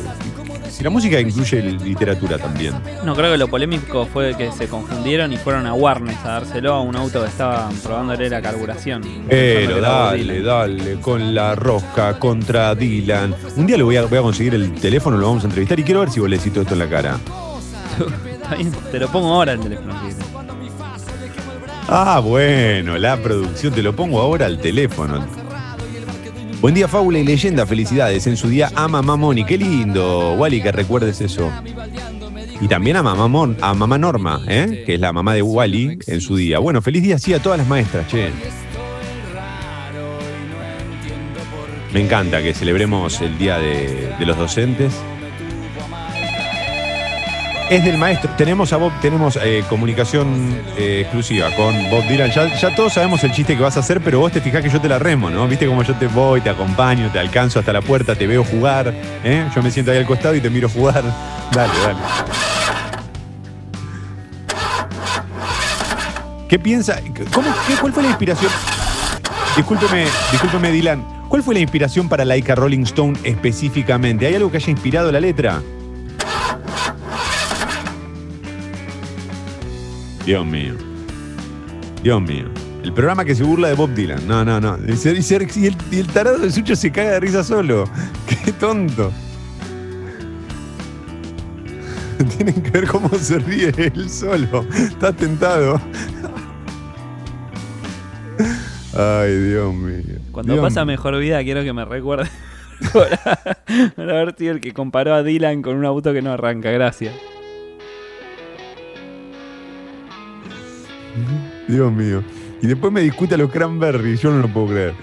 Si 0.70 0.84
la 0.84 0.90
música 0.90 1.20
incluye 1.20 1.62
literatura 1.62 2.38
también. 2.38 2.74
No, 3.04 3.14
creo 3.14 3.32
que 3.32 3.38
lo 3.38 3.48
polémico 3.48 4.06
fue 4.06 4.36
que 4.36 4.52
se 4.52 4.68
confundieron 4.68 5.32
y 5.32 5.36
fueron 5.36 5.66
a 5.66 5.74
Warnes 5.74 6.18
a 6.24 6.32
dárselo 6.32 6.74
a 6.74 6.80
un 6.80 6.96
auto 6.96 7.22
que 7.22 7.28
estaban 7.28 7.74
probándole 7.76 8.28
la 8.28 8.42
carburación. 8.42 9.02
Pero 9.28 9.80
dale, 9.80 10.42
dale, 10.42 11.00
con 11.00 11.34
la 11.34 11.54
rosca 11.54 12.18
contra 12.18 12.74
Dylan. 12.74 13.34
Un 13.56 13.66
día 13.66 13.76
le 13.76 13.82
voy 13.82 13.96
a, 13.96 14.02
voy 14.06 14.18
a 14.18 14.22
conseguir 14.22 14.54
el 14.54 14.72
teléfono, 14.74 15.16
lo 15.16 15.26
vamos 15.26 15.44
a 15.44 15.46
entrevistar 15.46 15.78
y 15.78 15.84
quiero 15.84 16.00
ver 16.00 16.10
si 16.10 16.20
vos 16.20 16.28
le 16.28 16.38
todo 16.38 16.62
esto 16.62 16.74
en 16.74 16.78
la 16.78 16.88
cara. 16.88 17.18
Está 18.32 18.54
bien, 18.54 18.72
Te 18.90 18.98
lo 18.98 19.08
pongo 19.08 19.34
ahora 19.34 19.52
el 19.52 19.60
teléfono. 19.60 19.94
Ah, 21.88 22.20
bueno, 22.20 22.98
la 22.98 23.16
producción, 23.16 23.72
te 23.72 23.82
lo 23.82 23.96
pongo 23.96 24.20
ahora 24.20 24.46
al 24.46 24.58
teléfono. 24.58 25.24
Buen 26.60 26.74
día, 26.74 26.88
Fábula 26.88 27.20
y 27.20 27.24
Leyenda, 27.24 27.66
felicidades. 27.66 28.26
En 28.26 28.36
su 28.36 28.48
día 28.48 28.72
a 28.74 28.88
Mamá 28.88 29.16
Moni, 29.16 29.44
qué 29.44 29.56
lindo, 29.56 30.34
Wally, 30.34 30.60
que 30.60 30.72
recuerdes 30.72 31.20
eso. 31.20 31.52
Y 32.60 32.66
también 32.66 32.96
a 32.96 33.02
Mamá, 33.04 33.54
a 33.60 33.74
mamá 33.74 33.96
Norma, 33.96 34.42
¿eh? 34.48 34.82
que 34.84 34.94
es 34.94 35.00
la 35.00 35.12
mamá 35.12 35.34
de 35.34 35.42
Wally 35.42 36.00
en 36.08 36.20
su 36.20 36.34
día. 36.34 36.58
Bueno, 36.58 36.82
feliz 36.82 37.04
día 37.04 37.18
sí 37.18 37.32
a 37.32 37.38
todas 37.40 37.58
las 37.58 37.68
maestras, 37.68 38.08
che. 38.08 38.30
Me 41.92 42.00
encanta 42.00 42.42
que 42.42 42.52
celebremos 42.52 43.20
el 43.20 43.38
Día 43.38 43.58
de, 43.58 44.12
de 44.18 44.26
los 44.26 44.36
Docentes. 44.36 44.92
Es 47.70 47.84
del 47.84 47.98
maestro. 47.98 48.30
Tenemos 48.36 48.72
a 48.72 48.76
Bob, 48.76 48.92
tenemos 49.00 49.38
eh, 49.42 49.62
comunicación 49.68 50.54
eh, 50.76 51.00
exclusiva 51.02 51.50
con 51.56 51.74
Bob 51.90 52.06
Dylan. 52.08 52.30
Ya, 52.30 52.74
todos 52.74 52.94
sabemos 52.94 53.22
el 53.24 53.32
chiste 53.32 53.56
que 53.56 53.62
vas 53.62 53.76
a 53.76 53.80
hacer, 53.80 54.00
pero 54.00 54.20
vos 54.20 54.32
te 54.32 54.40
fijás 54.40 54.62
que 54.62 54.70
yo 54.70 54.80
te 54.80 54.88
la 54.88 54.98
remo, 54.98 55.30
¿no? 55.30 55.46
Viste 55.48 55.66
como 55.66 55.82
yo 55.82 55.94
te 55.94 56.06
voy, 56.06 56.40
te 56.40 56.50
acompaño, 56.50 57.10
te 57.12 57.18
alcanzo 57.18 57.58
hasta 57.58 57.72
la 57.72 57.82
puerta, 57.82 58.14
te 58.14 58.26
veo 58.26 58.44
jugar, 58.44 58.92
¿eh? 59.24 59.46
Yo 59.54 59.62
me 59.62 59.70
siento 59.70 59.92
ahí 59.92 59.98
al 59.98 60.06
costado 60.06 60.34
y 60.34 60.40
te 60.40 60.50
miro 60.50 60.68
jugar. 60.68 61.02
Dale, 61.52 61.72
dale. 61.82 61.98
¿Qué 66.48 66.58
piensa? 66.58 67.00
¿Cómo, 67.32 67.48
qué- 67.66 67.74
¿Cuál 67.74 67.92
fue 67.92 68.02
la 68.02 68.08
inspiración? 68.10 68.50
Discúlpeme, 69.56 70.06
discúlpeme, 70.32 70.70
Dylan. 70.70 71.04
¿Cuál 71.28 71.42
fue 71.42 71.54
la 71.54 71.60
inspiración 71.60 72.08
para 72.08 72.24
Laika 72.24 72.54
Rolling 72.54 72.84
Stone 72.84 73.18
específicamente? 73.24 74.26
¿Hay 74.26 74.34
algo 74.34 74.50
que 74.50 74.56
haya 74.56 74.70
inspirado 74.70 75.12
la 75.12 75.20
letra? 75.20 75.60
Dios 80.28 80.44
mío. 80.44 80.74
Dios 82.02 82.20
mío. 82.20 82.44
El 82.84 82.92
programa 82.92 83.24
que 83.24 83.34
se 83.34 83.42
burla 83.44 83.68
de 83.68 83.74
Bob 83.74 83.94
Dylan. 83.94 84.28
No, 84.28 84.44
no, 84.44 84.60
no. 84.60 84.76
Y, 84.86 84.90
y 84.90 85.64
el, 85.64 85.76
y 85.90 86.00
el 86.00 86.06
tarado 86.08 86.36
de 86.36 86.52
Sucho 86.52 86.76
se 86.76 86.92
caga 86.92 87.12
de 87.12 87.20
risa 87.20 87.42
solo. 87.42 87.84
Qué 88.44 88.52
tonto. 88.52 89.10
Tienen 92.36 92.62
que 92.62 92.70
ver 92.72 92.86
cómo 92.88 93.08
se 93.08 93.38
ríe 93.38 93.72
él 93.78 94.10
solo. 94.10 94.66
Está 94.70 95.14
tentado. 95.14 95.80
Ay, 98.94 99.34
Dios 99.34 99.74
mío. 99.74 100.18
Cuando 100.30 100.52
Dios 100.52 100.62
pasa 100.62 100.84
mío. 100.84 100.92
mejor 100.92 101.18
vida, 101.18 101.42
quiero 101.42 101.62
que 101.62 101.72
me 101.72 101.86
recuerde 101.86 102.28
por 102.92 104.10
haber 104.10 104.34
sido 104.36 104.52
el 104.52 104.60
que 104.60 104.74
comparó 104.74 105.14
a 105.14 105.22
Dylan 105.22 105.62
con 105.62 105.74
un 105.76 105.86
auto 105.86 106.12
que 106.12 106.20
no 106.20 106.32
arranca. 106.32 106.70
Gracias. 106.70 107.14
Dios 111.66 111.92
mío. 111.92 112.22
Y 112.60 112.66
después 112.66 112.92
me 112.92 113.02
discute 113.02 113.34
a 113.34 113.38
los 113.38 113.50
cranberries, 113.50 114.20
yo 114.20 114.30
no 114.30 114.40
lo 114.40 114.48
puedo 114.48 114.68
creer. 114.68 114.94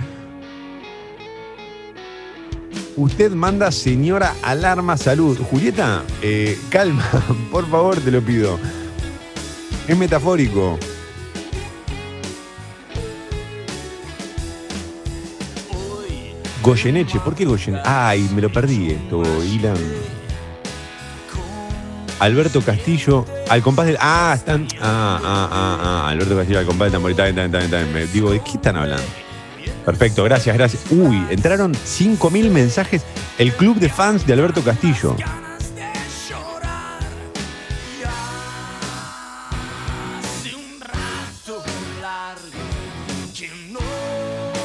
Usted 2.98 3.32
manda 3.32 3.72
señora 3.72 4.34
alarma 4.42 4.96
salud. 4.96 5.38
Julieta, 5.38 6.04
eh, 6.22 6.58
calma, 6.70 7.04
por 7.52 7.68
favor, 7.70 8.00
te 8.00 8.12
lo 8.12 8.22
pido. 8.22 8.58
Es 9.88 9.98
metafórico. 9.98 10.80
Goyeneche, 16.62 17.20
¿por 17.20 17.36
qué 17.36 17.46
Goyeneche? 17.46 17.84
Ay, 17.86 18.28
me 18.34 18.42
lo 18.42 18.52
perdí 18.52 18.92
esto, 18.92 19.22
Ilan. 19.44 19.78
Alberto 22.20 22.62
Castillo, 22.62 23.26
al 23.50 23.62
compás 23.62 23.88
del. 23.88 23.98
Ah, 24.00 24.34
están. 24.36 24.68
Ah, 24.82 25.20
ah, 25.24 25.50
ah, 25.52 25.80
ah. 25.82 26.10
Alberto 26.10 26.36
Castillo, 26.36 26.60
al 26.60 26.66
compás 26.66 26.86
del 26.88 26.94
tambor. 26.94 27.12
Está 27.12 27.24
bien, 27.26 27.38
está 27.38 27.58
bien, 27.58 27.66
está 27.66 27.78
bien. 27.80 27.94
Me 27.94 28.08
digo, 28.08 28.32
¿de 28.32 28.40
qué 28.40 28.52
están 28.52 28.78
hablando? 28.78 29.04
Perfecto, 29.86 30.24
gracias, 30.24 30.56
gracias. 30.56 30.84
Uy, 30.90 31.24
entraron 31.30 31.74
5.000 31.74 32.50
mensajes. 32.50 33.04
El 33.38 33.54
club 33.54 33.78
de 33.78 33.90
fans 33.90 34.26
de 34.26 34.34
Alberto 34.34 34.64
Castillo. 34.64 35.16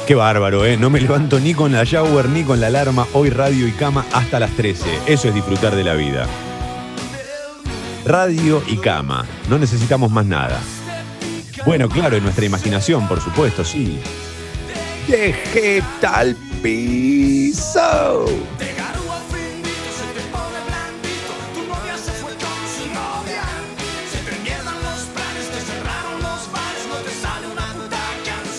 Qué 0.07 0.15
bárbaro, 0.15 0.65
¿eh? 0.65 0.75
No 0.75 0.89
me 0.89 0.99
levanto 0.99 1.39
ni 1.39 1.53
con 1.53 1.71
la 1.71 1.83
shower 1.83 2.27
ni 2.27 2.43
con 2.43 2.59
la 2.59 2.67
alarma. 2.67 3.07
Hoy 3.13 3.29
radio 3.29 3.67
y 3.67 3.71
cama 3.71 4.05
hasta 4.11 4.39
las 4.39 4.51
13. 4.51 4.89
Eso 5.05 5.27
es 5.27 5.33
disfrutar 5.33 5.75
de 5.75 5.83
la 5.83 5.93
vida. 5.93 6.27
Radio 8.11 8.61
y 8.67 8.75
cama. 8.75 9.25
No 9.49 9.57
necesitamos 9.57 10.11
más 10.11 10.25
nada. 10.25 10.59
Bueno, 11.65 11.87
claro, 11.87 12.17
en 12.17 12.23
nuestra 12.23 12.43
imaginación, 12.43 13.07
por 13.07 13.21
supuesto, 13.21 13.63
sí. 13.63 14.01
Deje 15.07 15.81
tal 16.01 16.35
piso. 16.61 18.25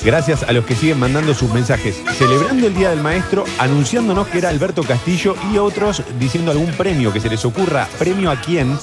Gracias 0.05 0.43
a 0.43 0.53
los 0.53 0.65
que 0.65 0.75
siguen 0.75 0.99
mandando 0.99 1.33
sus 1.33 1.53
mensajes, 1.53 2.03
celebrando 2.15 2.67
el 2.67 2.75
Día 2.75 2.91
del 2.91 3.01
Maestro, 3.01 3.45
anunciándonos 3.59 4.27
que 4.27 4.39
era 4.39 4.49
Alberto 4.49 4.83
Castillo 4.83 5.37
y 5.53 5.59
otros 5.59 6.03
diciendo 6.19 6.51
algún 6.51 6.73
premio 6.73 7.13
que 7.13 7.21
se 7.21 7.29
les 7.31 7.45
ocurra. 7.45 7.89
¿Premio 8.01 8.31
a 8.31 8.41
quién? 8.41 8.77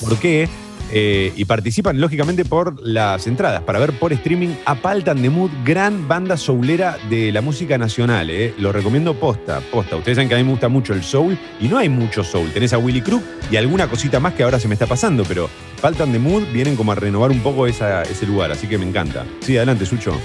¿Por 0.00 0.18
qué? 0.18 0.48
Eh, 0.90 1.34
y 1.36 1.44
participan, 1.44 2.00
lógicamente, 2.00 2.46
por 2.46 2.80
las 2.82 3.26
entradas 3.26 3.60
para 3.62 3.78
ver 3.78 3.98
por 3.98 4.10
streaming 4.14 4.54
a 4.64 4.76
Paltan 4.76 5.20
de 5.20 5.28
Mood, 5.28 5.50
gran 5.62 6.08
banda 6.08 6.38
soulera 6.38 6.96
de 7.10 7.30
la 7.30 7.42
música 7.42 7.76
nacional. 7.76 8.30
eh. 8.30 8.54
Lo 8.56 8.72
recomiendo 8.72 9.12
posta, 9.12 9.60
posta. 9.70 9.96
Ustedes 9.96 10.16
saben 10.16 10.30
que 10.30 10.34
a 10.34 10.38
mí 10.38 10.44
me 10.44 10.50
gusta 10.52 10.70
mucho 10.70 10.94
el 10.94 11.02
soul 11.02 11.38
y 11.60 11.68
no 11.68 11.76
hay 11.76 11.90
mucho 11.90 12.24
soul. 12.24 12.50
Tenés 12.52 12.72
a 12.72 12.78
Willy 12.78 13.02
Crook 13.02 13.22
y 13.50 13.56
alguna 13.56 13.86
cosita 13.86 14.18
más 14.18 14.32
que 14.32 14.44
ahora 14.44 14.58
se 14.58 14.66
me 14.66 14.74
está 14.74 14.86
pasando, 14.86 15.24
pero 15.24 15.50
Paltan 15.82 16.10
de 16.10 16.18
Mood 16.18 16.44
vienen 16.54 16.74
como 16.74 16.92
a 16.92 16.94
renovar 16.94 17.32
un 17.32 17.40
poco 17.40 17.66
ese 17.66 18.26
lugar, 18.26 18.50
así 18.50 18.66
que 18.66 18.78
me 18.78 18.88
encanta. 18.88 19.26
Sí, 19.40 19.58
adelante, 19.58 19.84
Sucho. 19.84 20.18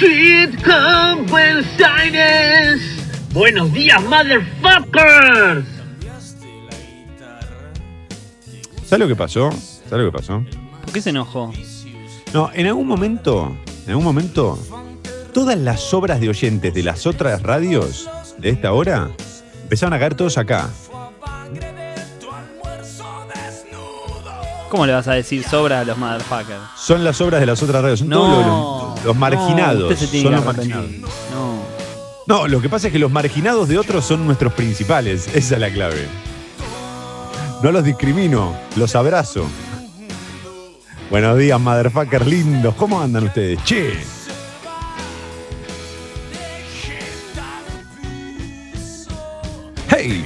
Sweet 0.00 0.66
Home 0.66 1.26
Buenos. 1.28 1.66
Buenos 3.34 3.70
días, 3.74 4.02
motherfuckers. 4.04 5.66
¿Sabes 8.86 8.98
lo 8.98 9.08
que 9.08 9.14
pasó? 9.14 9.50
¿Sabes 9.52 10.06
lo 10.06 10.10
que 10.10 10.16
pasó? 10.16 10.42
¿Por 10.84 10.92
qué 10.94 11.02
se 11.02 11.10
enojó? 11.10 11.52
No, 12.32 12.50
en 12.54 12.66
algún 12.66 12.86
momento, 12.86 13.54
en 13.84 13.90
algún 13.90 14.04
momento, 14.04 14.58
todas 15.34 15.58
las 15.58 15.92
obras 15.92 16.18
de 16.18 16.30
oyentes 16.30 16.72
de 16.72 16.82
las 16.82 17.06
otras 17.06 17.42
radios 17.42 18.08
de 18.38 18.48
esta 18.48 18.72
hora 18.72 19.10
empezaron 19.64 19.92
a 19.92 19.98
caer 19.98 20.14
todos 20.14 20.38
acá. 20.38 20.70
¿Cómo 24.70 24.86
le 24.86 24.92
vas 24.92 25.08
a 25.08 25.12
decir 25.14 25.44
sobra 25.44 25.80
a 25.80 25.84
los 25.84 25.98
motherfuckers? 25.98 26.60
Son 26.76 27.02
las 27.04 27.20
obras 27.20 27.40
de 27.40 27.46
las 27.46 27.62
otras 27.62 27.82
radios, 27.82 27.98
son 27.98 28.08
No, 28.08 28.16
todos 28.18 28.46
los, 28.46 28.94
los- 28.96 29.04
los 29.04 29.16
marginados. 29.16 29.90
no, 30.00 30.06
son 30.22 30.32
los 30.32 30.44
marginados. 30.44 30.86
No. 31.32 31.60
No, 32.26 32.46
lo 32.46 32.60
que 32.60 32.68
pasa 32.68 32.86
es 32.86 32.92
que 32.92 32.98
los 33.00 33.10
marginados 33.10 33.68
de 33.68 33.76
otros 33.78 34.04
son 34.04 34.24
nuestros 34.26 34.52
principales. 34.52 35.26
Esa 35.34 35.54
es 35.54 35.60
la 35.60 35.70
clave. 35.70 36.06
No 37.62 37.72
los 37.72 37.82
discrimino, 37.84 38.54
los 38.76 38.94
abrazo. 38.94 39.44
Buenos 41.10 41.36
días, 41.36 41.58
motherfuckers 41.60 42.26
lindos. 42.26 42.74
¿Cómo 42.76 43.00
andan 43.00 43.24
ustedes? 43.24 43.62
Che. 43.64 43.98
Hey. 49.88 50.24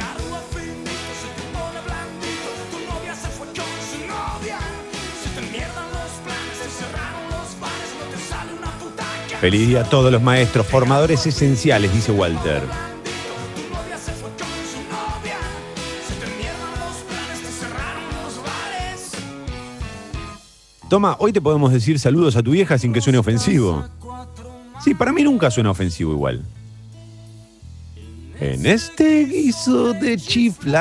Feliz 9.45 9.69
día 9.69 9.83
a 9.83 9.85
todos 9.85 10.11
los 10.11 10.23
maestros, 10.23 10.67
formadores 10.67 11.27
esenciales, 11.27 11.93
dice 11.93 12.11
Walter. 12.13 12.63
Toma, 20.89 21.17
hoy 21.19 21.35
te 21.35 21.43
podemos 21.43 21.71
decir 21.75 21.99
saludos 21.99 22.37
a 22.37 22.43
tu 22.43 22.53
vieja 22.53 22.79
sin 22.79 22.95
que 22.95 23.03
suene 23.03 23.19
ofensivo. 23.19 23.85
Sí, 24.83 24.95
para 24.95 25.13
mí 25.13 25.23
nunca 25.23 25.51
suena 25.51 25.73
ofensivo 25.73 26.13
igual. 26.13 26.43
En 28.41 28.65
este 28.65 29.27
guiso 29.27 29.93
de 29.93 30.17
chiflados, 30.17 30.73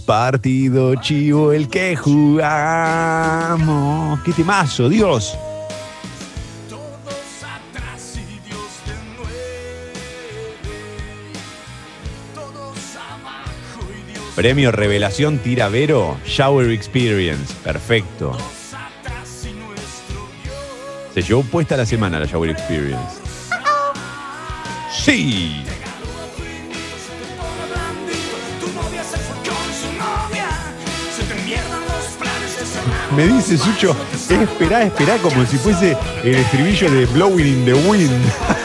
partido 0.00 0.94
chivo 0.96 1.52
el 1.52 1.68
que 1.68 1.96
jugamos. 1.96 2.50
¡Qué 4.20 4.34
temazo, 4.34 4.90
Dios! 4.90 5.38
Premio 14.40 14.72
Revelación 14.72 15.36
Tiravero, 15.36 16.16
Shower 16.24 16.70
Experience. 16.70 17.52
Perfecto. 17.62 18.34
Se 21.12 21.20
llevó 21.20 21.42
puesta 21.42 21.76
la 21.76 21.84
semana 21.84 22.18
la 22.18 22.24
Shower 22.24 22.48
Experience. 22.48 23.20
Sí. 25.04 25.62
Me 33.14 33.26
dice 33.26 33.58
Sucho, 33.58 33.94
esperá, 34.14 34.84
esperá, 34.84 35.18
como 35.18 35.44
si 35.44 35.58
fuese 35.58 35.98
el 36.24 36.36
estribillo 36.36 36.90
de 36.90 37.04
Blowing 37.04 37.46
in 37.46 37.64
the 37.66 37.74
Wind. 37.74 38.32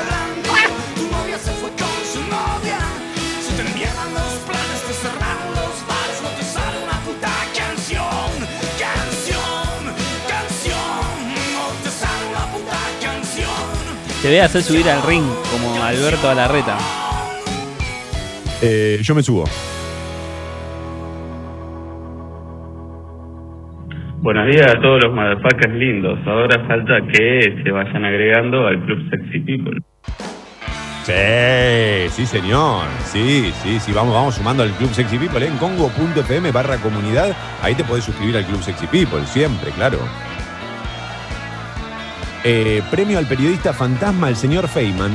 Te 14.25 14.31
voy 14.31 14.39
a 14.39 14.45
hacer 14.45 14.63
subir 14.63 14.89
al 14.89 15.03
ring 15.03 15.23
como 15.51 15.83
Alberto 15.83 16.27
Alarreta. 16.27 16.75
Eh, 18.59 18.97
yo 19.03 19.13
me 19.13 19.21
subo. 19.21 19.43
Buenos 24.23 24.47
días 24.47 24.65
a 24.65 24.81
todos 24.81 25.03
los 25.03 25.13
motherfuckers 25.13 25.75
lindos. 25.75 26.17
Ahora 26.25 26.59
falta 26.67 27.01
que 27.05 27.61
se 27.63 27.69
vayan 27.69 28.03
agregando 28.03 28.65
al 28.65 28.83
Club 28.85 29.07
Sexy 29.11 29.41
People. 29.41 29.79
Sí, 31.03 32.09
sí, 32.09 32.25
señor. 32.25 32.87
Sí, 33.03 33.53
sí, 33.61 33.79
sí. 33.79 33.91
Vamos, 33.93 34.15
vamos 34.15 34.33
sumando 34.33 34.63
al 34.63 34.71
Club 34.71 34.89
Sexy 34.91 35.19
People 35.19 35.45
¿eh? 35.45 35.49
en 35.49 35.57
congo.fm 35.57 36.51
barra 36.51 36.77
comunidad. 36.77 37.35
Ahí 37.61 37.75
te 37.75 37.83
podés 37.83 38.03
suscribir 38.03 38.35
al 38.37 38.45
Club 38.45 38.63
Sexy 38.63 38.87
People, 38.87 39.23
siempre, 39.27 39.69
claro. 39.69 39.99
Eh, 42.47 42.83
premio 42.91 43.17
al 43.17 43.25
periodista 43.25 43.73
fantasma, 43.73 44.29
el 44.29 44.35
señor 44.35 44.67
Feynman. 44.67 45.11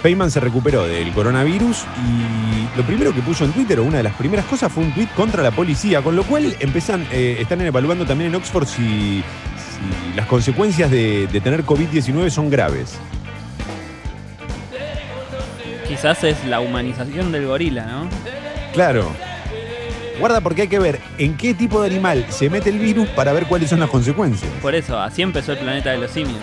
Feynman 0.00 0.30
se 0.30 0.40
recuperó 0.40 0.86
del 0.86 1.12
coronavirus 1.12 1.84
y 2.06 2.74
lo 2.74 2.84
primero 2.84 3.14
que 3.14 3.20
puso 3.20 3.44
en 3.44 3.52
Twitter, 3.52 3.78
o 3.80 3.84
una 3.84 3.98
de 3.98 4.02
las 4.02 4.14
primeras 4.14 4.46
cosas, 4.46 4.72
fue 4.72 4.82
un 4.82 4.94
tweet 4.94 5.08
contra 5.14 5.42
la 5.42 5.50
policía, 5.50 6.00
con 6.00 6.16
lo 6.16 6.24
cual 6.24 6.56
empiezan, 6.58 7.06
eh, 7.12 7.36
están 7.38 7.60
evaluando 7.60 8.06
también 8.06 8.30
en 8.30 8.36
Oxford 8.36 8.66
si, 8.66 9.22
si 9.58 10.16
las 10.16 10.24
consecuencias 10.24 10.90
de, 10.90 11.26
de 11.26 11.40
tener 11.42 11.66
COVID-19 11.66 12.30
son 12.30 12.48
graves. 12.48 12.98
Quizás 15.86 16.24
es 16.24 16.42
la 16.46 16.60
humanización 16.60 17.30
del 17.30 17.46
gorila, 17.46 17.84
¿no? 17.84 18.08
Claro. 18.72 19.12
Guarda 20.18 20.40
porque 20.40 20.62
hay 20.62 20.68
que 20.68 20.78
ver 20.78 21.00
en 21.18 21.36
qué 21.36 21.54
tipo 21.54 21.80
de 21.80 21.88
animal 21.88 22.26
se 22.28 22.48
mete 22.50 22.70
el 22.70 22.78
virus 22.78 23.08
para 23.08 23.32
ver 23.32 23.46
cuáles 23.46 23.70
son 23.70 23.80
las 23.80 23.90
consecuencias. 23.90 24.50
Por 24.60 24.74
eso, 24.74 24.98
así 24.98 25.22
empezó 25.22 25.52
el 25.52 25.58
planeta 25.58 25.90
de 25.90 25.98
los 25.98 26.10
simios. 26.10 26.38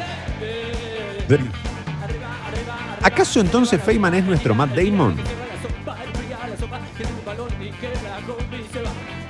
¿Acaso 3.02 3.40
entonces 3.40 3.82
Feynman 3.82 4.16
es 4.16 4.24
nuestro 4.26 4.54
Matt 4.54 4.72
Damon? 4.76 5.16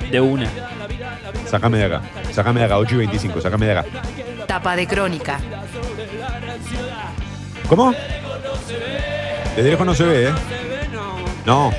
De 0.10 0.20
una. 0.20 0.50
Sácame 1.46 1.78
de 1.78 1.86
acá, 1.86 2.02
sácame 2.32 2.60
de 2.62 2.66
acá, 2.66 2.78
8 2.78 2.96
y 2.96 2.98
25, 2.98 3.42
sácame 3.42 3.66
de 3.68 3.72
acá. 3.78 3.86
Tapa 4.48 4.76
de 4.76 4.88
crónica. 4.88 5.40
¿Cómo? 7.68 7.94
Desde 9.56 9.70
lejos 9.70 9.86
no 9.86 9.94
se 9.94 10.04
ve, 10.04 10.30
¿eh? 10.30 10.34
No. 11.46 11.72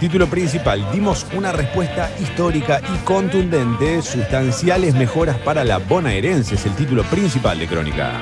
Título 0.00 0.28
principal. 0.28 0.90
Dimos 0.92 1.26
una 1.34 1.52
respuesta 1.52 2.10
histórica 2.18 2.80
y 2.90 3.04
contundente. 3.04 4.00
Sustanciales 4.00 4.94
mejoras 4.94 5.36
para 5.36 5.62
la 5.62 5.76
bonaerense 5.76 6.54
es 6.54 6.64
el 6.64 6.74
título 6.74 7.02
principal 7.04 7.58
de 7.58 7.66
Crónica. 7.66 8.12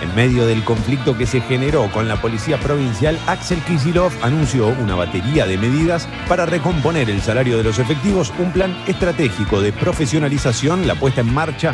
En 0.00 0.14
medio 0.14 0.46
del 0.46 0.62
conflicto 0.62 1.18
que 1.18 1.26
se 1.26 1.40
generó 1.40 1.90
con 1.90 2.06
la 2.06 2.14
policía 2.22 2.58
provincial, 2.58 3.18
Axel 3.26 3.58
Kisilov 3.62 4.12
anunció 4.22 4.68
una 4.68 4.94
batería 4.94 5.46
de 5.46 5.58
medidas 5.58 6.06
para 6.28 6.46
recomponer 6.46 7.10
el 7.10 7.20
salario 7.20 7.56
de 7.56 7.64
los 7.64 7.80
efectivos, 7.80 8.32
un 8.38 8.52
plan 8.52 8.76
estratégico 8.86 9.60
de 9.60 9.72
profesionalización, 9.72 10.86
la 10.86 10.94
puesta 10.94 11.22
en 11.22 11.34
marcha 11.34 11.72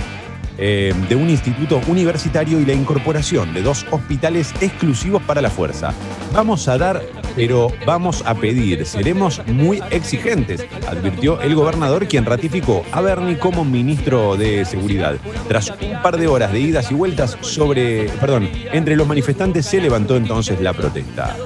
eh, 0.58 0.92
de 1.08 1.16
un 1.16 1.30
instituto 1.30 1.80
universitario 1.86 2.60
y 2.60 2.66
la 2.66 2.72
incorporación 2.72 3.54
de 3.54 3.62
dos 3.62 3.86
hospitales 3.90 4.52
exclusivos 4.60 5.22
para 5.22 5.40
la 5.40 5.50
fuerza. 5.50 5.94
Vamos 6.32 6.68
a 6.68 6.78
dar, 6.78 7.02
pero 7.34 7.68
vamos 7.86 8.22
a 8.26 8.34
pedir, 8.34 8.84
seremos 8.86 9.42
muy 9.46 9.82
exigentes, 9.90 10.64
advirtió 10.86 11.40
el 11.40 11.54
gobernador 11.54 12.06
quien 12.06 12.24
ratificó 12.24 12.84
a 12.92 13.00
Bernie 13.00 13.38
como 13.38 13.64
ministro 13.64 14.36
de 14.36 14.64
Seguridad. 14.64 15.16
Tras 15.48 15.70
un 15.70 16.02
par 16.02 16.16
de 16.16 16.26
horas 16.26 16.52
de 16.52 16.60
idas 16.60 16.90
y 16.90 16.94
vueltas 16.94 17.36
sobre, 17.40 18.08
perdón, 18.20 18.48
entre 18.72 18.96
los 18.96 19.06
manifestantes 19.06 19.66
se 19.66 19.80
levantó 19.80 20.16
entonces 20.16 20.60
la 20.60 20.72
protesta. 20.72 21.36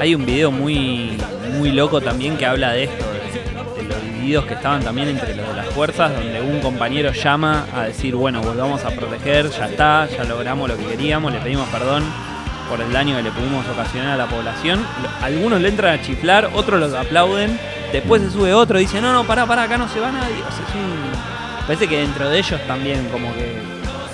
Hay 0.00 0.14
un 0.14 0.24
video 0.24 0.50
muy, 0.50 1.18
muy 1.58 1.72
loco 1.72 2.00
también 2.00 2.38
que 2.38 2.46
habla 2.46 2.72
de 2.72 2.84
esto, 2.84 3.04
que 4.20 4.54
estaban 4.54 4.82
también 4.82 5.08
entre 5.08 5.34
los 5.34 5.48
de 5.48 5.54
las 5.54 5.66
fuerzas, 5.66 6.12
donde 6.12 6.40
un 6.40 6.60
compañero 6.60 7.12
llama 7.12 7.66
a 7.74 7.84
decir, 7.84 8.14
bueno, 8.14 8.40
volvamos 8.42 8.84
a 8.84 8.90
proteger, 8.90 9.50
ya 9.50 9.66
está, 9.66 10.06
ya 10.06 10.24
logramos 10.24 10.68
lo 10.68 10.76
que 10.76 10.84
queríamos, 10.84 11.32
le 11.32 11.38
pedimos 11.40 11.68
perdón 11.68 12.04
por 12.68 12.80
el 12.80 12.92
daño 12.92 13.16
que 13.16 13.22
le 13.22 13.30
pudimos 13.30 13.66
ocasionar 13.68 14.12
a 14.12 14.16
la 14.16 14.26
población. 14.26 14.84
Algunos 15.22 15.60
le 15.60 15.68
entran 15.68 15.98
a 15.98 16.02
chiflar, 16.02 16.50
otros 16.54 16.78
los 16.78 16.94
aplauden, 16.94 17.58
después 17.92 18.22
se 18.22 18.30
sube 18.30 18.54
otro 18.54 18.78
y 18.78 18.82
dice, 18.82 19.00
no, 19.00 19.12
no, 19.12 19.24
pará, 19.24 19.46
pará, 19.46 19.64
acá 19.64 19.78
no 19.78 19.88
se 19.88 19.98
va 19.98 20.12
nadie. 20.12 20.36
O 20.36 21.66
Parece 21.66 21.88
que 21.88 21.98
dentro 21.98 22.28
de 22.28 22.38
ellos 22.38 22.60
también 22.66 23.08
como 23.10 23.32
que 23.34 23.70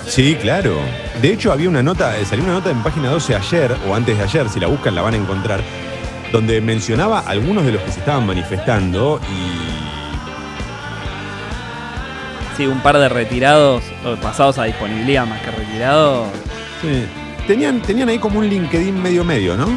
Sí, 0.07 0.35
claro. 0.35 0.77
De 1.21 1.33
hecho, 1.33 1.51
había 1.51 1.67
una 1.67 1.83
nota, 1.83 2.17
eh, 2.17 2.25
salió 2.25 2.45
una 2.45 2.53
nota 2.53 2.71
en 2.71 2.81
página 2.81 3.09
12 3.09 3.35
ayer, 3.35 3.75
o 3.87 3.93
antes 3.93 4.17
de 4.17 4.23
ayer, 4.23 4.47
si 4.47 4.59
la 4.59 4.67
buscan 4.67 4.95
la 4.95 5.01
van 5.01 5.13
a 5.15 5.17
encontrar, 5.17 5.61
donde 6.31 6.61
mencionaba 6.61 7.19
algunos 7.19 7.65
de 7.65 7.73
los 7.73 7.81
que 7.81 7.91
se 7.91 7.99
estaban 7.99 8.25
manifestando 8.25 9.19
y 9.29 9.86
Sí, 12.57 12.65
un 12.65 12.79
par 12.81 12.97
de 12.97 13.07
retirados, 13.07 13.83
o 14.03 14.15
pasados 14.15 14.57
a 14.57 14.63
disponibilidad 14.65 15.25
más 15.27 15.39
que 15.41 15.51
retirados. 15.51 16.27
sí, 16.81 17.05
tenían, 17.45 17.81
tenían 17.81 18.09
ahí 18.09 18.17
como 18.17 18.39
un 18.39 18.47
LinkedIn 18.49 18.99
medio 19.01 19.23
medio, 19.23 19.55
¿no? 19.55 19.65
Sí. 19.67 19.71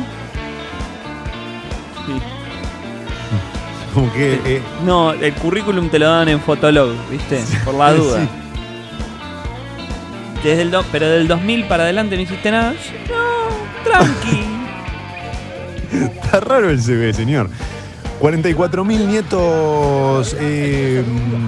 Como 3.94 4.12
que... 4.12 4.40
eh, 4.46 4.62
No, 4.84 5.12
el 5.12 5.32
currículum 5.34 5.88
te 5.90 5.98
lo 5.98 6.08
dan 6.08 6.28
en 6.28 6.40
Fotolog, 6.40 6.94
¿viste? 7.10 7.42
Por 7.64 7.74
la 7.74 7.92
duda. 7.94 8.20
Sí. 8.22 8.28
Desde 10.44 10.62
el 10.62 10.70
do- 10.70 10.84
pero 10.90 11.08
del 11.10 11.28
2000 11.28 11.64
para 11.66 11.82
adelante 11.82 12.16
no 12.16 12.22
hiciste 12.22 12.50
nada. 12.50 12.72
No, 13.08 13.84
tranqui. 13.84 14.44
Está 16.22 16.40
raro 16.40 16.70
el 16.70 16.80
CV, 16.80 17.12
señor. 17.12 17.50
44 18.20 18.84
mil 18.84 19.08
nietos 19.08 20.36
eh, 20.38 21.02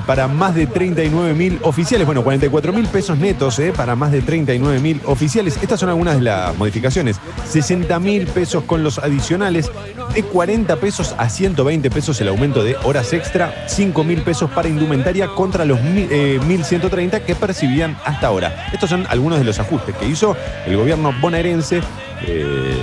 para 0.06 0.26
más 0.26 0.54
de 0.54 0.66
39 0.66 1.34
mil 1.34 1.58
oficiales. 1.62 2.06
Bueno, 2.06 2.24
44 2.24 2.72
mil 2.72 2.86
pesos 2.86 3.18
netos 3.18 3.58
eh, 3.58 3.74
para 3.76 3.94
más 3.94 4.10
de 4.10 4.22
39 4.22 4.80
mil 4.80 5.00
oficiales. 5.04 5.58
Estas 5.62 5.78
son 5.80 5.90
algunas 5.90 6.14
de 6.14 6.22
las 6.22 6.56
modificaciones. 6.56 7.20
60 7.48 8.00
mil 8.00 8.26
pesos 8.26 8.64
con 8.64 8.82
los 8.82 8.98
adicionales. 8.98 9.70
De 10.14 10.22
40 10.22 10.76
pesos 10.76 11.14
a 11.18 11.28
120 11.28 11.90
pesos 11.90 12.20
el 12.22 12.28
aumento 12.28 12.64
de 12.64 12.76
horas 12.84 13.12
extra. 13.12 13.66
5 13.68 14.02
mil 14.02 14.22
pesos 14.22 14.50
para 14.50 14.68
indumentaria 14.68 15.28
contra 15.28 15.66
los 15.66 15.78
eh, 15.78 16.40
1.130 16.42 17.20
que 17.20 17.34
percibían 17.34 17.98
hasta 18.04 18.28
ahora. 18.28 18.68
Estos 18.72 18.88
son 18.88 19.06
algunos 19.10 19.38
de 19.38 19.44
los 19.44 19.58
ajustes 19.58 19.94
que 19.96 20.06
hizo 20.06 20.34
el 20.66 20.76
gobierno 20.76 21.12
bonaerense. 21.20 21.82
eh, 22.26 22.76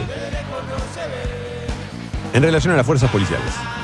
en 2.33 2.43
relación 2.43 2.73
a 2.73 2.77
las 2.77 2.85
fuerzas 2.85 3.09
policiales. 3.09 3.78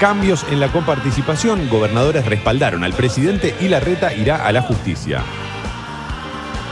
Cambios 0.00 0.46
en 0.50 0.60
la 0.60 0.68
coparticipación, 0.68 1.68
gobernadores 1.68 2.24
respaldaron 2.24 2.84
al 2.84 2.94
presidente 2.94 3.54
y 3.60 3.68
la 3.68 3.80
reta 3.80 4.14
irá 4.14 4.46
a 4.46 4.50
la 4.50 4.62
justicia. 4.62 5.22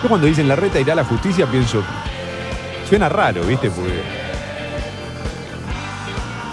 Yo 0.03 0.09
cuando 0.09 0.26
dicen 0.26 0.49
la 0.49 0.57
reta 0.57 0.81
irá 0.81 0.95
a 0.95 0.97
la 0.97 1.05
justicia 1.05 1.47
pienso, 1.47 1.83
suena 2.89 3.11
raro, 3.11 3.43
¿viste? 3.43 3.70
Porque 3.70 4.01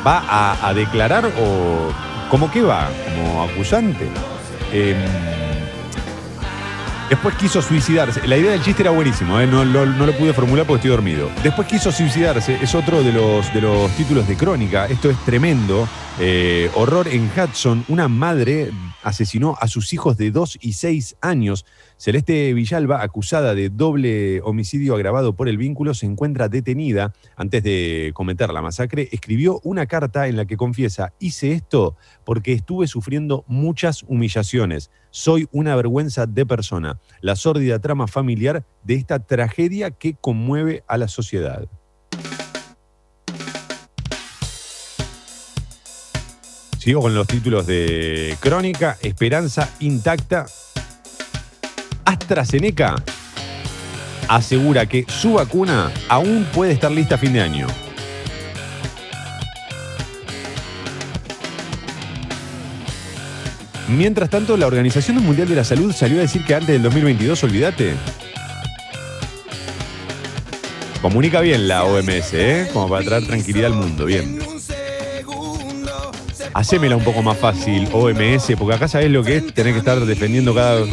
va 0.05 0.57
a, 0.61 0.73
declarar 0.73 1.28
o 1.39 1.93
como 2.30 2.51
que 2.51 2.61
va, 2.61 2.89
como 3.05 3.43
acusante. 3.43 4.09
Em, 4.73 4.97
Después 7.10 7.36
quiso 7.36 7.62
suicidarse. 7.62 8.28
La 8.28 8.36
idea 8.36 8.51
del 8.51 8.64
chiste 8.64 8.82
era 8.82 8.89
buenísimo, 8.91 9.39
¿eh? 9.39 9.45
no, 9.45 9.64
lo- 9.64 9.86
pude 10.18 10.34
formular 10.34 10.66
porque 10.66 10.78
estoy 10.80 10.89
dormido. 10.91 11.30
Después 11.43 11.68
quiso 11.68 11.91
suicidarse. 11.91 12.56
Es 12.62 12.74
otro 12.74 13.03
de 13.03 13.14
los, 13.14 13.53
de 13.53 13.62
los 13.62 13.91
títulos 13.91 14.28
de 14.28 14.36
crónica. 14.36 14.88
Esto 14.88 15.12
es 15.12 15.18
tremendo. 15.24 15.88
Eh, 16.20 16.72
horror 16.74 17.08
en 17.08 17.30
Hudson. 17.30 17.86
Una 17.89 18.08
madre 18.08 18.72
asesinó 19.03 19.56
a 19.60 19.68
sus 19.68 19.93
hijos 19.93 20.18
de 20.18 20.32
2 20.32 20.58
y 20.62 20.74
6 20.74 21.18
años. 21.22 21.66
Celeste 21.97 22.53
Villalba, 22.53 23.03
acusada 23.03 23.53
de 23.53 23.70
doble 23.70 24.41
homicidio 24.41 24.95
agravado 24.95 25.36
por 25.36 25.47
el 25.47 25.58
vínculo, 25.58 25.93
se 25.93 26.08
encuentra 26.08 26.49
detenida. 26.49 27.14
Antes 27.36 27.62
de 27.64 28.12
cometer 28.16 28.49
la 28.51 28.62
masacre, 28.64 29.10
escribió 29.12 29.60
una 29.64 29.86
carta 29.86 30.28
en 30.28 30.38
la 30.38 30.45
que 30.45 30.58
confiesa, 30.58 31.14
hice 31.20 31.51
esto 31.51 31.95
porque 32.26 32.53
estuve 32.53 32.88
sufriendo 32.88 33.43
muchas 33.47 34.03
humillaciones. 34.08 34.89
Soy 35.16 35.47
una 35.53 35.78
vergüenza 35.78 36.26
de 36.26 36.45
persona. 36.45 36.99
La 37.22 37.38
sórdida 37.38 37.80
trama 37.80 38.05
familiar 38.05 38.66
de 38.84 38.95
esta 38.95 39.18
tragedia 39.20 39.89
que 39.91 40.13
conmueve 40.20 40.84
a 40.89 40.97
la 40.97 41.07
sociedad. 41.07 41.70
Sigo 46.80 46.99
con 46.99 47.16
los 47.16 47.28
títulos 47.28 47.66
de 47.66 48.36
Crónica, 48.41 48.97
Esperanza 49.01 49.70
intacta. 49.80 50.47
AstraZeneca 52.03 52.97
asegura 54.28 54.86
que 54.86 55.05
su 55.07 55.36
vacuna 55.36 55.93
aún 56.09 56.45
puede 56.53 56.74
estar 56.74 56.91
lista 56.91 57.16
a 57.16 57.20
fin 57.20 57.32
de 57.32 57.41
año. 57.41 57.68
Mientras 63.88 64.29
tanto, 64.29 64.57
la 64.57 64.65
Organización 64.65 65.23
Mundial 65.23 65.47
de 65.47 65.55
la 65.55 65.63
Salud 65.63 65.93
salió 65.93 66.17
a 66.17 66.21
decir 66.21 66.43
que 66.43 66.55
antes 66.55 66.69
del 66.69 66.81
2022, 66.81 67.43
olvídate. 67.43 67.93
Comunica 71.01 71.41
bien 71.41 71.67
la 71.67 71.83
OMS, 71.83 72.33
¿eh? 72.33 72.67
Como 72.73 72.89
para 72.89 73.05
traer 73.05 73.27
tranquilidad 73.27 73.71
al 73.71 73.77
mundo, 73.77 74.05
bien. 74.05 74.39
Hacémela 76.53 76.95
un 76.95 77.03
poco 77.03 77.21
más 77.21 77.38
fácil, 77.38 77.88
OMS, 77.91 78.53
porque 78.57 78.75
acá 78.75 78.88
sabés 78.88 79.11
lo 79.11 79.23
que 79.23 79.38
es 79.38 79.53
tener 79.53 79.73
que 79.73 79.79
estar 79.79 79.99
defendiendo 80.03 80.55
cada. 80.55 80.83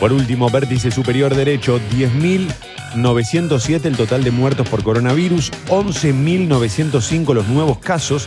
Por 0.00 0.12
último, 0.12 0.48
vértice 0.48 0.90
superior 0.92 1.34
derecho, 1.34 1.80
10.907 1.92 3.84
el 3.86 3.96
total 3.96 4.22
de 4.22 4.30
muertos 4.30 4.68
por 4.68 4.84
coronavirus, 4.84 5.50
11.905 5.68 7.34
los 7.34 7.48
nuevos 7.48 7.78
casos, 7.78 8.26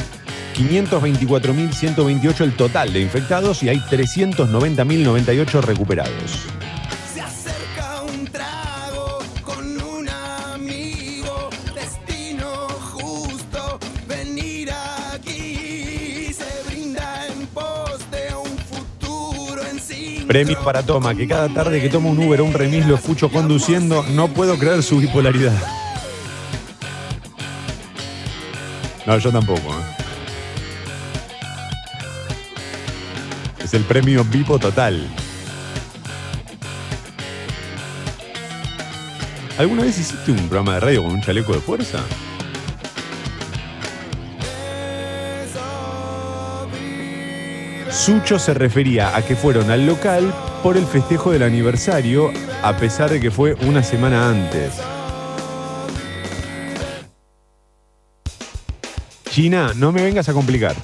524.128 0.55 2.41
el 2.41 2.53
total 2.53 2.91
de 2.91 2.99
infectados 2.99 3.63
y 3.63 3.69
hay 3.69 3.77
390.098 3.77 5.61
recuperados. 5.61 6.47
Premio 20.31 20.57
para 20.63 20.81
Toma, 20.81 21.13
que 21.13 21.27
cada 21.27 21.49
tarde 21.49 21.81
que 21.81 21.89
tomo 21.89 22.09
un 22.09 22.17
Uber 22.17 22.39
o 22.39 22.45
un 22.45 22.53
remis 22.53 22.85
lo 22.85 22.95
escucho 22.95 23.27
conduciendo, 23.27 24.01
no 24.11 24.29
puedo 24.29 24.57
creer 24.57 24.81
su 24.81 24.97
bipolaridad. 24.99 25.61
No, 29.05 29.17
yo 29.17 29.29
tampoco. 29.29 29.59
¿eh? 29.59 29.95
Es 33.61 33.73
el 33.73 33.83
premio 33.83 34.23
Bipo 34.23 34.57
Total. 34.57 35.05
¿Alguna 39.57 39.83
vez 39.83 39.99
hiciste 39.99 40.31
un 40.31 40.47
programa 40.47 40.75
de 40.75 40.79
radio 40.79 41.03
con 41.03 41.11
un 41.11 41.21
chaleco 41.21 41.51
de 41.51 41.59
fuerza? 41.59 41.99
Sucho 48.05 48.39
se 48.39 48.53
refería 48.55 49.15
a 49.15 49.21
que 49.23 49.35
fueron 49.35 49.69
al 49.69 49.85
local 49.85 50.33
por 50.63 50.75
el 50.75 50.85
festejo 50.87 51.31
del 51.31 51.43
aniversario, 51.43 52.31
a 52.63 52.75
pesar 52.77 53.11
de 53.11 53.19
que 53.19 53.29
fue 53.29 53.53
una 53.65 53.83
semana 53.83 54.27
antes. 54.29 54.73
China, 59.29 59.73
no 59.75 59.91
me 59.91 60.01
vengas 60.01 60.27
a 60.29 60.33
complicar. 60.33 60.75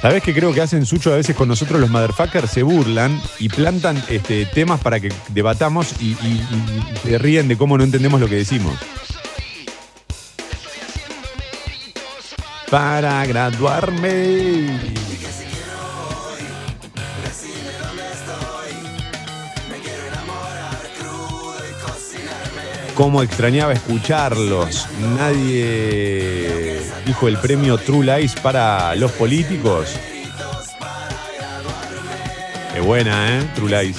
¿Sabes 0.00 0.24
qué 0.24 0.34
creo 0.34 0.52
que 0.52 0.60
hacen 0.60 0.84
Sucho 0.84 1.12
a 1.12 1.16
veces 1.16 1.36
con 1.36 1.46
nosotros 1.46 1.80
los 1.80 1.88
motherfuckers? 1.90 2.50
Se 2.50 2.64
burlan 2.64 3.22
y 3.38 3.48
plantan 3.50 4.02
este, 4.08 4.46
temas 4.46 4.80
para 4.80 4.98
que 4.98 5.10
debatamos 5.28 5.94
y, 6.00 6.06
y- 6.26 6.44
y 7.04 7.08
se 7.08 7.18
ríen 7.18 7.46
de 7.46 7.56
cómo 7.56 7.78
no 7.78 7.84
entendemos 7.84 8.20
lo 8.20 8.26
que 8.28 8.34
decimos. 8.34 8.74
Para 12.72 13.26
graduarme. 13.26 14.80
Cómo 22.94 23.22
extrañaba 23.22 23.74
escucharlos. 23.74 24.88
Nadie 25.18 26.80
dijo 27.04 27.28
el 27.28 27.36
premio 27.36 27.76
True 27.76 28.06
Lies 28.06 28.36
para 28.36 28.96
los 28.96 29.12
políticos. 29.12 29.90
Qué 32.72 32.80
buena, 32.80 33.36
¿eh? 33.36 33.42
True 33.54 33.82
Lies. 33.82 33.98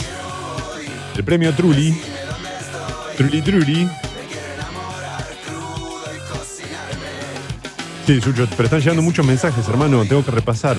El 1.16 1.24
premio 1.24 1.54
Trulli. 1.54 1.96
Trulli 3.18 3.42
Trulli. 3.44 3.88
Sí, 8.06 8.20
Sucho, 8.20 8.48
pero 8.58 8.66
están 8.66 8.82
llegando 8.82 9.02
muchos 9.02 9.26
mensajes, 9.26 9.68
hermano. 9.70 10.04
Tengo 10.06 10.26
que 10.26 10.32
repasar. 10.32 10.78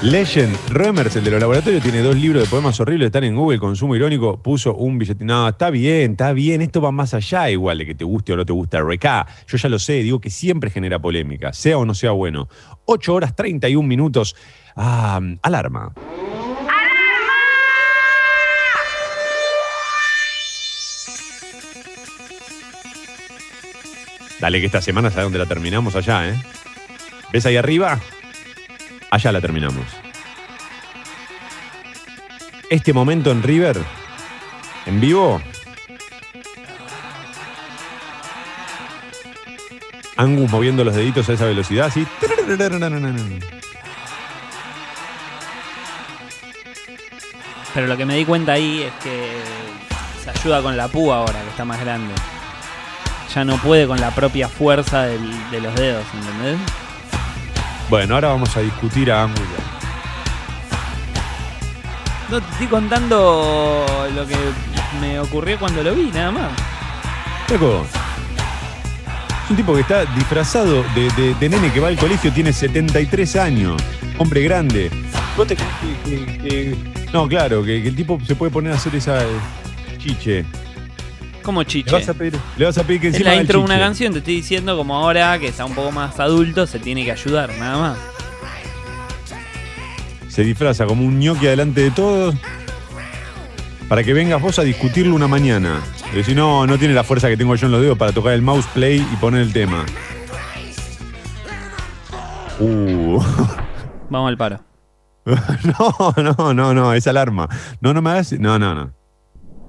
Legend, 0.00 0.56
Remers, 0.68 1.16
el 1.16 1.24
de 1.24 1.32
los 1.32 1.40
laboratorios, 1.40 1.82
tiene 1.82 2.02
dos 2.02 2.14
libros 2.14 2.44
de 2.44 2.48
poemas 2.48 2.78
horribles, 2.78 3.06
están 3.06 3.24
en 3.24 3.34
Google, 3.34 3.58
consumo 3.58 3.96
irónico, 3.96 4.40
puso 4.40 4.76
un 4.76 4.96
billete. 4.96 5.24
No, 5.24 5.48
está 5.48 5.70
bien, 5.70 6.12
está 6.12 6.32
bien, 6.32 6.62
esto 6.62 6.80
va 6.80 6.92
más 6.92 7.14
allá 7.14 7.50
igual 7.50 7.78
de 7.78 7.86
que 7.86 7.96
te 7.96 8.04
guste 8.04 8.32
o 8.32 8.36
no 8.36 8.46
te 8.46 8.52
guste 8.52 8.80
RK. 8.80 9.26
Yo 9.48 9.56
ya 9.58 9.68
lo 9.68 9.80
sé, 9.80 9.94
digo 9.94 10.20
que 10.20 10.30
siempre 10.30 10.70
genera 10.70 11.00
polémica, 11.00 11.52
sea 11.52 11.78
o 11.78 11.84
no 11.84 11.94
sea 11.94 12.12
bueno. 12.12 12.48
8 12.84 13.12
horas 13.12 13.34
31 13.34 13.86
minutos. 13.88 14.36
Ah, 14.76 15.20
alarma. 15.42 15.92
Dale 24.40 24.60
que 24.60 24.66
esta 24.66 24.80
semana 24.80 25.10
sabes 25.10 25.24
dónde 25.24 25.38
la 25.38 25.46
terminamos 25.46 25.96
allá, 25.96 26.28
¿eh? 26.28 26.34
¿Ves 27.32 27.44
ahí 27.46 27.56
arriba? 27.56 27.98
Allá 29.10 29.32
la 29.32 29.40
terminamos. 29.40 29.84
Este 32.70 32.92
momento 32.92 33.30
en 33.30 33.42
River, 33.42 33.78
en 34.86 35.00
vivo, 35.00 35.40
Angus 40.16 40.50
moviendo 40.50 40.84
los 40.84 40.94
deditos 40.94 41.28
a 41.28 41.32
esa 41.32 41.44
velocidad, 41.46 41.86
así. 41.86 42.06
Pero 47.74 47.86
lo 47.86 47.96
que 47.96 48.04
me 48.04 48.16
di 48.16 48.24
cuenta 48.24 48.52
ahí 48.52 48.82
es 48.82 48.92
que 49.02 49.30
se 50.24 50.30
ayuda 50.30 50.62
con 50.62 50.76
la 50.76 50.88
púa 50.88 51.18
ahora, 51.18 51.40
que 51.42 51.50
está 51.50 51.64
más 51.64 51.80
grande. 51.80 52.12
Ya 53.34 53.44
no 53.44 53.56
puede 53.58 53.86
con 53.86 54.00
la 54.00 54.10
propia 54.14 54.48
fuerza 54.48 55.02
del- 55.02 55.50
de 55.50 55.60
los 55.60 55.74
dedos, 55.74 56.04
¿entendés? 56.14 56.56
Bueno, 57.90 58.14
ahora 58.14 58.28
vamos 58.28 58.56
a 58.56 58.60
discutir 58.60 59.10
a 59.12 59.22
Angus. 59.24 59.40
No 62.30 62.40
te 62.40 62.50
estoy 62.52 62.66
contando 62.66 63.86
lo 64.14 64.26
que 64.26 64.36
me 65.00 65.18
ocurrió 65.20 65.58
cuando 65.58 65.82
lo 65.82 65.94
vi, 65.94 66.10
nada 66.12 66.30
más. 66.30 66.50
Loco, 67.50 67.86
es 69.44 69.50
un 69.50 69.56
tipo 69.56 69.74
que 69.74 69.80
está 69.80 70.04
disfrazado 70.04 70.82
de, 70.94 71.10
de- 71.16 71.34
de 71.34 71.48
nene 71.48 71.72
que 71.72 71.80
va 71.80 71.88
al 71.88 71.96
colegio, 71.96 72.30
tiene 72.32 72.52
73 72.52 73.36
años, 73.36 73.80
hombre 74.18 74.42
grande. 74.42 74.90
¿Vos 75.36 75.46
te 75.46 75.56
crees 75.56 75.70
que, 76.04 76.10
que- 76.10 76.38
que- 76.38 76.76
No, 77.12 77.26
claro, 77.26 77.62
que, 77.64 77.82
que 77.82 77.88
el 77.88 77.96
tipo 77.96 78.18
se 78.26 78.34
puede 78.34 78.52
poner 78.52 78.72
a 78.72 78.76
hacer 78.76 78.94
esa 78.94 79.22
eh, 79.22 79.26
chiche. 79.98 80.44
Como 81.48 81.62
Le 81.62 81.66
chiche. 81.66 81.90
vas 81.90 82.06
a 82.06 82.12
pedir, 82.12 82.38
le 82.58 82.64
vas 82.66 82.76
a 82.76 82.84
pedir 82.84 83.00
que 83.00 83.06
encima 83.06 83.30
la 83.30 83.36
intro 83.36 83.60
de 83.60 83.64
una 83.64 83.78
canción, 83.78 84.12
te 84.12 84.18
estoy 84.18 84.34
diciendo 84.34 84.76
como 84.76 84.94
ahora 84.94 85.38
que 85.38 85.48
está 85.48 85.64
un 85.64 85.74
poco 85.74 85.90
más 85.90 86.20
adulto, 86.20 86.66
se 86.66 86.78
tiene 86.78 87.06
que 87.06 87.12
ayudar, 87.12 87.48
nada 87.58 87.78
más. 87.78 87.98
Se 90.28 90.44
disfraza 90.44 90.84
como 90.84 91.06
un 91.06 91.18
ñoqui 91.18 91.46
delante 91.46 91.80
de 91.80 91.90
todos 91.90 92.34
para 93.88 94.04
que 94.04 94.12
vengas 94.12 94.42
vos 94.42 94.58
a 94.58 94.62
discutirlo 94.62 95.14
una 95.14 95.26
mañana. 95.26 95.80
Y 96.12 96.16
decir, 96.16 96.36
no, 96.36 96.66
no 96.66 96.76
tiene 96.76 96.92
la 96.92 97.02
fuerza 97.02 97.28
que 97.28 97.38
tengo 97.38 97.54
yo 97.54 97.64
en 97.64 97.72
los 97.72 97.80
dedos 97.80 97.96
para 97.96 98.12
tocar 98.12 98.34
el 98.34 98.42
mouse 98.42 98.66
play 98.74 98.98
y 98.98 99.16
poner 99.16 99.40
el 99.40 99.54
tema. 99.54 99.86
Uh. 102.60 103.22
Vamos 104.10 104.28
al 104.28 104.36
paro. 104.36 104.60
No, 105.64 106.14
no, 106.22 106.52
no, 106.52 106.74
no, 106.74 106.92
es 106.92 107.06
alarma. 107.06 107.48
No, 107.80 107.94
no 107.94 108.02
me 108.02 108.10
hagas. 108.10 108.34
No, 108.34 108.58
no, 108.58 108.74
no. 108.74 108.92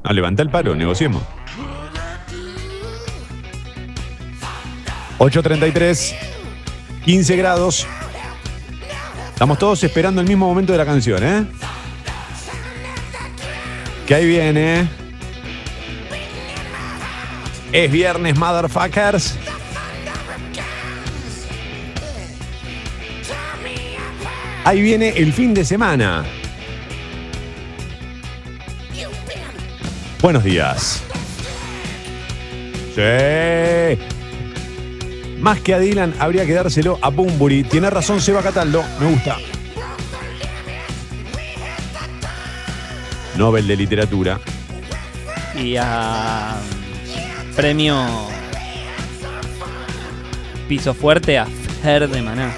No, 0.04 0.12
levanta 0.12 0.44
el 0.44 0.50
paro, 0.50 0.76
negociemos. 0.76 1.24
8.33, 5.20 6.16
15 7.04 7.36
grados. 7.36 7.86
Estamos 9.34 9.60
todos 9.60 9.84
esperando 9.84 10.22
el 10.22 10.28
mismo 10.28 10.48
momento 10.48 10.72
de 10.72 10.78
la 10.78 10.86
canción, 10.86 11.22
¿eh? 11.24 11.46
Que 14.08 14.16
ahí 14.16 14.26
viene. 14.26 14.88
Es 17.74 17.92
viernes, 17.92 18.38
motherfuckers. 18.38 19.36
Ahí 24.64 24.82
viene 24.82 25.10
el 25.10 25.34
fin 25.34 25.54
de 25.54 25.66
semana. 25.66 26.24
Buenos 30.22 30.44
días. 30.44 31.04
Sí. 32.96 34.19
Más 35.40 35.62
que 35.62 35.74
a 35.74 35.80
Dylan, 35.80 36.14
habría 36.20 36.46
que 36.46 36.54
dárselo 36.54 37.00
a 37.02 37.10
Bumburi. 37.10 37.64
Tiene 37.64 37.90
razón 37.90 38.20
Seba 38.20 38.44
Cataldo, 38.44 38.84
me 39.00 39.10
gusta. 39.12 39.38
Nobel 43.38 43.68
de 43.68 43.78
Literatura. 43.78 44.40
Y 45.56 45.78
a 45.78 46.56
premio 47.56 48.06
piso 50.68 50.94
fuerte 50.94 51.38
a 51.38 51.46
Fer 51.82 52.10
de 52.10 52.22
Maná. 52.22 52.54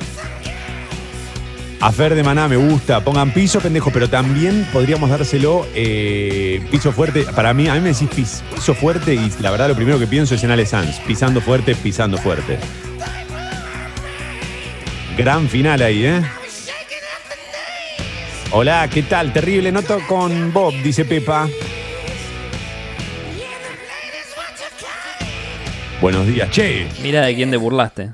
A 1.82 1.92
de 1.92 2.24
Maná 2.24 2.48
me 2.48 2.58
gusta. 2.58 3.04
Pongan 3.04 3.34
piso, 3.34 3.60
pendejo, 3.60 3.90
pero 3.92 4.08
también 4.08 4.68
podríamos 4.72 5.10
dárselo 5.10 5.66
eh, 5.74 6.64
piso 6.70 6.92
fuerte. 6.92 7.24
Para 7.36 7.56
mí, 7.56 7.68
a 7.68 7.74
mí 7.74 7.80
me 7.80 7.90
decís 7.92 8.08
pis- 8.16 8.44
piso 8.54 8.76
fuerte 8.76 9.16
y 9.16 9.32
la 9.40 9.50
verdad 9.50 9.68
lo 9.68 9.76
primero 9.76 9.98
que 9.98 10.06
pienso 10.06 10.36
es 10.36 10.44
en 10.44 10.52
Ale 10.52 10.66
Sanz. 10.68 11.00
Pisando 11.00 11.42
fuerte, 11.42 11.74
pisando 11.76 12.20
fuerte. 12.20 12.60
Gran 15.18 15.50
final 15.50 15.82
ahí, 15.82 16.06
¿eh? 16.06 16.22
Hola, 18.52 18.88
¿qué 18.88 19.02
tal? 19.02 19.34
Terrible 19.34 19.72
noto 19.72 19.98
con 20.08 20.54
Bob, 20.54 20.74
dice 20.84 21.04
Pepa. 21.06 21.48
Buenos 26.00 26.28
días. 26.28 26.50
Che, 26.52 26.88
Mira 27.02 27.22
de 27.26 27.36
quién 27.36 27.50
te 27.50 27.58
burlaste. 27.58 28.12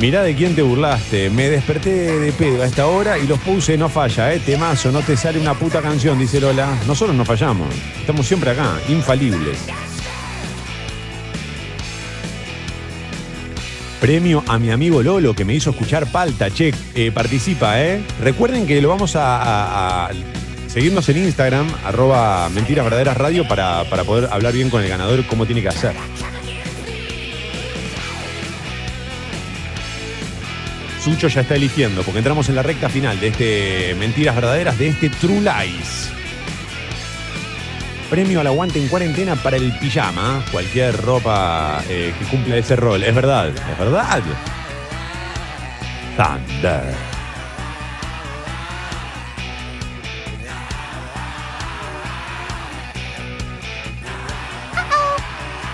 Mirá 0.00 0.22
de 0.22 0.36
quién 0.36 0.54
te 0.54 0.62
burlaste. 0.62 1.28
Me 1.28 1.50
desperté 1.50 2.20
de 2.20 2.32
pedo 2.32 2.62
a 2.62 2.66
esta 2.66 2.86
hora 2.86 3.18
y 3.18 3.26
los 3.26 3.38
puse, 3.40 3.76
no 3.76 3.88
falla, 3.88 4.32
¿eh? 4.32 4.38
Temazo, 4.38 4.92
no 4.92 5.02
te 5.02 5.16
sale 5.16 5.40
una 5.40 5.54
puta 5.54 5.82
canción, 5.82 6.16
dice 6.18 6.40
Lola. 6.40 6.78
Nosotros 6.86 7.16
no 7.16 7.24
fallamos. 7.24 7.68
Estamos 7.98 8.24
siempre 8.24 8.50
acá, 8.50 8.78
infalibles. 8.88 9.58
Premio 14.00 14.44
a 14.46 14.60
mi 14.60 14.70
amigo 14.70 15.02
Lolo 15.02 15.34
que 15.34 15.44
me 15.44 15.54
hizo 15.54 15.70
escuchar 15.70 16.06
palta. 16.12 16.48
Che, 16.48 16.72
eh, 16.94 17.10
participa, 17.10 17.82
¿eh? 17.82 18.00
Recuerden 18.20 18.68
que 18.68 18.80
lo 18.80 18.90
vamos 18.90 19.14
a, 19.16 20.10
seguirnos 20.68 21.08
en 21.08 21.24
Instagram, 21.24 21.66
arroba 21.84 22.48
mentiras 22.50 22.86
radio, 23.16 23.48
para, 23.48 23.82
para 23.90 24.04
poder 24.04 24.28
hablar 24.30 24.52
bien 24.52 24.70
con 24.70 24.80
el 24.80 24.88
ganador 24.88 25.26
cómo 25.26 25.44
tiene 25.44 25.60
que 25.60 25.68
hacer. 25.68 25.94
Sucho 31.08 31.28
ya 31.28 31.40
está 31.40 31.54
eligiendo, 31.54 32.02
porque 32.02 32.18
entramos 32.18 32.50
en 32.50 32.54
la 32.54 32.62
recta 32.62 32.90
final 32.90 33.18
de 33.18 33.28
este 33.28 33.96
Mentiras 33.98 34.34
Verdaderas, 34.34 34.78
de 34.78 34.88
este 34.88 35.08
True 35.08 35.40
Lies. 35.40 36.10
Premio 38.10 38.40
al 38.40 38.46
aguante 38.46 38.78
en 38.78 38.88
cuarentena 38.88 39.34
para 39.34 39.56
el 39.56 39.72
pijama. 39.78 40.44
Cualquier 40.52 40.94
ropa 41.00 41.82
eh, 41.88 42.12
que 42.18 42.24
cumpla 42.26 42.58
ese 42.58 42.76
rol. 42.76 43.02
Es 43.02 43.14
verdad, 43.14 43.48
es 43.48 43.78
verdad. 43.78 44.22
Thunder. 46.18 46.94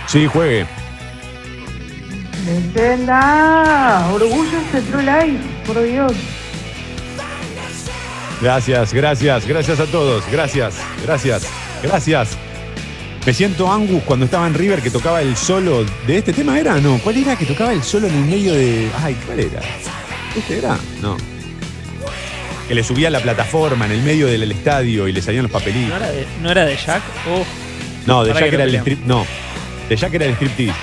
Sí, 0.07 0.28
juegue. 0.28 0.64
Nintendo, 2.45 3.12
orgullo 4.12 4.59
ese 4.68 4.80
True 4.82 5.03
Life, 5.03 5.38
por 5.66 5.82
Dios. 5.82 6.12
Gracias, 8.40 8.92
gracias, 8.92 9.47
gracias 9.47 9.80
a 9.80 9.86
todos. 9.86 10.24
Gracias, 10.30 10.74
gracias, 11.05 11.47
gracias. 11.82 12.36
Me 13.24 13.32
siento 13.32 13.72
Angus 13.72 14.03
cuando 14.03 14.26
estaba 14.26 14.47
en 14.47 14.53
River 14.55 14.82
que 14.82 14.90
tocaba 14.90 15.22
el 15.22 15.34
solo 15.36 15.84
de 16.07 16.18
este 16.18 16.32
tema, 16.34 16.59
¿era? 16.59 16.74
No, 16.76 16.99
¿cuál 16.99 17.16
era 17.16 17.36
que 17.36 17.47
tocaba 17.47 17.72
el 17.72 17.82
solo 17.82 18.07
en 18.09 18.14
el 18.14 18.24
medio 18.24 18.53
de. 18.53 18.90
Ay, 19.03 19.16
¿cuál 19.24 19.40
era? 19.40 19.61
¿Este 20.36 20.59
era? 20.59 20.76
No. 21.01 21.16
Que 22.68 22.74
le 22.74 22.82
subía 22.84 23.09
a 23.09 23.11
la 23.11 23.20
plataforma 23.20 23.86
en 23.86 23.92
el 23.92 24.03
medio 24.03 24.26
del 24.26 24.51
estadio 24.51 25.09
y 25.09 25.12
le 25.12 25.22
salían 25.22 25.45
los 25.45 25.53
¿No 25.53 25.59
papelitos. 25.59 25.97
era 25.97 26.11
de, 26.11 26.26
no 26.42 26.51
era 26.51 26.64
de 26.66 26.76
Jack? 26.76 27.03
Oh, 27.30 27.45
No, 28.07 28.24
de 28.24 28.32
Jack 28.34 28.42
era 28.53 28.59
no 28.59 28.64
el 28.64 28.74
strip. 28.76 29.07
No, 29.07 29.26
de 29.88 29.97
Jack 29.97 30.14
era 30.14 30.24
el 30.26 30.32
striptease. 30.34 30.74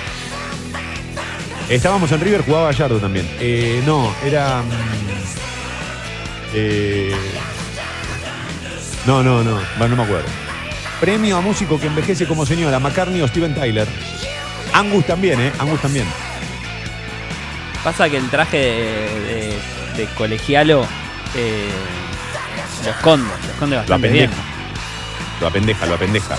Estábamos 1.74 2.12
en 2.12 2.20
River, 2.20 2.42
jugaba 2.44 2.66
Gallardo 2.66 2.98
también. 2.98 3.28
Eh, 3.40 3.82
no, 3.86 4.14
era. 4.24 4.62
mm, 4.62 4.70
eh, 6.54 7.14
no, 9.06 9.22
no, 9.22 9.42
no, 9.42 9.58
bueno, 9.78 9.96
no 9.96 9.96
me 9.96 10.02
acuerdo. 10.02 10.28
Premio 11.00 11.36
a 11.36 11.40
músico 11.40 11.80
que 11.80 11.86
envejece 11.86 12.26
como 12.26 12.44
señora, 12.46 12.78
McCartney 12.78 13.20
o 13.22 13.28
Steven 13.28 13.54
Tyler. 13.54 13.88
Angus 14.74 15.06
también, 15.06 15.40
¿eh? 15.40 15.52
Angus 15.58 15.80
también. 15.80 16.06
Pasa 17.82 18.08
que 18.08 18.16
el 18.18 18.28
traje 18.30 18.56
de, 18.58 18.66
de- 19.24 19.58
de 19.96 20.06
colegialo 20.14 20.86
eh, 21.34 21.68
lo 22.84 22.90
esconde, 22.90 23.28
lo 23.46 23.52
esconde 23.52 23.76
Lo 23.76 23.80
bastante 23.82 24.08
bien. 24.08 24.24
apendeja. 24.30 24.42
Lo 25.40 25.46
apendeja, 25.48 25.86
lo 25.86 25.94
apendeja. 25.94 26.36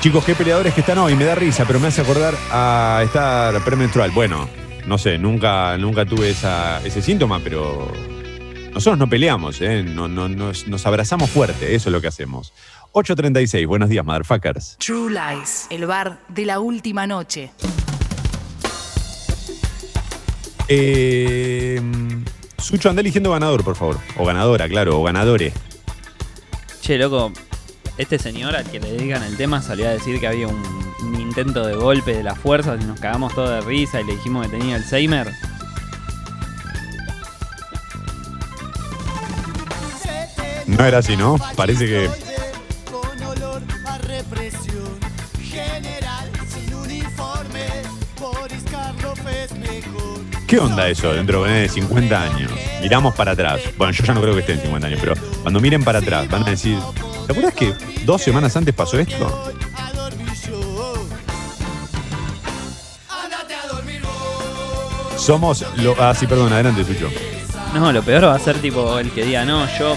Chicos, 0.00 0.24
qué 0.24 0.34
peleadores 0.34 0.74
que 0.74 0.80
están 0.80 0.98
hoy. 0.98 1.14
Me 1.16 1.24
da 1.24 1.34
risa, 1.34 1.64
pero 1.66 1.80
me 1.80 1.88
hace 1.88 2.00
acordar 2.02 2.34
a 2.52 3.00
estar 3.04 3.62
premenstrual. 3.64 4.10
Bueno, 4.12 4.48
no 4.86 4.96
sé, 4.96 5.18
nunca, 5.18 5.76
nunca 5.76 6.04
tuve 6.06 6.30
esa- 6.30 6.80
ese 6.84 7.02
síntoma, 7.02 7.40
pero 7.42 7.90
nosotros 8.72 8.96
no 8.98 9.08
peleamos, 9.08 9.60
¿eh? 9.60 9.82
No- 9.82 10.06
no- 10.08 10.28
nos, 10.28 10.68
nos 10.68 10.86
abrazamos 10.86 11.30
fuerte, 11.30 11.74
eso 11.74 11.88
es 11.88 11.92
lo 11.92 12.00
que 12.00 12.06
hacemos. 12.06 12.52
8.36, 12.92 13.66
buenos 13.66 13.88
días, 13.88 14.04
motherfuckers. 14.04 14.76
True 14.78 15.10
Lies, 15.12 15.66
el 15.70 15.86
bar 15.86 16.20
de 16.28 16.46
la 16.46 16.60
última 16.60 17.06
noche. 17.06 17.50
Eh, 20.68 21.80
Sucho, 22.58 22.90
anda 22.90 23.00
eligiendo 23.00 23.30
ganador, 23.32 23.64
por 23.64 23.74
favor. 23.76 23.98
O 24.16 24.24
ganadora, 24.26 24.68
claro, 24.68 25.00
o 25.00 25.02
ganadores. 25.02 25.54
Che, 26.82 26.98
loco, 26.98 27.32
este 27.98 28.18
señor 28.18 28.54
al 28.54 28.64
que 28.64 28.78
le 28.78 28.92
dedican 28.92 29.22
el 29.24 29.36
tema 29.36 29.60
salió 29.60 29.88
a 29.88 29.90
decir 29.90 30.20
que 30.20 30.28
había 30.28 30.46
un, 30.46 30.88
intento 31.18 31.66
de 31.66 31.74
golpe 31.74 32.14
de 32.14 32.22
las 32.22 32.38
fuerzas 32.38 32.80
y 32.80 32.84
nos 32.84 32.98
cagamos 32.98 33.34
todos 33.34 33.50
de 33.50 33.60
risa 33.60 34.00
y 34.00 34.04
le 34.04 34.14
dijimos 34.14 34.46
que 34.46 34.56
tenía 34.56 34.76
Alzheimer. 34.76 35.32
No 40.66 40.84
era 40.84 40.98
así, 40.98 41.16
¿no? 41.16 41.36
Parece 41.56 41.86
que. 41.86 42.10
¿Qué 50.46 50.58
onda 50.58 50.88
eso 50.88 51.12
dentro 51.12 51.44
de 51.44 51.68
50 51.68 52.22
años? 52.22 52.50
Miramos 52.80 53.14
para 53.14 53.32
atrás. 53.32 53.60
Bueno, 53.76 53.92
yo 53.92 54.04
ya 54.04 54.14
no 54.14 54.20
creo 54.20 54.34
que 54.34 54.40
esté 54.40 54.52
en 54.54 54.62
50 54.62 54.86
años, 54.86 55.00
pero 55.00 55.14
cuando 55.42 55.60
miren 55.60 55.84
para 55.84 55.98
atrás 55.98 56.28
van 56.28 56.42
a 56.44 56.50
decir, 56.50 56.78
¿te 57.28 57.32
acuerdas 57.32 57.54
que 57.54 57.74
dos 58.06 58.22
semanas 58.22 58.56
antes 58.56 58.74
pasó 58.74 58.98
esto? 58.98 59.52
Somos 65.18 65.62
lo. 65.76 65.94
Ah, 66.00 66.14
sí, 66.18 66.26
perdón, 66.26 66.50
adelante, 66.54 66.84
Sucho. 66.84 67.10
No, 67.74 67.92
lo 67.92 68.02
peor 68.02 68.24
va 68.24 68.34
a 68.34 68.38
ser 68.38 68.56
tipo 68.62 68.98
el 68.98 69.10
que 69.10 69.26
diga, 69.26 69.44
no, 69.44 69.66
yo 69.78 69.94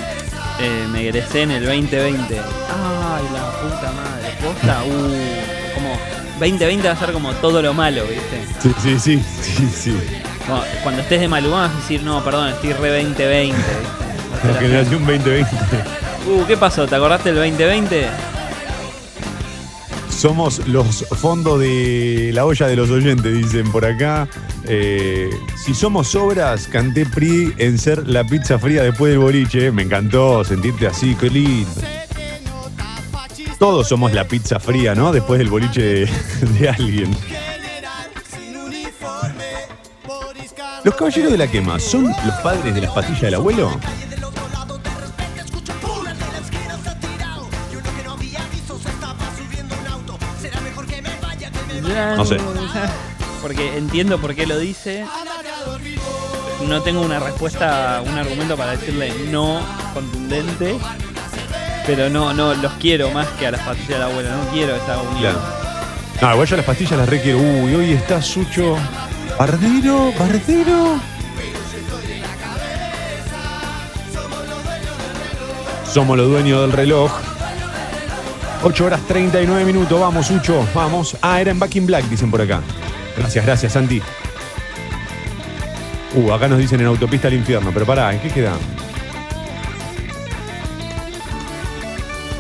eh, 0.60 0.88
me 0.92 1.04
egresé 1.04 1.44
en 1.44 1.52
el 1.52 1.66
2020. 1.66 2.38
Ay, 2.38 3.24
la 3.34 3.52
puta 3.62 3.94
madre, 3.94 4.36
posta, 4.44 4.84
uh, 4.84 5.74
como 5.74 5.98
2020 6.38 6.86
va 6.86 6.94
a 6.94 6.98
ser 6.98 7.14
como 7.14 7.32
todo 7.36 7.62
lo 7.62 7.74
malo, 7.74 8.04
¿viste? 8.08 8.46
Sí, 8.60 8.74
sí, 8.82 9.00
sí, 9.00 9.24
sí, 9.42 9.70
sí. 9.74 9.98
Como 10.46 10.62
cuando 10.84 11.02
estés 11.02 11.22
de 11.22 11.30
mal 11.30 11.46
humor 11.46 11.62
vas 11.62 11.72
a 11.72 11.78
decir, 11.78 12.04
no, 12.04 12.22
perdón, 12.26 12.50
estoy 12.50 12.74
re 12.74 13.04
2020, 13.04 13.56
¿viste? 13.56 13.62
Va 14.34 14.38
a 14.38 14.42
ser 14.42 14.52
La 14.54 14.60
generación 14.60 15.06
2020. 15.06 16.11
Uh, 16.28 16.46
¿qué 16.46 16.56
pasó? 16.56 16.88
¿Te 16.88 16.96
acordaste 16.96 17.34
del 17.34 17.38
2020? 17.56 18.08
Somos 20.10 20.68
los 20.68 21.06
fondos 21.18 21.60
de 21.60 22.32
la 22.34 22.46
olla 22.46 22.68
de 22.68 22.76
los 22.76 22.92
oyentes, 22.92 23.34
dicen 23.34 23.72
por 23.72 23.86
acá. 23.86 24.28
Eh, 24.66 25.30
si 25.66 25.74
somos 25.74 26.10
sobras, 26.10 26.68
canté 26.68 27.08
PRI 27.08 27.54
en 27.58 27.80
ser 27.80 28.08
la 28.08 28.24
pizza 28.24 28.60
fría 28.60 28.84
después 28.84 29.12
del 29.12 29.20
boliche. 29.20 29.72
Me 29.72 29.82
encantó 29.82 30.44
sentirte 30.44 30.86
así, 30.86 31.16
qué 31.16 31.30
lindo. 31.30 31.70
Todos 33.58 33.88
somos 33.88 34.14
la 34.14 34.28
pizza 34.28 34.60
fría, 34.60 34.94
¿no? 34.94 35.12
Después 35.12 35.40
del 35.40 35.50
boliche 35.50 35.82
de, 35.82 36.10
de 36.60 36.70
alguien. 36.70 37.18
¿Los 40.84 40.96
caballeros 40.96 41.32
de 41.32 41.38
la 41.38 41.48
quema 41.48 41.80
son 41.80 42.06
los 42.06 42.36
padres 42.44 42.74
de 42.74 42.82
las 42.82 42.92
pastillas 42.92 43.22
del 43.22 43.36
abuelo? 43.36 43.72
No 52.18 52.26
sé. 52.26 52.38
Porque 53.42 53.78
entiendo 53.78 54.20
por 54.20 54.36
qué 54.36 54.46
lo 54.46 54.60
dice. 54.60 55.06
No 56.68 56.82
tengo 56.84 57.02
una 57.02 57.20
respuesta, 57.20 58.04
un 58.06 58.18
argumento 58.18 58.56
para 58.56 58.72
decirle 58.72 59.14
no 59.32 59.62
contundente. 59.94 60.78
Pero 61.88 62.10
no, 62.10 62.34
no, 62.34 62.54
los 62.54 62.74
quiero 62.74 63.10
más 63.10 63.28
que 63.30 63.48
a 63.48 63.52
las 63.52 63.62
pastillas 63.62 63.90
de 63.90 64.00
la 64.00 64.06
abuela. 64.06 64.30
No 64.36 64.52
quiero 64.52 64.76
esa 64.76 65.02
unión. 65.02 65.34
Claro. 65.34 65.42
No, 66.22 66.34
igual 66.34 66.48
yo 66.48 66.58
las 66.58 66.66
pastillas 66.66 67.00
las 67.00 67.10
requiero. 67.10 67.40
Uy, 67.40 67.74
hoy 67.74 67.94
está 67.94 68.22
Sucho. 68.22 68.78
Bardero, 69.40 70.14
Bardero. 70.20 71.00
Somos 75.92 76.16
los 76.16 76.28
dueños 76.30 76.62
del 76.62 76.72
reloj. 76.72 77.12
8 78.64 78.86
horas 78.86 79.02
39 79.08 79.66
minutos. 79.66 80.00
Vamos, 80.00 80.28
Sucho. 80.28 80.66
Vamos. 80.74 81.18
Ah, 81.22 81.42
era 81.42 81.52
en 81.52 81.60
Back 81.60 81.76
in 81.76 81.86
Black, 81.86 82.06
dicen 82.06 82.30
por 82.30 82.42
acá. 82.42 82.62
Gracias, 83.18 83.46
gracias, 83.46 83.74
Santi. 83.74 84.02
Uh, 86.14 86.32
acá 86.32 86.48
nos 86.48 86.60
dicen 86.60 86.80
en 86.82 86.88
autopista 86.88 87.28
al 87.28 87.34
infierno. 87.34 87.72
Pero 87.74 87.86
pará, 87.86 88.14
¿en 88.14 88.20
qué 88.20 88.30
queda? 88.30 88.54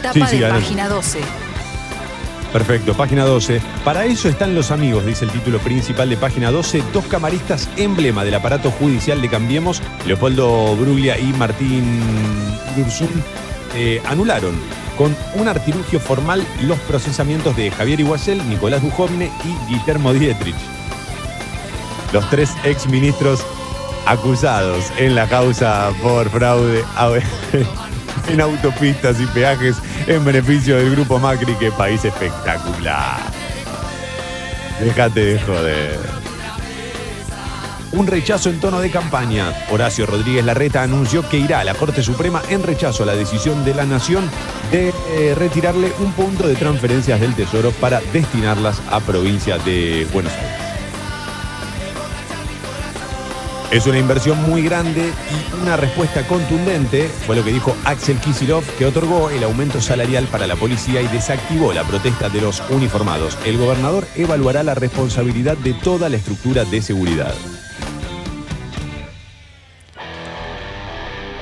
Tapa 0.01 0.13
Sí, 0.13 0.23
sí, 0.29 0.39
de 0.39 0.49
página 0.49 0.89
12. 0.89 1.19
Perfecto, 2.51 2.93
página 2.93 3.23
12. 3.23 3.61
Para 3.85 4.05
eso 4.05 4.27
están 4.27 4.53
los 4.53 4.71
amigos, 4.71 5.05
dice 5.05 5.23
el 5.23 5.31
título 5.31 5.59
principal 5.59 6.09
de 6.09 6.17
página 6.17 6.51
12. 6.51 6.83
Dos 6.91 7.05
camaristas 7.05 7.69
emblema 7.77 8.25
del 8.25 8.33
aparato 8.33 8.71
judicial 8.71 9.21
de 9.21 9.29
Cambiemos, 9.29 9.81
Leopoldo 10.05 10.75
Bruglia 10.75 11.17
y 11.17 11.31
Martín 11.33 12.01
Ursun, 12.77 13.09
eh, 13.75 14.01
anularon 14.05 14.53
con 14.97 15.15
un 15.35 15.47
artilugio 15.47 15.99
formal 15.99 16.45
los 16.61 16.79
procesamientos 16.79 17.55
de 17.55 17.71
Javier 17.71 17.99
Iguacel, 17.99 18.47
Nicolás 18.49 18.81
Dujovne 18.81 19.31
y 19.43 19.73
Guillermo 19.73 20.13
Dietrich. 20.13 20.55
Los 22.13 22.29
tres 22.29 22.51
exministros 22.63 23.45
acusados 24.05 24.91
en 24.97 25.15
la 25.15 25.27
causa 25.27 25.91
por 26.01 26.29
fraude 26.29 26.83
en 28.27 28.41
autopistas 28.41 29.19
y 29.19 29.25
peajes 29.27 29.77
en 30.07 30.23
beneficio 30.25 30.77
del 30.77 30.91
grupo 30.91 31.19
Macri, 31.19 31.53
que 31.55 31.71
país 31.71 32.03
espectacular. 32.03 33.19
Déjate 34.79 35.25
de 35.25 35.39
joder. 35.39 36.20
Un 37.93 38.07
rechazo 38.07 38.49
en 38.49 38.59
tono 38.59 38.79
de 38.79 38.89
campaña. 38.89 39.53
Horacio 39.69 40.05
Rodríguez 40.05 40.45
Larreta 40.45 40.81
anunció 40.81 41.27
que 41.27 41.37
irá 41.37 41.59
a 41.59 41.63
la 41.65 41.73
Corte 41.73 42.01
Suprema 42.01 42.41
en 42.49 42.63
rechazo 42.63 43.03
a 43.03 43.05
la 43.05 43.15
decisión 43.15 43.65
de 43.65 43.73
la 43.73 43.85
Nación 43.85 44.29
de 44.71 44.93
eh, 45.09 45.35
retirarle 45.35 45.91
un 45.99 46.13
punto 46.13 46.47
de 46.47 46.55
transferencias 46.55 47.19
del 47.19 47.35
Tesoro 47.35 47.71
para 47.71 47.99
destinarlas 48.13 48.81
a 48.89 49.01
provincia 49.01 49.57
de 49.57 50.07
Buenos 50.13 50.31
Aires. 50.31 50.61
Es 53.71 53.87
una 53.87 53.99
inversión 53.99 54.41
muy 54.49 54.63
grande 54.63 55.01
y 55.01 55.61
una 55.61 55.77
respuesta 55.77 56.27
contundente, 56.27 57.07
fue 57.25 57.37
lo 57.37 57.43
que 57.43 57.53
dijo 57.53 57.75
Axel 57.85 58.17
Kisilov, 58.17 58.65
que 58.77 58.85
otorgó 58.85 59.29
el 59.29 59.43
aumento 59.43 59.79
salarial 59.79 60.25
para 60.25 60.45
la 60.45 60.57
policía 60.57 61.01
y 61.01 61.07
desactivó 61.07 61.71
la 61.71 61.85
protesta 61.85 62.27
de 62.27 62.41
los 62.41 62.61
uniformados. 62.69 63.37
El 63.45 63.57
gobernador 63.57 64.05
evaluará 64.15 64.63
la 64.63 64.75
responsabilidad 64.75 65.55
de 65.57 65.73
toda 65.73 66.09
la 66.09 66.17
estructura 66.17 66.65
de 66.65 66.81
seguridad. 66.81 67.33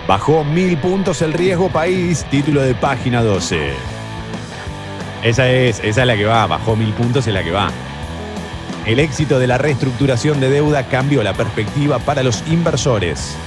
Bajó 0.10 0.44
mil 0.44 0.76
puntos 0.80 1.22
el 1.22 1.34
riesgo 1.34 1.70
país, 1.70 2.26
título 2.32 2.64
de 2.64 2.74
página 2.74 3.22
12. 3.22 3.74
Esa 5.22 5.52
es, 5.52 5.80
esa 5.84 6.02
es 6.02 6.08
la 6.08 6.18
que 6.18 6.26
va, 6.26 6.48
bajó 6.48 6.76
mil 6.76 6.92
puntos 6.94 7.28
es 7.28 7.34
la 7.36 7.44
que 7.44 7.52
va. 7.52 7.70
El 8.88 9.00
éxito 9.00 9.38
de 9.38 9.46
la 9.46 9.60
reestructuración 9.60 10.40
de 10.40 10.50
deuda 10.50 10.88
cambió 10.88 11.22
la 11.22 11.34
perspectiva 11.34 12.00
para 12.00 12.24
los 12.24 12.44
inversores. 12.48 13.38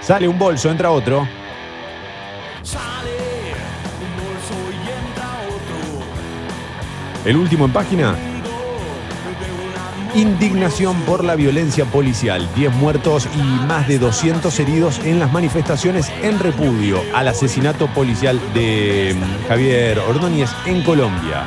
Sale 0.00 0.26
un 0.28 0.38
bolso, 0.38 0.70
entra 0.70 0.90
otro. 0.90 1.28
El 7.26 7.36
último 7.36 7.66
en 7.66 7.72
página. 7.74 8.29
Indignación 10.14 11.00
por 11.02 11.22
la 11.24 11.36
violencia 11.36 11.84
policial. 11.84 12.48
10 12.56 12.72
muertos 12.74 13.28
y 13.34 13.38
más 13.66 13.86
de 13.86 13.98
200 14.00 14.58
heridos 14.58 14.98
en 15.04 15.20
las 15.20 15.32
manifestaciones 15.32 16.10
en 16.22 16.38
repudio 16.40 17.00
al 17.14 17.28
asesinato 17.28 17.86
policial 17.88 18.40
de 18.52 19.14
mm, 19.16 19.48
Javier 19.48 19.98
Ordóñez 20.00 20.50
en 20.66 20.82
Colombia. 20.82 21.44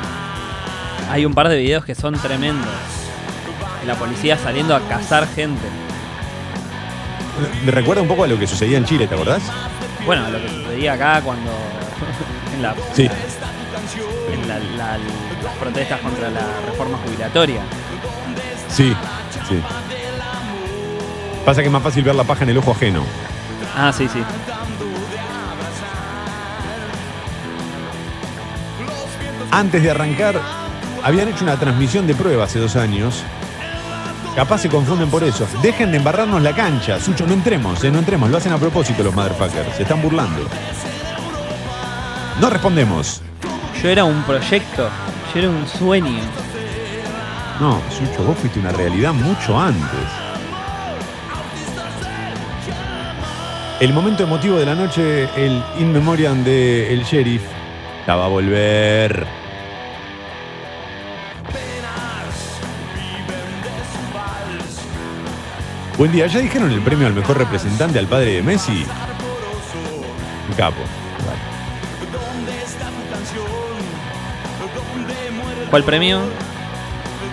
Hay 1.10 1.26
un 1.26 1.34
par 1.34 1.48
de 1.50 1.58
videos 1.58 1.84
que 1.84 1.94
son 1.94 2.14
tremendos. 2.14 2.66
La 3.86 3.96
policía 3.96 4.38
saliendo 4.38 4.74
a 4.74 4.80
cazar 4.88 5.28
gente. 5.28 5.66
Me 7.66 7.70
recuerda 7.70 8.00
un 8.00 8.08
poco 8.08 8.24
a 8.24 8.26
lo 8.26 8.38
que 8.38 8.46
sucedía 8.46 8.78
en 8.78 8.86
Chile, 8.86 9.06
¿te 9.06 9.14
acordás? 9.14 9.42
Bueno, 10.06 10.30
lo 10.30 10.40
que 10.40 10.48
sucedía 10.48 10.94
acá 10.94 11.20
cuando. 11.22 11.50
en 12.56 12.62
la, 12.62 12.74
Sí. 12.94 13.10
en 14.32 14.48
la- 14.48 14.58
la- 14.58 14.98
las 15.42 15.54
protestas 15.60 16.00
contra 16.00 16.30
la 16.30 16.40
reforma 16.66 16.96
jubilatoria. 17.04 17.60
Sí, 18.74 18.92
sí. 19.48 19.62
Pasa 21.44 21.60
que 21.60 21.68
es 21.68 21.72
más 21.72 21.82
fácil 21.82 22.02
ver 22.02 22.16
la 22.16 22.24
paja 22.24 22.42
en 22.42 22.50
el 22.50 22.58
ojo 22.58 22.72
ajeno. 22.72 23.04
Ah, 23.76 23.92
sí, 23.92 24.08
sí. 24.08 24.20
Antes 29.52 29.80
de 29.80 29.90
arrancar, 29.92 30.40
habían 31.04 31.28
hecho 31.28 31.44
una 31.44 31.56
transmisión 31.56 32.08
de 32.08 32.16
prueba 32.16 32.44
hace 32.44 32.58
dos 32.58 32.74
años. 32.74 33.22
Capaz 34.34 34.58
se 34.58 34.68
confunden 34.68 35.08
por 35.08 35.22
eso. 35.22 35.46
Dejen 35.62 35.92
de 35.92 35.98
embarrarnos 35.98 36.42
la 36.42 36.52
cancha. 36.52 36.98
Sucho, 36.98 37.24
no 37.24 37.34
entremos, 37.34 37.84
eh, 37.84 37.92
no 37.92 38.00
entremos. 38.00 38.28
Lo 38.28 38.38
hacen 38.38 38.52
a 38.52 38.58
propósito 38.58 39.04
los 39.04 39.14
motherfuckers. 39.14 39.76
Se 39.76 39.84
están 39.84 40.02
burlando. 40.02 40.48
No 42.40 42.50
respondemos. 42.50 43.22
Yo 43.80 43.88
era 43.88 44.04
un 44.04 44.24
proyecto, 44.24 44.88
yo 45.32 45.40
era 45.40 45.50
un 45.50 45.68
sueño. 45.68 46.43
No, 47.60 47.80
Sucho, 47.88 48.24
vos 48.24 48.36
fuiste 48.38 48.58
una 48.58 48.72
realidad 48.72 49.12
mucho 49.12 49.58
antes. 49.58 50.24
El 53.80 53.92
momento 53.92 54.24
emotivo 54.24 54.56
de 54.58 54.66
la 54.66 54.74
noche, 54.74 55.28
el 55.36 55.62
in 55.78 55.92
memoriam 55.92 56.42
de 56.42 56.92
el 56.92 57.04
sheriff, 57.04 57.42
la 58.06 58.16
va 58.16 58.24
a 58.24 58.28
volver. 58.28 59.26
Buen 65.96 66.10
día, 66.10 66.26
¿ya 66.26 66.40
dijeron 66.40 66.72
el 66.72 66.80
premio 66.80 67.06
al 67.06 67.14
mejor 67.14 67.38
representante 67.38 68.00
al 68.00 68.06
padre 68.06 68.32
de 68.32 68.42
Messi? 68.42 68.84
Un 70.48 70.56
capo. 70.56 70.82
¿Cuál 75.70 75.84
premio? 75.84 76.20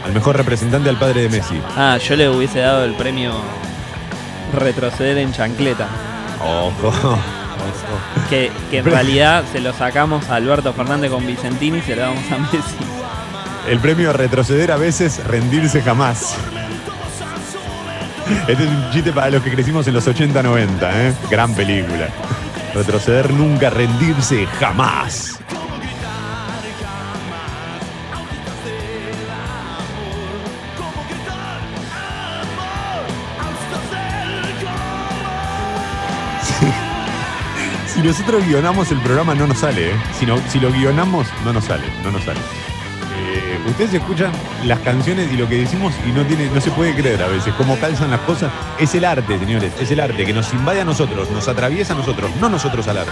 Al 0.06 0.14
mejor 0.14 0.38
representante 0.38 0.90
al 0.90 0.98
padre 0.98 1.24
de 1.24 1.30
Messi. 1.30 1.62
Ah, 1.78 1.98
yo 1.98 2.16
le 2.16 2.30
hubiese 2.30 2.60
dado 2.60 2.84
el 2.84 2.94
premio 2.94 3.34
retroceder 4.54 5.18
en 5.18 5.32
chancleta. 5.32 5.88
Ojo. 6.44 7.18
Que, 8.30 8.50
que 8.72 8.80
en 8.80 8.86
realidad 8.86 9.44
se 9.52 9.60
lo 9.60 9.74
sacamos 9.74 10.30
a 10.30 10.36
Alberto 10.38 10.74
Fernández 10.74 11.12
con 11.12 11.28
Vicentini 11.28 11.78
y 11.78 11.82
se 11.82 11.96
lo 11.96 12.04
damos 12.04 12.32
a 12.32 12.38
Messi. 12.38 12.78
El 13.68 13.80
premio 13.80 14.10
a 14.10 14.14
retroceder 14.14 14.72
a 14.72 14.78
veces, 14.78 15.24
rendirse 15.26 15.82
jamás. 15.82 16.36
Este 18.48 18.64
es 18.64 18.70
un 18.70 18.90
chiste 18.92 19.12
para 19.12 19.30
los 19.30 19.44
que 19.44 19.52
crecimos 19.52 19.86
en 19.88 19.94
los 19.94 20.08
80-90, 20.08 20.68
¿eh? 20.94 21.14
Gran 21.30 21.54
película. 21.54 22.08
Retroceder 22.74 23.32
nunca, 23.32 23.70
rendirse 23.70 24.48
jamás. 24.60 25.31
Si 38.02 38.08
nosotros 38.08 38.44
guionamos 38.48 38.92
el 38.92 38.98
programa 39.00 39.36
no 39.36 39.46
nos 39.46 39.60
sale, 39.60 39.92
¿eh? 39.92 39.96
Si, 40.20 40.26
no- 40.26 40.42
si 40.50 40.60
lo 40.60 40.72
guionamos 40.72 41.28
no 41.46 41.54
nos 41.54 41.66
sale, 41.66 41.84
no 42.04 42.10
nos 42.12 42.24
sale. 42.24 42.40
Eh, 42.40 43.60
ustedes 43.68 43.94
escuchan 43.94 44.32
las 44.66 44.80
canciones 44.80 45.32
y 45.32 45.38
lo 45.38 45.48
que 45.48 45.58
decimos 45.60 45.94
y 46.08 46.12
no 46.12 46.26
tiene, 46.26 46.50
no 46.50 46.60
se 46.60 46.72
puede 46.72 46.96
creer 46.96 47.22
a 47.22 47.28
veces 47.28 47.54
cómo 47.60 47.78
calzan 47.78 48.10
las 48.10 48.22
cosas. 48.22 48.52
Es 48.80 48.96
el 48.96 49.06
arte, 49.06 49.38
señores, 49.38 49.72
es 49.80 49.92
el 49.92 50.00
arte 50.00 50.26
que 50.26 50.34
nos 50.34 50.52
invade 50.52 50.82
a 50.82 50.86
nosotros, 50.86 51.30
nos 51.30 51.48
atraviesa 51.48 51.94
a 51.94 51.98
nosotros, 51.98 52.32
no 52.42 52.50
nosotros 52.50 52.88
al 52.88 52.98
arte. 52.98 53.12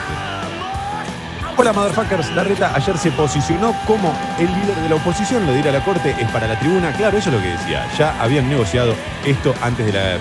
Hola, 1.61 1.73
motherfuckers. 1.73 2.33
Larreta 2.35 2.73
ayer 2.73 2.97
se 2.97 3.11
posicionó 3.11 3.75
como 3.85 4.17
el 4.39 4.45
líder 4.45 4.77
de 4.77 4.87
la 4.87 4.95
oposición. 4.95 5.45
Lo 5.45 5.51
de 5.51 5.59
ir 5.59 5.67
a 5.67 5.73
la 5.73 5.83
corte 5.83 6.15
es 6.17 6.31
para 6.31 6.47
la 6.47 6.57
tribuna. 6.57 6.93
Claro, 6.93 7.17
eso 7.17 7.29
es 7.29 7.35
lo 7.35 7.41
que 7.41 7.49
decía. 7.49 7.85
Ya 7.97 8.17
habían 8.21 8.47
negociado 8.47 8.95
esto 9.25 9.53
antes 9.61 9.85
de 9.85 9.91
la, 9.91 10.15
eh, 10.15 10.19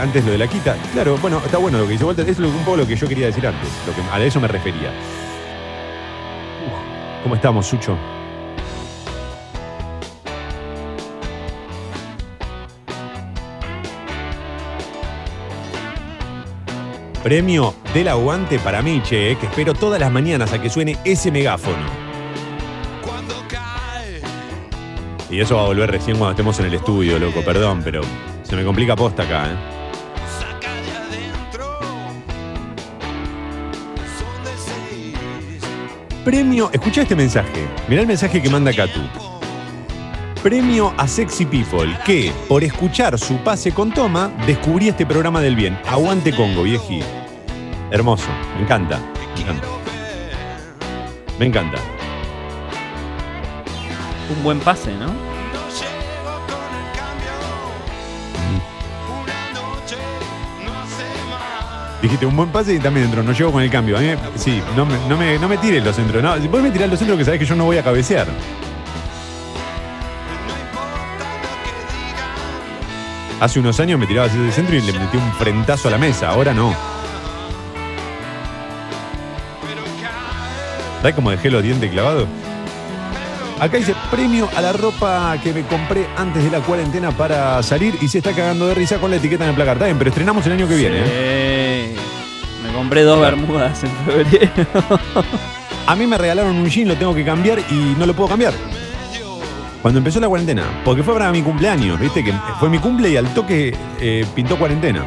antes 0.00 0.24
lo 0.24 0.32
de 0.32 0.38
la 0.38 0.48
quita. 0.48 0.74
Claro, 0.92 1.16
bueno, 1.18 1.40
está 1.44 1.58
bueno 1.58 1.78
lo 1.78 1.86
que 1.86 1.92
dice 1.92 2.04
Walter. 2.04 2.28
Es 2.28 2.40
un 2.40 2.50
poco 2.64 2.78
lo 2.78 2.88
que 2.88 2.96
yo 2.96 3.06
quería 3.06 3.26
decir 3.26 3.46
antes. 3.46 3.68
Lo 3.86 3.94
que, 3.94 4.02
a 4.10 4.20
eso 4.20 4.40
me 4.40 4.48
refería. 4.48 4.88
Uf, 6.66 7.22
¿Cómo 7.22 7.36
estamos, 7.36 7.66
Sucho? 7.68 7.96
Premio 17.22 17.74
del 17.92 18.08
aguante 18.08 18.58
para 18.58 18.80
mí, 18.80 19.02
che, 19.02 19.32
eh, 19.32 19.36
que 19.36 19.46
espero 19.46 19.74
todas 19.74 20.00
las 20.00 20.10
mañanas 20.10 20.54
a 20.54 20.60
que 20.60 20.70
suene 20.70 20.96
ese 21.04 21.30
megáfono. 21.30 21.84
Y 25.28 25.38
eso 25.38 25.56
va 25.56 25.62
a 25.62 25.66
volver 25.66 25.90
recién 25.90 26.16
cuando 26.16 26.30
estemos 26.30 26.58
en 26.60 26.66
el 26.66 26.74
estudio, 26.74 27.18
loco. 27.18 27.42
Perdón, 27.44 27.82
pero 27.84 28.00
se 28.42 28.56
me 28.56 28.64
complica 28.64 28.96
posta 28.96 29.22
acá, 29.22 29.48
¿eh? 29.48 29.80
Premio, 36.24 36.70
escucha 36.72 37.02
este 37.02 37.14
mensaje. 37.14 37.66
Mirá 37.86 38.00
el 38.00 38.08
mensaje 38.08 38.40
que 38.40 38.48
manda 38.48 38.72
Katu. 38.72 39.29
Premio 40.42 40.94
a 40.96 41.06
Sexy 41.06 41.44
People, 41.44 41.98
que 42.06 42.32
por 42.48 42.64
escuchar 42.64 43.18
su 43.18 43.36
pase 43.38 43.72
con 43.72 43.92
toma, 43.92 44.30
descubrí 44.46 44.88
este 44.88 45.04
programa 45.04 45.40
del 45.42 45.54
bien. 45.54 45.78
Aguante 45.86 46.34
Congo, 46.34 46.62
vieji. 46.62 47.02
Hermoso, 47.90 48.28
me 48.56 48.62
encanta. 48.62 48.98
Me 49.36 49.42
encanta. 49.42 49.66
Me 51.38 51.46
encanta. 51.46 51.78
Un 54.34 54.42
buen 54.42 54.60
pase, 54.60 54.94
¿no? 54.94 55.10
Dijiste 62.02 62.24
un 62.24 62.34
buen 62.34 62.48
pase 62.48 62.74
y 62.74 62.78
también 62.78 63.06
entró. 63.06 63.22
No 63.22 63.32
llego 63.32 63.52
con 63.52 63.62
el 63.62 63.70
cambio. 63.70 63.98
A 63.98 64.00
mí, 64.00 64.06
me- 64.06 64.16
sí, 64.38 64.62
no 64.74 64.86
me, 64.86 64.94
no, 65.06 65.18
me, 65.18 65.38
no 65.38 65.48
me 65.48 65.58
tires 65.58 65.84
los 65.84 65.94
centros. 65.94 66.22
No, 66.22 66.34
vos 66.48 66.62
me 66.62 66.70
tirás 66.70 66.88
los 66.88 66.98
centros 66.98 67.18
que 67.18 67.24
sabés 67.26 67.40
que 67.40 67.44
yo 67.46 67.54
no 67.54 67.64
voy 67.66 67.76
a 67.76 67.82
cabecear. 67.84 68.26
Hace 73.40 73.58
unos 73.58 73.80
años 73.80 73.98
me 73.98 74.06
tiraba 74.06 74.26
hacia 74.26 74.38
el 74.38 74.52
centro 74.52 74.76
y 74.76 74.82
le 74.82 74.92
metí 74.92 75.16
un 75.16 75.32
frentazo 75.32 75.88
a 75.88 75.90
la 75.92 75.98
mesa. 75.98 76.28
Ahora 76.28 76.52
no. 76.52 76.74
¿Sabes 81.00 81.14
cómo 81.14 81.30
dejé 81.30 81.48
los 81.50 81.62
dientes 81.62 81.90
clavados? 81.90 82.28
Acá 83.58 83.78
dice 83.78 83.94
premio 84.10 84.48
a 84.54 84.60
la 84.60 84.74
ropa 84.74 85.38
que 85.42 85.54
me 85.54 85.62
compré 85.62 86.06
antes 86.18 86.44
de 86.44 86.50
la 86.50 86.60
cuarentena 86.60 87.12
para 87.12 87.62
salir 87.62 87.96
y 88.02 88.08
se 88.08 88.18
está 88.18 88.32
cagando 88.32 88.66
de 88.68 88.74
risa 88.74 88.98
con 88.98 89.10
la 89.10 89.16
etiqueta 89.16 89.44
en 89.44 89.50
el 89.50 89.56
placar. 89.56 89.76
Está 89.76 89.86
bien, 89.86 89.96
pero 89.96 90.10
estrenamos 90.10 90.44
el 90.46 90.52
año 90.52 90.68
que 90.68 90.76
viene. 90.76 90.98
¿eh? 91.02 91.94
Me 92.62 92.72
compré 92.74 93.04
dos 93.04 93.20
bermudas 93.20 93.82
en 93.82 93.90
febrero. 94.04 95.00
A 95.86 95.96
mí 95.96 96.06
me 96.06 96.18
regalaron 96.18 96.56
un 96.56 96.68
jean, 96.68 96.88
lo 96.88 96.96
tengo 96.96 97.14
que 97.14 97.24
cambiar 97.24 97.58
y 97.70 97.94
no 97.98 98.04
lo 98.04 98.14
puedo 98.14 98.28
cambiar. 98.28 98.52
Cuando 99.82 99.98
empezó 99.98 100.20
la 100.20 100.28
cuarentena, 100.28 100.82
porque 100.84 101.02
fue 101.02 101.14
para 101.14 101.32
mi 101.32 101.40
cumpleaños, 101.40 101.98
viste 101.98 102.22
que 102.22 102.34
fue 102.58 102.68
mi 102.68 102.78
cumple 102.78 103.08
y 103.10 103.16
al 103.16 103.32
toque 103.32 103.74
eh, 103.98 104.26
pintó 104.34 104.58
cuarentena. 104.58 105.06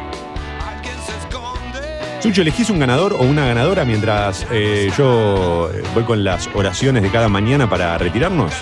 Sucho, 2.20 2.42
¿elegís 2.42 2.70
un 2.70 2.80
ganador 2.80 3.12
o 3.12 3.22
una 3.22 3.46
ganadora 3.46 3.84
mientras 3.84 4.46
eh, 4.50 4.90
yo 4.96 5.70
eh, 5.72 5.82
voy 5.94 6.02
con 6.02 6.24
las 6.24 6.48
oraciones 6.54 7.02
de 7.04 7.10
cada 7.10 7.28
mañana 7.28 7.70
para 7.70 7.96
retirarnos? 7.98 8.52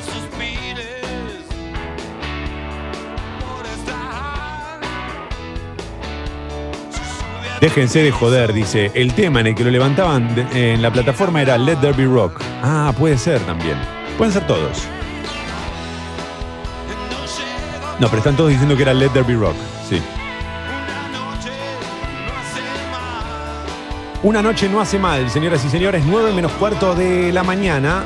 Déjense 7.61 8.03
de 8.03 8.11
joder, 8.11 8.53
dice. 8.53 8.91
El 8.95 9.15
tema 9.15 9.41
en 9.41 9.47
el 9.47 9.55
que 9.55 9.63
lo 9.65 9.71
levantaban 9.71 10.29
en 10.53 10.83
la 10.83 10.93
plataforma 10.93 11.41
era 11.41 11.57
Let 11.57 11.77
There 11.77 11.93
Be 11.93 12.05
Rock. 12.05 12.43
Ah, 12.63 12.93
puede 12.99 13.17
ser 13.17 13.41
también. 13.43 13.77
Pueden 14.19 14.33
ser 14.33 14.47
todos. 14.49 14.89
No, 18.03 18.09
pero 18.09 18.19
están 18.19 18.37
todos 18.37 18.51
diciendo 18.51 18.75
que 18.75 18.83
era 18.83 18.93
Let 18.93 19.11
There 19.11 19.23
Be 19.23 19.35
Rock. 19.35 19.55
Sí. 19.89 20.03
Una 24.25 24.43
noche 24.43 24.69
no 24.69 24.81
hace 24.81 24.99
mal, 24.99 25.31
señoras 25.31 25.65
y 25.65 25.71
señores. 25.71 26.03
9 26.05 26.33
menos 26.33 26.51
cuarto 26.51 26.97
de 26.97 27.33
la 27.33 27.45
mañana. 27.45 28.03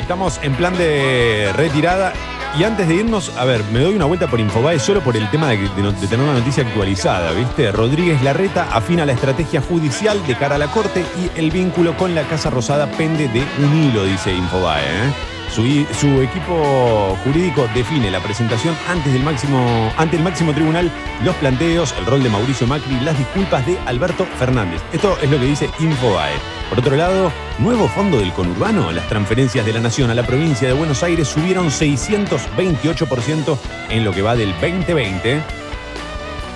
Estamos 0.00 0.38
en 0.44 0.54
plan 0.54 0.78
de 0.78 1.52
retirada. 1.56 2.12
Y 2.56 2.62
antes 2.62 2.86
de 2.86 2.94
irnos, 2.94 3.36
a 3.36 3.44
ver, 3.44 3.64
me 3.72 3.80
doy 3.80 3.94
una 3.96 4.04
vuelta 4.04 4.28
por 4.28 4.38
Infobae 4.38 4.78
solo 4.78 5.00
por 5.00 5.16
el 5.16 5.28
tema 5.28 5.48
de, 5.48 5.56
de 5.56 6.06
tener 6.06 6.20
una 6.20 6.38
noticia 6.38 6.62
actualizada, 6.62 7.32
¿viste? 7.32 7.72
Rodríguez 7.72 8.22
Larreta 8.22 8.68
afina 8.72 9.04
la 9.04 9.12
estrategia 9.12 9.60
judicial 9.60 10.24
de 10.24 10.36
cara 10.36 10.54
a 10.54 10.58
la 10.58 10.68
corte 10.68 11.04
y 11.18 11.36
el 11.36 11.50
vínculo 11.50 11.96
con 11.96 12.14
la 12.14 12.22
Casa 12.22 12.48
Rosada 12.48 12.86
pende 12.86 13.26
de 13.26 13.44
un 13.58 13.76
hilo, 13.76 14.04
dice 14.04 14.32
Infobae. 14.32 14.84
¿eh? 14.84 15.39
Su, 15.52 16.22
equipo 16.22 17.18
jurídico 17.24 17.68
define 17.74 18.10
la 18.10 18.20
presentación 18.20 18.76
antes 18.88 19.12
del 19.12 19.24
máximo, 19.24 19.92
ante 19.96 20.16
el 20.16 20.22
máximo 20.22 20.54
tribunal, 20.54 20.90
los 21.24 21.34
planteos, 21.36 21.92
el 21.98 22.06
rol 22.06 22.22
de 22.22 22.28
Mauricio 22.28 22.68
Macri, 22.68 23.00
las 23.00 23.18
disculpas 23.18 23.66
de 23.66 23.76
Alberto 23.86 24.24
Fernández. 24.38 24.80
Esto 24.92 25.18
es 25.20 25.28
lo 25.28 25.40
que 25.40 25.46
dice 25.46 25.68
Infobae. 25.80 26.34
Por 26.68 26.78
otro 26.78 26.94
lado, 26.94 27.32
nuevo 27.58 27.88
fondo 27.88 28.18
del 28.18 28.32
conurbano. 28.32 28.92
Las 28.92 29.08
transferencias 29.08 29.66
de 29.66 29.72
la 29.72 29.80
Nación 29.80 30.08
a 30.10 30.14
la 30.14 30.22
provincia 30.22 30.68
de 30.68 30.74
Buenos 30.74 31.02
Aires 31.02 31.26
subieron 31.26 31.66
628% 31.66 33.58
en 33.90 34.04
lo 34.04 34.12
que 34.12 34.22
va 34.22 34.36
del 34.36 34.52
2020. 34.52 35.42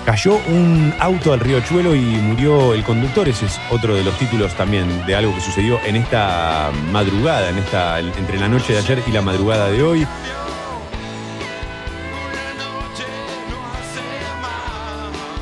Cayó 0.05 0.35
un 0.47 0.93
auto 0.99 1.33
al 1.33 1.39
riachuelo 1.39 1.95
y 1.95 2.01
murió 2.01 2.75
el 2.75 2.83
conductor. 2.83 3.27
Ese 3.27 3.47
es 3.47 3.59
otro 3.71 3.95
de 3.95 4.03
los 4.03 4.15
títulos 4.19 4.53
también 4.53 5.03
de 5.07 5.15
algo 5.15 5.33
que 5.33 5.41
sucedió 5.41 5.79
en 5.83 5.95
esta 5.95 6.69
madrugada, 6.91 7.49
en 7.49 7.57
esta, 7.57 7.99
entre 7.99 8.37
la 8.37 8.47
noche 8.47 8.73
de 8.73 8.79
ayer 8.79 9.01
y 9.07 9.11
la 9.11 9.23
madrugada 9.23 9.71
de 9.71 9.81
hoy. 9.81 10.07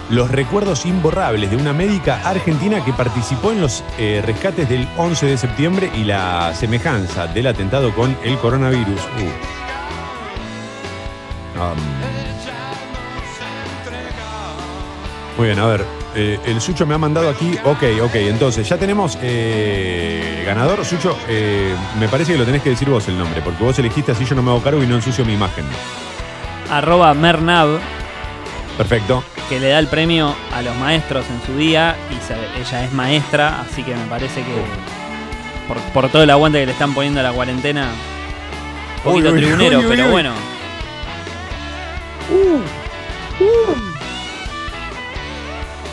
Los 0.10 0.31
recuerdos 0.31 0.85
imborrables 0.85 1.52
de 1.52 1.57
una 1.57 1.73
médica 1.73 2.22
argentina 2.23 2.85
que 2.85 2.94
participó 2.94 3.52
en 3.52 3.60
los 3.60 3.84
eh, 3.98 4.22
rescates 4.26 4.69
del 4.69 4.88
11 4.95 5.26
de 5.26 5.38
septiembre 5.38 5.91
y 5.94 6.06
la 6.06 6.53
semejanza 6.56 7.27
del 7.27 7.48
atentado 7.48 7.94
con 7.94 8.15
el 8.23 8.38
coronavirus. 8.38 9.02
Uh. 9.18 9.64
Um, 11.60 12.12
Muy 15.38 15.47
bien, 15.47 15.60
a 15.60 15.65
ver. 15.65 15.84
eh, 16.15 16.39
el 16.45 16.61
Sucho 16.61 16.85
me 16.85 16.93
ha 16.93 16.97
mandado 16.99 17.27
aquí. 17.30 17.57
Ok, 17.64 17.84
ok. 18.03 18.15
Entonces, 18.15 18.69
ya 18.69 18.77
tenemos 18.77 19.18
eh, 19.22 20.43
ganador. 20.45 20.85
Sucho, 20.85 21.18
eh, 21.27 21.73
me 21.99 22.07
parece 22.07 22.34
que 22.34 22.38
lo 22.38 22.45
tenés 22.45 22.61
que 22.61 22.69
decir 22.69 22.88
vos 22.89 23.07
el 23.07 23.18
nombre, 23.18 23.41
porque 23.41 23.64
vos 23.64 23.77
elegiste 23.80 24.11
así 24.11 24.26
yo 24.26 24.35
no 24.35 24.43
me 24.43 24.51
hago 24.51 24.61
cargo 24.61 24.84
y 24.84 24.88
no 24.88 24.95
ensucio 24.95 25.26
mi 25.26 25.34
imagen. 25.34 25.65
Arroba 26.69 27.14
Mernav, 27.15 27.80
Perfecto. 28.77 29.23
que 29.49 29.60
le 29.60 29.69
da 29.69 29.80
el 29.80 29.88
premio 29.88 30.35
a 30.53 30.61
los 30.61 30.76
maestros 30.77 31.26
en 31.31 31.41
su 31.47 31.57
día. 31.57 31.95
Y 32.11 32.15
se- 32.27 32.61
ella 32.61 32.85
es 32.85 32.93
maestra, 32.93 33.61
así 33.61 33.81
que 33.84 33.95
me 33.95 34.05
parece 34.05 34.41
que 34.41 34.53
por, 35.68 35.77
por 35.93 36.10
todo 36.10 36.22
el 36.23 36.30
aguante 36.30 36.60
que 36.60 36.68
le 36.68 36.72
están 36.73 36.93
poniendo 36.93 37.22
a 37.22 37.23
la 37.23 37.31
cuarentena, 37.31 37.89
un 38.97 39.03
poquito 39.03 39.30
Uy, 39.30 39.35
uy, 39.35 39.41
tribunero, 39.41 39.80
uy, 39.80 39.85
uy, 39.85 39.89
pero 39.89 40.05
uy. 40.05 40.11
bueno. 40.11 40.31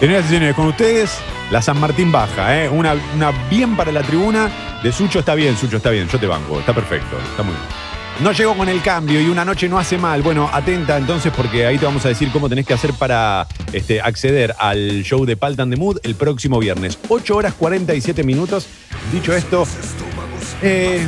Señoras 0.01 0.25
y 0.25 0.29
señores, 0.29 0.55
con 0.55 0.67
ustedes, 0.67 1.19
la 1.51 1.61
San 1.61 1.79
Martín 1.79 2.11
baja, 2.11 2.59
¿eh? 2.59 2.71
Una, 2.71 2.95
bien 3.51 3.77
para 3.77 3.93
la 3.93 4.03
tribuna. 4.03 4.51
De 4.83 4.93
Sucho 4.93 5.19
está 5.19 5.35
bien, 5.35 5.59
Sucho 5.59 5.77
está 5.77 5.91
bien, 5.91 6.09
yo 6.09 6.19
te 6.19 6.27
banco, 6.27 6.59
está 6.59 6.73
perfecto, 6.73 7.19
está 7.19 7.43
muy 7.43 7.53
bien. 7.53 7.67
No 8.23 8.33
llegó 8.33 8.57
con 8.57 8.71
el 8.71 8.81
cambio 8.81 9.21
y 9.21 9.29
una 9.29 9.45
noche 9.45 9.69
no 9.69 9.79
hace 9.79 9.99
mal. 9.99 10.23
Bueno, 10.23 10.49
atenta 10.51 10.97
entonces 10.97 11.31
porque 11.37 11.67
ahí 11.67 11.77
te 11.77 11.85
vamos 11.85 12.03
a 12.07 12.09
decir 12.09 12.31
cómo 12.33 12.49
tenés 12.49 12.67
que 12.67 12.73
hacer 12.73 12.95
para 12.95 13.47
este, 13.75 14.01
acceder 14.01 14.55
al 14.59 15.03
show 15.03 15.27
de 15.27 15.37
Paltan 15.37 15.69
de 15.69 15.77
Mood 15.77 15.99
el 16.03 16.15
próximo 16.15 16.59
viernes. 16.59 16.99
8 17.09 17.37
horas 17.37 17.53
47 17.53 18.25
minutos. 18.25 18.69
Dicho 19.13 19.35
esto, 19.35 19.67
eh, 20.63 21.07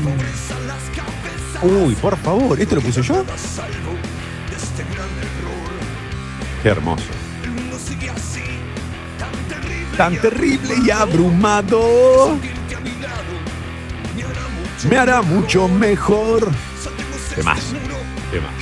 uy, 1.62 1.94
por 1.94 2.19
favor, 2.19 2.60
¿esto 2.60 2.74
lo 2.74 2.82
puse 2.82 3.01
yo? 3.01 3.24
Qué 6.62 6.69
hermoso. 6.69 7.22
Tan 9.97 10.16
terrible 10.20 10.74
y 10.85 10.90
abrumado. 10.90 12.39
Me 14.89 14.98
hará 14.98 15.23
mucho 15.23 15.69
mejor. 15.69 16.51
¿Qué 17.35 17.43
más? 17.43 17.73
¿Qué 18.31 18.40
más? 18.40 18.52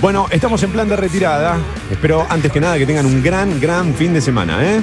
Bueno, 0.00 0.26
estamos 0.30 0.62
en 0.62 0.72
plan 0.72 0.88
de 0.88 0.96
retirada. 0.96 1.58
Espero 1.90 2.26
antes 2.28 2.50
que 2.50 2.60
nada 2.60 2.78
que 2.78 2.86
tengan 2.86 3.04
un 3.04 3.22
gran, 3.22 3.60
gran 3.60 3.94
fin 3.94 4.14
de 4.14 4.20
semana, 4.20 4.64
¿eh? 4.64 4.80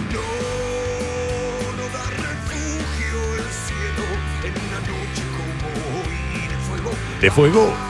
De 7.20 7.32
fuego. 7.32 7.87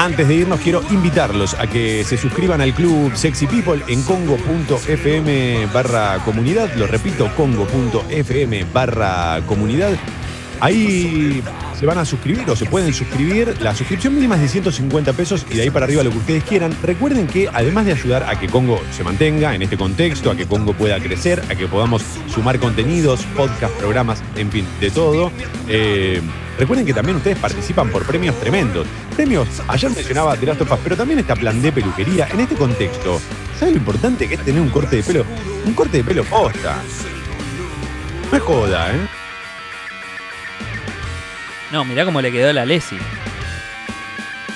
Antes 0.00 0.26
de 0.28 0.34
irnos 0.34 0.60
quiero 0.60 0.82
invitarlos 0.88 1.52
a 1.52 1.66
que 1.66 2.04
se 2.04 2.16
suscriban 2.16 2.62
al 2.62 2.72
club 2.72 3.14
Sexy 3.14 3.46
People 3.46 3.82
en 3.86 4.02
congo.fm 4.04 5.66
barra 5.74 6.24
comunidad. 6.24 6.72
Lo 6.76 6.86
repito, 6.86 7.30
congo.fm 7.36 8.64
barra 8.72 9.42
comunidad. 9.46 9.92
Ahí 10.60 11.42
se 11.78 11.86
van 11.86 11.98
a 11.98 12.04
suscribir 12.04 12.48
o 12.50 12.54
se 12.56 12.66
pueden 12.66 12.92
suscribir. 12.92 13.56
La 13.60 13.74
suscripción 13.74 14.14
mínima 14.14 14.36
es 14.36 14.42
de 14.42 14.48
150 14.48 15.12
pesos 15.14 15.46
y 15.50 15.54
de 15.54 15.62
ahí 15.62 15.70
para 15.70 15.86
arriba 15.86 16.02
lo 16.02 16.10
que 16.10 16.18
ustedes 16.18 16.44
quieran. 16.44 16.76
Recuerden 16.82 17.26
que 17.26 17.48
además 17.52 17.86
de 17.86 17.92
ayudar 17.92 18.24
a 18.24 18.38
que 18.38 18.48
Congo 18.48 18.80
se 18.94 19.02
mantenga 19.02 19.54
en 19.54 19.62
este 19.62 19.76
contexto, 19.76 20.30
a 20.30 20.36
que 20.36 20.46
Congo 20.46 20.74
pueda 20.74 20.98
crecer, 21.00 21.42
a 21.48 21.54
que 21.54 21.66
podamos 21.66 22.02
sumar 22.32 22.58
contenidos, 22.58 23.24
podcast, 23.36 23.74
programas, 23.76 24.22
en 24.36 24.50
fin, 24.50 24.66
de 24.80 24.90
todo. 24.90 25.32
eh, 25.68 26.20
Recuerden 26.58 26.84
que 26.84 26.92
también 26.92 27.16
ustedes 27.16 27.38
participan 27.38 27.88
por 27.88 28.04
premios 28.04 28.38
tremendos. 28.38 28.86
Premios, 29.16 29.48
ayer 29.66 29.90
mencionaba 29.90 30.34
of 30.34 30.72
Us, 30.72 30.78
pero 30.84 30.94
también 30.94 31.18
está 31.20 31.34
Plan 31.34 31.62
de 31.62 31.72
Peluquería. 31.72 32.28
En 32.30 32.40
este 32.40 32.54
contexto, 32.54 33.18
¿sabes 33.58 33.72
lo 33.72 33.80
importante 33.80 34.28
que 34.28 34.34
es 34.34 34.44
tener 34.44 34.60
un 34.60 34.68
corte 34.68 34.96
de 34.96 35.02
pelo? 35.02 35.24
Un 35.64 35.72
corte 35.72 35.96
de 35.96 36.04
pelo 36.04 36.22
posta. 36.24 36.76
No 38.30 38.36
es 38.36 38.42
joda, 38.42 38.94
¿eh? 38.94 38.98
No, 41.70 41.84
mirá 41.84 42.04
cómo 42.04 42.20
le 42.20 42.32
quedó 42.32 42.52
la 42.52 42.64
Lesi. 42.64 42.96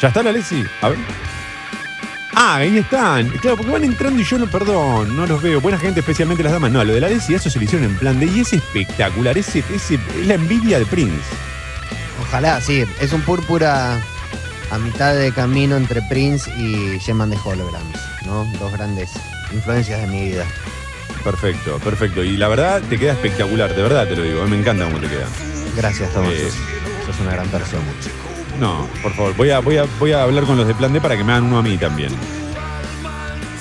¿Ya 0.00 0.08
está 0.08 0.22
la 0.22 0.32
Lesi? 0.32 0.64
A 0.80 0.88
ver. 0.88 0.98
Ah, 2.34 2.56
ahí 2.56 2.78
están. 2.78 3.28
Claro, 3.38 3.56
porque 3.56 3.72
van 3.72 3.84
entrando 3.84 4.20
y 4.20 4.24
yo 4.24 4.38
no, 4.38 4.48
perdón, 4.48 5.16
no 5.16 5.24
los 5.24 5.40
veo. 5.40 5.60
Buena 5.60 5.78
gente, 5.78 6.00
especialmente 6.00 6.42
las 6.42 6.52
damas. 6.52 6.72
No, 6.72 6.82
lo 6.84 6.92
de 6.92 7.00
la 7.00 7.08
Lesi, 7.08 7.34
eso 7.34 7.48
se 7.48 7.58
lo 7.58 7.64
hicieron 7.64 7.88
en 7.88 7.96
plan 7.96 8.18
de. 8.18 8.26
Y 8.26 8.40
es 8.40 8.52
espectacular. 8.52 9.38
Ese, 9.38 9.62
ese, 9.72 9.94
es 9.94 10.26
la 10.26 10.34
envidia 10.34 10.78
de 10.78 10.86
Prince. 10.86 11.22
Ojalá, 12.22 12.60
sí. 12.60 12.84
Es 13.00 13.12
un 13.12 13.22
púrpura 13.22 14.00
a 14.70 14.78
mitad 14.78 15.14
de 15.14 15.32
camino 15.32 15.76
entre 15.76 16.02
Prince 16.02 16.50
y 16.58 16.98
Geman 16.98 17.30
de 17.30 17.38
Holograms, 17.42 17.98
¿no? 18.26 18.44
Dos 18.58 18.72
grandes 18.72 19.12
influencias 19.52 20.00
de 20.00 20.06
mi 20.08 20.30
vida. 20.30 20.44
Perfecto, 21.22 21.78
perfecto. 21.78 22.24
Y 22.24 22.36
la 22.36 22.48
verdad 22.48 22.82
te 22.82 22.98
queda 22.98 23.12
espectacular, 23.12 23.74
de 23.74 23.82
verdad 23.82 24.08
te 24.08 24.16
lo 24.16 24.22
digo. 24.22 24.44
Me 24.46 24.58
encanta 24.58 24.84
cómo 24.84 24.98
te 24.98 25.08
queda. 25.08 25.26
Gracias, 25.76 26.12
Tomás. 26.12 26.32
Eh, 26.32 26.50
Sos 27.06 27.20
una 27.20 27.32
gran 27.32 27.48
persona. 27.48 27.82
No, 28.58 28.88
por 29.02 29.12
favor, 29.14 29.36
voy 29.36 29.50
a, 29.50 29.60
voy, 29.60 29.76
a, 29.78 29.86
voy 29.98 30.12
a 30.12 30.22
hablar 30.22 30.44
con 30.44 30.56
los 30.56 30.66
de 30.66 30.74
Plan 30.74 30.92
D 30.92 31.00
para 31.00 31.16
que 31.16 31.24
me 31.24 31.32
hagan 31.32 31.44
uno 31.44 31.58
a 31.58 31.62
mí 31.62 31.76
también. 31.76 32.10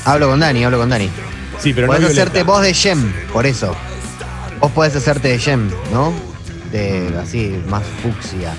Hablo 0.05 0.29
con 0.29 0.39
Dani, 0.39 0.63
hablo 0.63 0.79
con 0.79 0.89
Dani. 0.89 1.09
Sí, 1.59 1.73
pero 1.73 1.87
no 1.87 1.93
Podés 1.93 2.11
hacerte 2.11 2.43
voz 2.43 2.61
de 2.61 2.73
Gem, 2.73 3.13
por 3.31 3.45
eso. 3.45 3.75
Vos 4.59 4.71
podés 4.71 4.95
hacerte 4.95 5.29
de 5.29 5.39
Gem, 5.39 5.69
¿no? 5.91 6.13
De 6.71 7.13
así, 7.21 7.61
más 7.69 7.83
fucsia. 8.01 8.53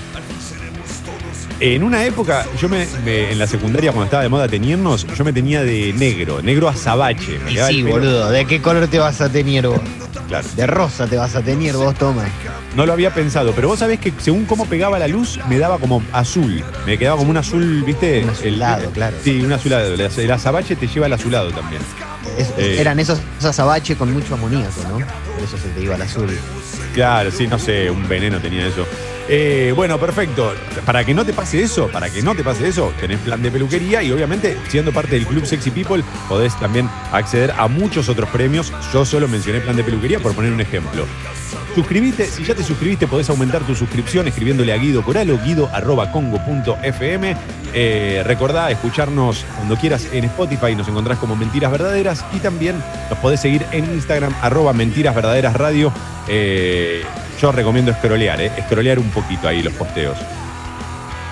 En 1.59 1.83
una 1.83 2.03
época, 2.05 2.45
yo 2.61 2.67
me, 2.67 2.85
me- 3.05 3.31
en 3.31 3.39
la 3.39 3.47
secundaria, 3.47 3.91
cuando 3.91 4.05
estaba 4.05 4.23
de 4.23 4.29
moda 4.29 4.47
teñirnos, 4.47 5.07
yo 5.15 5.23
me 5.23 5.31
tenía 5.31 5.63
de 5.63 5.93
negro, 5.93 6.41
negro 6.41 6.67
azabache. 6.67 7.39
Me 7.45 7.51
Y 7.51 7.53
quedaba 7.53 7.69
el 7.69 7.75
sí, 7.75 7.81
pelo- 7.83 7.91
boludo. 7.91 8.29
¿De 8.29 8.45
qué 8.45 8.61
color 8.61 8.87
te 8.87 8.99
vas 8.99 9.21
a 9.21 9.29
tener 9.29 9.67
vos? 9.67 9.79
Claro. 10.27 10.47
De 10.55 10.67
rosa 10.67 11.07
te 11.07 11.15
vas 11.17 11.33
a 11.35 11.41
tener 11.41 11.75
vos, 11.75 11.95
toma. 11.95 12.25
No 12.75 12.85
lo 12.85 12.91
había 12.93 13.13
pensado, 13.13 13.53
pero 13.55 13.69
vos 13.69 13.79
sabés 13.79 13.99
que 13.99 14.11
según 14.17 14.43
cómo 14.45 14.65
pegaba 14.65 14.99
la 14.99 15.07
luz, 15.07 15.39
me 15.47 15.57
daba 15.57 15.77
como 15.77 16.03
azul. 16.11 16.61
Me 16.85 16.97
quedaba 16.97 17.17
como 17.17 17.29
un 17.29 17.37
azul, 17.37 17.83
¿viste? 17.85 18.23
Un 18.23 18.29
azulado, 18.31 18.89
claro. 18.91 19.15
Sí, 19.23 19.39
un 19.41 19.53
azulado. 19.53 19.93
El 19.93 20.01
az- 20.01 20.17
El 20.17 20.31
azabache 20.31 20.75
te 20.75 20.87
lleva 20.87 21.05
al 21.05 21.13
azulado 21.13 21.51
también. 21.51 21.81
Es- 22.37 22.49
Eh. 22.57 22.81
Eran 22.81 22.99
esos, 22.99 23.19
esos 23.37 23.51
azabache 23.51 23.95
con 23.95 24.11
mucho 24.11 24.33
amoníaco, 24.33 24.81
¿no? 24.89 24.95
Por 24.97 25.43
eso 25.43 25.57
se 25.57 25.69
te 25.69 25.81
iba 25.81 25.95
al 25.95 26.01
azul. 26.01 26.27
Claro, 26.93 27.31
sí, 27.31 27.47
no 27.47 27.57
sé, 27.59 27.89
un 27.89 28.05
veneno 28.09 28.39
tenía 28.39 28.67
eso. 28.67 28.85
Eh, 29.27 29.73
bueno, 29.75 29.99
perfecto. 29.99 30.53
Para 30.85 31.03
que 31.03 31.13
no 31.13 31.25
te 31.25 31.33
pase 31.33 31.61
eso, 31.61 31.87
para 31.87 32.09
que 32.09 32.21
no 32.21 32.35
te 32.35 32.43
pase 32.43 32.67
eso, 32.67 32.93
tenés 32.99 33.19
plan 33.19 33.41
de 33.41 33.51
peluquería 33.51 34.03
y 34.03 34.11
obviamente, 34.11 34.57
siendo 34.67 34.91
parte 34.91 35.15
del 35.15 35.25
Club 35.25 35.45
Sexy 35.45 35.71
People, 35.71 36.03
podés 36.29 36.57
también 36.59 36.89
acceder 37.11 37.51
a 37.57 37.67
muchos 37.67 38.09
otros 38.09 38.29
premios. 38.29 38.71
Yo 38.93 39.05
solo 39.05 39.27
mencioné 39.27 39.61
plan 39.61 39.75
de 39.75 39.83
peluquería 39.83 40.19
por 40.19 40.33
poner 40.35 40.51
un 40.51 40.61
ejemplo. 40.61 41.05
Suscribite, 41.75 42.25
si 42.27 42.45
ya 42.45 42.55
te 42.55 42.63
suscribiste, 42.63 43.05
podés 43.05 43.29
aumentar 43.29 43.61
tu 43.63 43.75
suscripción 43.75 44.25
escribiéndole 44.29 44.71
a 44.71 44.77
Guido 44.77 45.03
Coral 45.03 45.29
o 45.29 45.37
guido.congo.fm. 45.37 47.35
Eh, 47.73 48.23
recordá 48.25 48.71
escucharnos 48.71 49.45
cuando 49.57 49.75
quieras 49.75 50.07
en 50.13 50.23
Spotify, 50.23 50.73
nos 50.73 50.87
encontrás 50.87 51.19
como 51.19 51.35
Mentiras 51.35 51.73
Verdaderas 51.73 52.23
y 52.31 52.37
también 52.37 52.81
nos 53.09 53.19
podés 53.19 53.41
seguir 53.41 53.65
en 53.73 53.83
Instagram, 53.93 54.33
arroba 54.41 54.71
Mentiras 54.71 55.13
Verdaderas 55.13 55.53
Radio. 55.55 55.91
Eh, 56.29 57.03
yo 57.41 57.51
recomiendo 57.51 57.91
escrolear, 57.91 58.39
eh, 58.39 58.51
escrolear 58.57 58.97
un 58.97 59.09
poquito 59.15 59.47
ahí 59.47 59.63
los 59.63 59.73
posteos. 59.73 60.17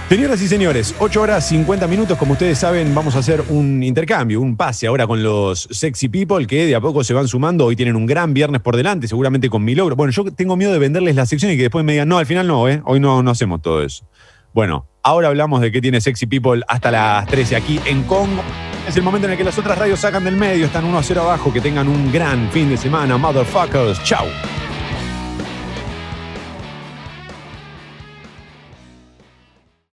Señoras 0.10 0.42
y 0.44 0.48
señores, 0.48 0.94
8 1.00 1.22
horas 1.22 1.48
50 1.48 1.88
minutos, 1.88 2.18
como 2.20 2.34
ustedes 2.34 2.60
saben, 2.60 2.94
vamos 2.94 3.16
a 3.16 3.20
hacer 3.20 3.44
un 3.50 3.82
intercambio, 3.82 4.42
un 4.42 4.56
pase 4.56 4.86
ahora 4.86 5.08
con 5.08 5.24
los 5.24 5.68
sexy 5.72 6.08
people 6.08 6.46
que 6.46 6.68
de 6.68 6.76
a 6.76 6.82
poco 6.82 7.04
se 7.04 7.16
van 7.16 7.28
sumando. 7.28 7.66
Hoy 7.66 7.76
tienen 7.76 7.96
un 7.96 8.06
gran 8.06 8.32
viernes 8.32 8.62
por 8.62 8.78
delante, 8.78 9.08
seguramente 9.08 9.50
con 9.50 9.64
mi 9.64 9.74
logro. 9.74 9.96
Bueno, 9.96 10.12
yo 10.12 10.26
tengo 10.26 10.56
miedo 10.56 10.72
de 10.72 10.78
venderles 10.78 11.16
la 11.16 11.26
sección 11.26 11.52
y 11.52 11.56
que 11.56 11.64
después 11.64 11.84
me 11.84 11.94
digan, 11.94 12.08
no, 12.08 12.20
al 12.20 12.28
final 12.28 12.48
no, 12.48 12.70
¿eh? 12.70 12.82
hoy 12.86 13.00
no, 13.00 13.24
no 13.24 13.32
hacemos 13.32 13.62
todo 13.62 13.82
eso. 13.82 14.06
Bueno, 14.54 14.86
ahora 15.02 15.30
hablamos 15.30 15.62
de 15.62 15.72
qué 15.72 15.82
tiene 15.82 16.00
sexy 16.00 16.28
people 16.28 16.62
hasta 16.68 16.92
las 16.92 17.26
13 17.26 17.56
aquí 17.56 17.80
en 17.86 18.04
Congo. 18.04 18.44
Es 18.88 18.96
el 18.96 19.02
momento 19.02 19.26
en 19.26 19.32
el 19.32 19.38
que 19.38 19.44
las 19.44 19.58
otras 19.58 19.80
radios 19.80 20.00
sacan 20.00 20.24
del 20.24 20.36
medio, 20.36 20.68
están 20.68 20.86
1 20.86 20.96
a 20.96 21.02
0 21.02 21.22
abajo. 21.22 21.52
Que 21.52 21.60
tengan 21.60 21.88
un 21.88 22.12
gran 22.12 22.52
fin 22.52 22.70
de 22.70 22.78
semana, 22.78 23.18
motherfuckers. 23.18 24.04
Chau. 24.04 24.28